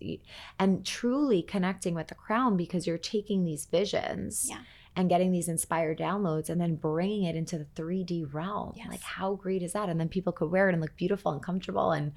and 0.59 0.85
truly 0.85 1.41
connecting 1.41 1.95
with 1.95 2.09
the 2.09 2.17
crown 2.17 2.57
because 2.57 2.85
you're 2.85 2.99
taking 2.99 3.45
these 3.45 3.67
visions 3.67 4.49
Yeah. 4.51 4.59
And 4.97 5.09
getting 5.09 5.33
these 5.33 5.49
inspired 5.49 5.99
downloads 5.99 6.49
and 6.49 6.61
then 6.61 6.77
bringing 6.77 7.25
it 7.25 7.35
into 7.37 7.59
the 7.59 7.65
3D 7.75 8.33
realm. 8.33 8.73
Yes. 8.77 8.89
Like 8.89 9.03
how 9.03 9.35
great 9.35 9.63
is 9.63 9.73
that? 9.73 9.89
And 9.89 9.99
then 9.99 10.09
people 10.09 10.33
could 10.33 10.51
wear 10.51 10.69
it 10.69 10.73
and 10.73 10.81
look 10.81 10.97
beautiful 10.97 11.33
and 11.33 11.43
comfortable 11.43 11.91
and 11.93 12.13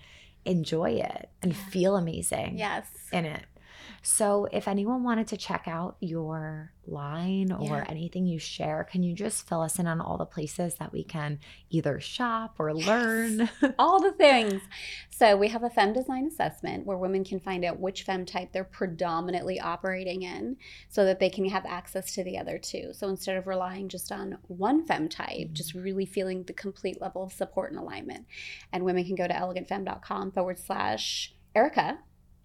enjoy 0.45 0.91
it 0.91 1.29
and 1.41 1.53
Yeah. 1.53 1.69
feel 1.69 1.95
amazing 1.97 2.57
Yes. 2.57 2.85
in 3.11 3.25
it. 3.25 3.43
So, 4.01 4.47
if 4.51 4.67
anyone 4.67 5.03
wanted 5.03 5.27
to 5.27 5.37
check 5.37 5.67
out 5.67 5.97
your 5.99 6.71
line 6.87 7.51
or 7.51 7.77
Yeah. 7.77 7.85
anything 7.89 8.25
you 8.25 8.39
share, 8.39 8.83
can 8.83 9.03
you 9.03 9.13
just 9.13 9.47
fill 9.47 9.61
us 9.61 9.77
in 9.77 9.87
on 9.87 9.99
all 9.99 10.17
the 10.17 10.25
places 10.25 10.75
that 10.75 10.93
we 10.93 11.03
can 11.03 11.39
either 11.69 11.99
shop 11.99 12.55
or 12.59 12.73
learn? 12.73 13.49
all 13.79 14.01
the 14.01 14.13
things. 14.13 14.61
So 15.09 15.35
we 15.35 15.49
have 15.49 15.63
a 15.63 15.69
fem 15.69 15.93
design 15.93 16.27
assessment 16.27 16.85
where 16.85 16.97
women 16.97 17.23
can 17.23 17.39
find 17.39 17.65
out 17.65 17.79
which 17.79 18.03
fem 18.03 18.25
type 18.25 18.53
they're 18.53 18.63
predominantly 18.63 19.59
operating 19.59 20.23
in 20.23 20.57
so 20.89 21.05
that 21.05 21.19
they 21.19 21.29
can 21.29 21.47
have 21.49 21.65
access 21.65 22.13
to 22.13 22.23
the 22.23 22.37
other 22.37 22.57
two. 22.57 22.93
So 22.93 23.09
instead 23.09 23.37
of 23.37 23.47
relying 23.47 23.89
just 23.89 24.11
on 24.11 24.37
one 24.47 24.85
fem 24.85 25.09
type, 25.09 25.51
just 25.53 25.69
mm-hmm. 25.69 25.81
really 25.81 26.05
feeling 26.05 26.43
the 26.43 26.53
complete 26.53 27.01
level 27.01 27.23
of 27.23 27.33
support 27.33 27.71
and 27.71 27.79
alignment. 27.79 28.25
And 28.71 28.85
women 28.85 29.05
can 29.05 29.15
go 29.15 29.27
to 29.27 29.33
elegantfem.com 29.33 30.31
forward 30.31 30.59
slash 30.59 31.33
Erika. 31.55 31.99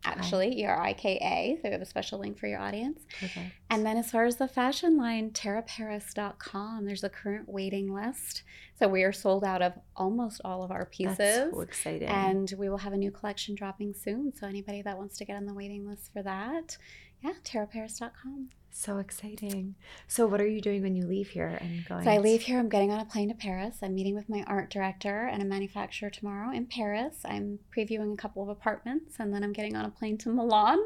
Actually, 0.05 0.61
E 0.61 0.65
R 0.65 0.81
I 0.81 0.93
K 0.93 1.17
A. 1.23 1.57
So 1.63 1.69
we 1.69 1.73
have 1.73 1.81
a 1.83 1.87
special 1.87 2.19
link 2.19 2.39
for 2.39 2.47
your 2.47 2.59
audience. 2.61 3.01
Perfect. 3.21 3.53
And 3.71 3.87
then 3.87 3.97
as 3.97 4.11
far 4.11 4.25
as 4.25 4.37
the 4.37 4.49
fashion 4.49 4.97
line, 4.97 5.31
taraparis.com, 5.31 6.85
there's 6.85 7.05
a 7.05 7.09
current 7.09 7.49
waiting 7.49 7.93
list. 7.93 8.43
So 8.79 8.89
we 8.89 9.03
are 9.05 9.13
sold 9.13 9.45
out 9.45 9.63
of 9.63 9.75
almost 9.97 10.41
all 10.45 10.63
of 10.63 10.71
our 10.71 10.87
pieces. 10.87 11.19
That's 11.19 11.53
so 11.53 11.61
exciting. 11.61 12.09
and 12.09 12.53
we 12.59 12.69
will 12.69 12.79
have 12.79 12.93
a 12.93 12.97
new 12.97 13.11
collection 13.11 13.55
dropping 13.55 13.95
soon. 13.95 14.33
So 14.35 14.47
anybody 14.47 14.83
that 14.83 14.97
wants 14.99 15.17
to 15.19 15.25
get 15.25 15.37
on 15.37 15.47
the 15.47 15.55
waiting 15.55 15.87
list 15.89 16.13
for 16.13 16.23
that, 16.23 16.77
yeah, 17.23 17.33
taraparis.com. 17.45 18.51
so 18.71 18.99
exciting. 18.99 19.77
So, 20.09 20.27
what 20.27 20.41
are 20.41 20.49
you 20.49 20.61
doing 20.61 20.83
when 20.83 20.97
you 20.97 21.07
leave 21.07 21.29
here 21.29 21.59
and 21.61 21.85
going? 21.87 22.05
So 22.05 22.11
I 22.11 22.19
leave 22.19 22.43
here, 22.43 22.59
I'm 22.59 22.69
getting 22.69 22.91
on 22.91 23.01
a 23.01 23.05
plane 23.05 23.29
to 23.29 23.35
Paris. 23.35 23.77
I'm 23.83 23.95
meeting 23.95 24.15
with 24.15 24.29
my 24.29 24.43
art 24.47 24.71
director 24.71 25.27
and 25.27 25.41
a 25.41 25.45
manufacturer 25.45 26.11
tomorrow 26.11 26.53
in 26.53 26.67
Paris. 26.67 27.19
I'm 27.25 27.61
previewing 27.77 28.13
a 28.13 28.17
couple 28.17 28.43
of 28.43 28.49
apartments 28.49 29.17
and 29.19 29.33
then 29.33 29.45
I'm 29.45 29.53
getting 29.53 29.77
on 29.77 29.85
a 29.85 29.91
plane 29.91 30.19
to 30.19 30.31
Milan 30.31 30.79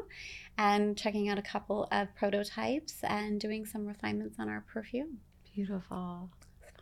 and 0.57 0.97
checking 0.97 1.29
out 1.29 1.39
a 1.39 1.43
couple 1.43 1.87
of 1.91 2.13
prototypes 2.15 2.99
and 3.03 3.39
doing 3.39 3.65
some 3.65 3.85
refinements 3.85 4.37
on 4.39 4.49
our 4.49 4.63
perfume. 4.71 5.19
Beautiful. 5.55 6.29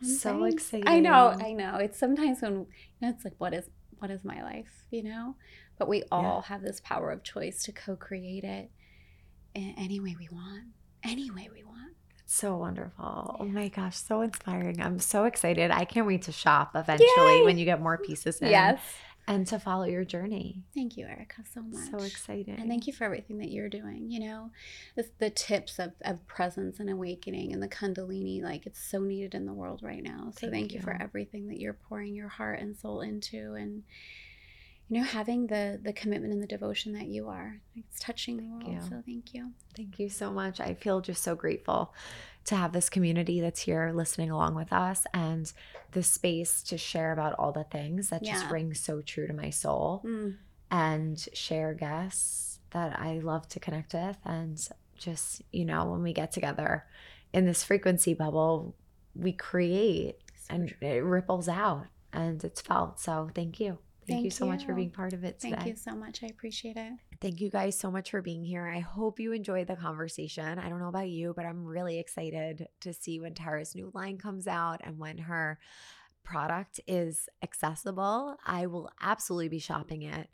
So 0.02 0.44
exciting. 0.44 0.86
I 0.86 1.00
know, 1.00 1.34
I 1.40 1.52
know. 1.52 1.76
It's 1.76 1.98
sometimes 1.98 2.42
when 2.42 2.52
you 2.52 2.66
know, 3.00 3.08
it's 3.08 3.24
like, 3.24 3.34
what 3.38 3.54
is 3.54 3.70
what 3.98 4.10
is 4.10 4.24
my 4.24 4.42
life, 4.42 4.84
you 4.90 5.02
know? 5.02 5.36
But 5.78 5.88
we 5.88 6.02
all 6.12 6.42
have 6.42 6.62
this 6.62 6.80
power 6.80 7.10
of 7.10 7.22
choice 7.22 7.62
to 7.64 7.72
co-create 7.72 8.44
it 8.44 8.70
in 9.56 9.74
any 9.78 9.98
way 10.00 10.14
we 10.18 10.28
want, 10.30 10.64
any 11.02 11.30
way 11.30 11.48
we 11.52 11.64
want. 11.64 11.94
So 12.26 12.56
wonderful. 12.56 13.36
Oh 13.40 13.44
my 13.44 13.68
gosh, 13.68 13.96
so 13.96 14.20
inspiring. 14.20 14.82
I'm 14.82 14.98
so 14.98 15.24
excited. 15.24 15.70
I 15.70 15.84
can't 15.84 16.06
wait 16.06 16.22
to 16.22 16.32
shop 16.32 16.72
eventually 16.74 17.38
Yay! 17.38 17.42
when 17.44 17.56
you 17.56 17.64
get 17.64 17.80
more 17.80 17.96
pieces 17.96 18.40
in. 18.40 18.48
Yes. 18.48 18.80
And 19.28 19.44
to 19.48 19.58
follow 19.58 19.84
your 19.84 20.04
journey. 20.04 20.62
Thank 20.72 20.96
you, 20.96 21.06
Erika, 21.06 21.42
so 21.52 21.60
much. 21.60 21.90
So 21.90 21.98
exciting. 21.98 22.54
And 22.60 22.68
thank 22.68 22.86
you 22.86 22.92
for 22.92 23.02
everything 23.02 23.38
that 23.38 23.50
you're 23.50 23.68
doing. 23.68 24.08
You 24.08 24.20
know, 24.20 24.50
the, 24.94 25.08
the 25.18 25.30
tips 25.30 25.80
of, 25.80 25.92
of 26.02 26.24
presence 26.28 26.78
and 26.78 26.88
awakening 26.88 27.52
and 27.52 27.60
the 27.60 27.66
Kundalini, 27.66 28.40
like 28.42 28.66
it's 28.66 28.80
so 28.80 29.00
needed 29.00 29.34
in 29.34 29.44
the 29.44 29.52
world 29.52 29.80
right 29.82 30.02
now. 30.02 30.30
So 30.30 30.42
Thank 30.42 30.52
thank, 30.52 30.72
you. 30.74 30.80
for 30.80 30.96
everything 31.00 31.48
that 31.48 31.58
you're 31.58 31.72
pouring 31.72 32.14
your 32.14 32.28
heart 32.28 32.60
and 32.60 32.76
soul 32.76 33.00
into 33.00 33.54
and 33.54 33.82
you 34.88 34.98
know, 35.00 35.04
having 35.04 35.46
the 35.48 35.80
the 35.82 35.92
commitment 35.92 36.32
and 36.32 36.42
the 36.42 36.46
devotion 36.46 36.92
that 36.92 37.06
you 37.08 37.28
are. 37.28 37.60
It's 37.74 37.98
touching 37.98 38.36
the 38.36 38.42
Thank 38.42 38.64
world. 38.64 38.74
you. 38.74 38.88
So 38.88 39.02
thank 39.04 39.34
you. 39.34 39.52
Thank 39.76 39.98
you 39.98 40.08
so 40.08 40.30
much. 40.32 40.60
I 40.60 40.74
feel 40.74 41.00
just 41.00 41.22
so 41.22 41.34
grateful 41.34 41.92
to 42.44 42.54
have 42.56 42.72
this 42.72 42.88
community 42.88 43.40
that's 43.40 43.60
here 43.62 43.90
listening 43.92 44.30
along 44.30 44.54
with 44.54 44.72
us 44.72 45.04
and 45.12 45.52
the 45.92 46.02
space 46.04 46.62
to 46.64 46.78
share 46.78 47.12
about 47.12 47.34
all 47.38 47.50
the 47.52 47.64
things 47.64 48.10
that 48.10 48.22
just 48.22 48.44
Yeah. 48.44 48.52
rings 48.52 48.78
so 48.80 49.00
true 49.02 49.26
to 49.26 49.32
my 49.32 49.50
soul 49.50 50.02
Mm. 50.04 50.36
and 50.70 51.18
share 51.32 51.74
guests 51.74 52.60
that 52.70 52.98
I 52.98 53.18
love 53.18 53.48
to 53.48 53.60
connect 53.60 53.94
with. 53.94 54.18
And 54.24 54.56
just, 54.96 55.42
you 55.52 55.64
know, 55.64 55.90
when 55.90 56.02
we 56.02 56.12
get 56.12 56.30
together 56.32 56.84
in 57.32 57.44
this 57.46 57.64
frequency 57.64 58.14
bubble, 58.14 58.76
we 59.14 59.32
create 59.32 60.18
So 60.36 60.54
and 60.54 60.68
true. 60.68 60.88
it 60.88 61.02
ripples 61.04 61.48
out 61.48 61.86
and 62.12 62.42
it's 62.44 62.60
felt. 62.60 63.00
So 63.00 63.28
thank 63.34 63.58
you. 63.58 63.78
Thank, 64.06 64.18
Thank 64.18 64.24
you 64.24 64.30
so 64.30 64.44
you. 64.44 64.52
much 64.52 64.64
for 64.64 64.74
being 64.74 64.90
part 64.90 65.12
of 65.12 65.24
it 65.24 65.40
today. 65.40 65.56
Thank 65.56 65.66
you 65.66 65.76
so 65.76 65.92
much. 65.96 66.22
I 66.22 66.26
appreciate 66.26 66.76
it. 66.76 66.92
Thank 67.20 67.40
you 67.40 67.50
guys 67.50 67.76
so 67.76 67.90
much 67.90 68.12
for 68.12 68.22
being 68.22 68.44
here. 68.44 68.64
I 68.66 68.78
hope 68.78 69.18
you 69.18 69.32
enjoyed 69.32 69.66
the 69.66 69.74
conversation. 69.74 70.60
I 70.60 70.68
don't 70.68 70.78
know 70.78 70.88
about 70.88 71.08
you, 71.08 71.32
but 71.34 71.44
I'm 71.44 71.64
really 71.64 71.98
excited 71.98 72.68
to 72.82 72.92
see 72.92 73.18
when 73.18 73.34
Tara's 73.34 73.74
new 73.74 73.90
line 73.94 74.18
comes 74.18 74.46
out 74.46 74.80
and 74.84 74.98
when 74.98 75.18
her 75.18 75.58
product 76.22 76.78
is 76.86 77.28
accessible. 77.42 78.36
I 78.46 78.66
will 78.66 78.90
absolutely 79.00 79.48
be 79.48 79.58
shopping 79.58 80.02
it. 80.02 80.28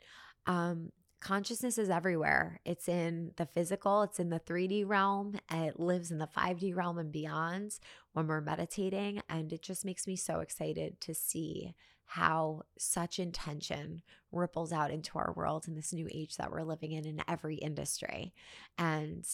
Um, 0.45 0.91
consciousness 1.19 1.79
is 1.79 1.89
everywhere. 1.89 2.59
It's 2.65 2.87
in 2.87 3.31
the 3.37 3.45
physical, 3.47 4.03
it's 4.03 4.19
in 4.19 4.29
the 4.29 4.39
3D 4.41 4.87
realm, 4.87 5.39
it 5.49 5.79
lives 5.79 6.11
in 6.11 6.19
the 6.19 6.27
5D 6.27 6.75
realm 6.75 6.99
and 6.99 7.11
beyond 7.11 7.79
when 8.11 8.27
we're 8.27 8.41
meditating. 8.41 9.21
And 9.29 9.51
it 9.51 9.63
just 9.63 9.83
makes 9.83 10.05
me 10.05 10.15
so 10.15 10.41
excited 10.41 11.01
to 11.01 11.15
see 11.15 11.73
how 12.05 12.61
such 12.77 13.19
intention 13.19 14.01
ripples 14.31 14.71
out 14.71 14.91
into 14.91 15.17
our 15.17 15.33
world 15.35 15.67
in 15.67 15.75
this 15.75 15.93
new 15.93 16.07
age 16.11 16.35
that 16.37 16.51
we're 16.51 16.63
living 16.63 16.91
in 16.91 17.05
in 17.05 17.21
every 17.27 17.55
industry. 17.55 18.33
And 18.77 19.25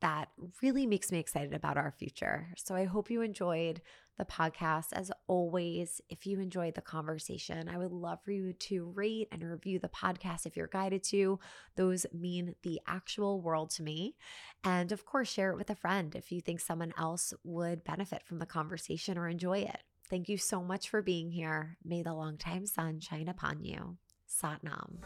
that 0.00 0.28
really 0.62 0.86
makes 0.86 1.10
me 1.10 1.18
excited 1.18 1.54
about 1.54 1.78
our 1.78 1.90
future. 1.90 2.48
So 2.56 2.74
I 2.74 2.84
hope 2.84 3.10
you 3.10 3.22
enjoyed 3.22 3.80
the 4.18 4.24
podcast. 4.24 4.92
As 4.92 5.10
always, 5.26 6.00
if 6.10 6.26
you 6.26 6.40
enjoyed 6.40 6.74
the 6.74 6.82
conversation, 6.82 7.68
I 7.68 7.78
would 7.78 7.90
love 7.90 8.18
for 8.22 8.30
you 8.30 8.52
to 8.52 8.92
rate 8.94 9.28
and 9.32 9.42
review 9.42 9.78
the 9.78 9.88
podcast 9.88 10.44
if 10.44 10.56
you're 10.56 10.66
guided 10.66 11.02
to. 11.04 11.38
Those 11.76 12.04
mean 12.12 12.54
the 12.62 12.80
actual 12.86 13.40
world 13.40 13.70
to 13.70 13.82
me. 13.82 14.16
And 14.62 14.92
of 14.92 15.06
course, 15.06 15.32
share 15.32 15.50
it 15.50 15.56
with 15.56 15.70
a 15.70 15.74
friend 15.74 16.14
if 16.14 16.30
you 16.30 16.40
think 16.40 16.60
someone 16.60 16.92
else 16.98 17.32
would 17.42 17.82
benefit 17.84 18.22
from 18.24 18.38
the 18.40 18.46
conversation 18.46 19.16
or 19.16 19.28
enjoy 19.28 19.60
it. 19.60 19.82
Thank 20.10 20.28
you 20.28 20.36
so 20.38 20.62
much 20.62 20.88
for 20.88 21.02
being 21.02 21.30
here. 21.30 21.76
May 21.84 22.02
the 22.02 22.14
longtime 22.14 22.66
sun 22.66 23.00
shine 23.00 23.28
upon 23.28 23.64
you. 23.64 23.96
Sat 24.26 24.62
Nam. 24.62 25.00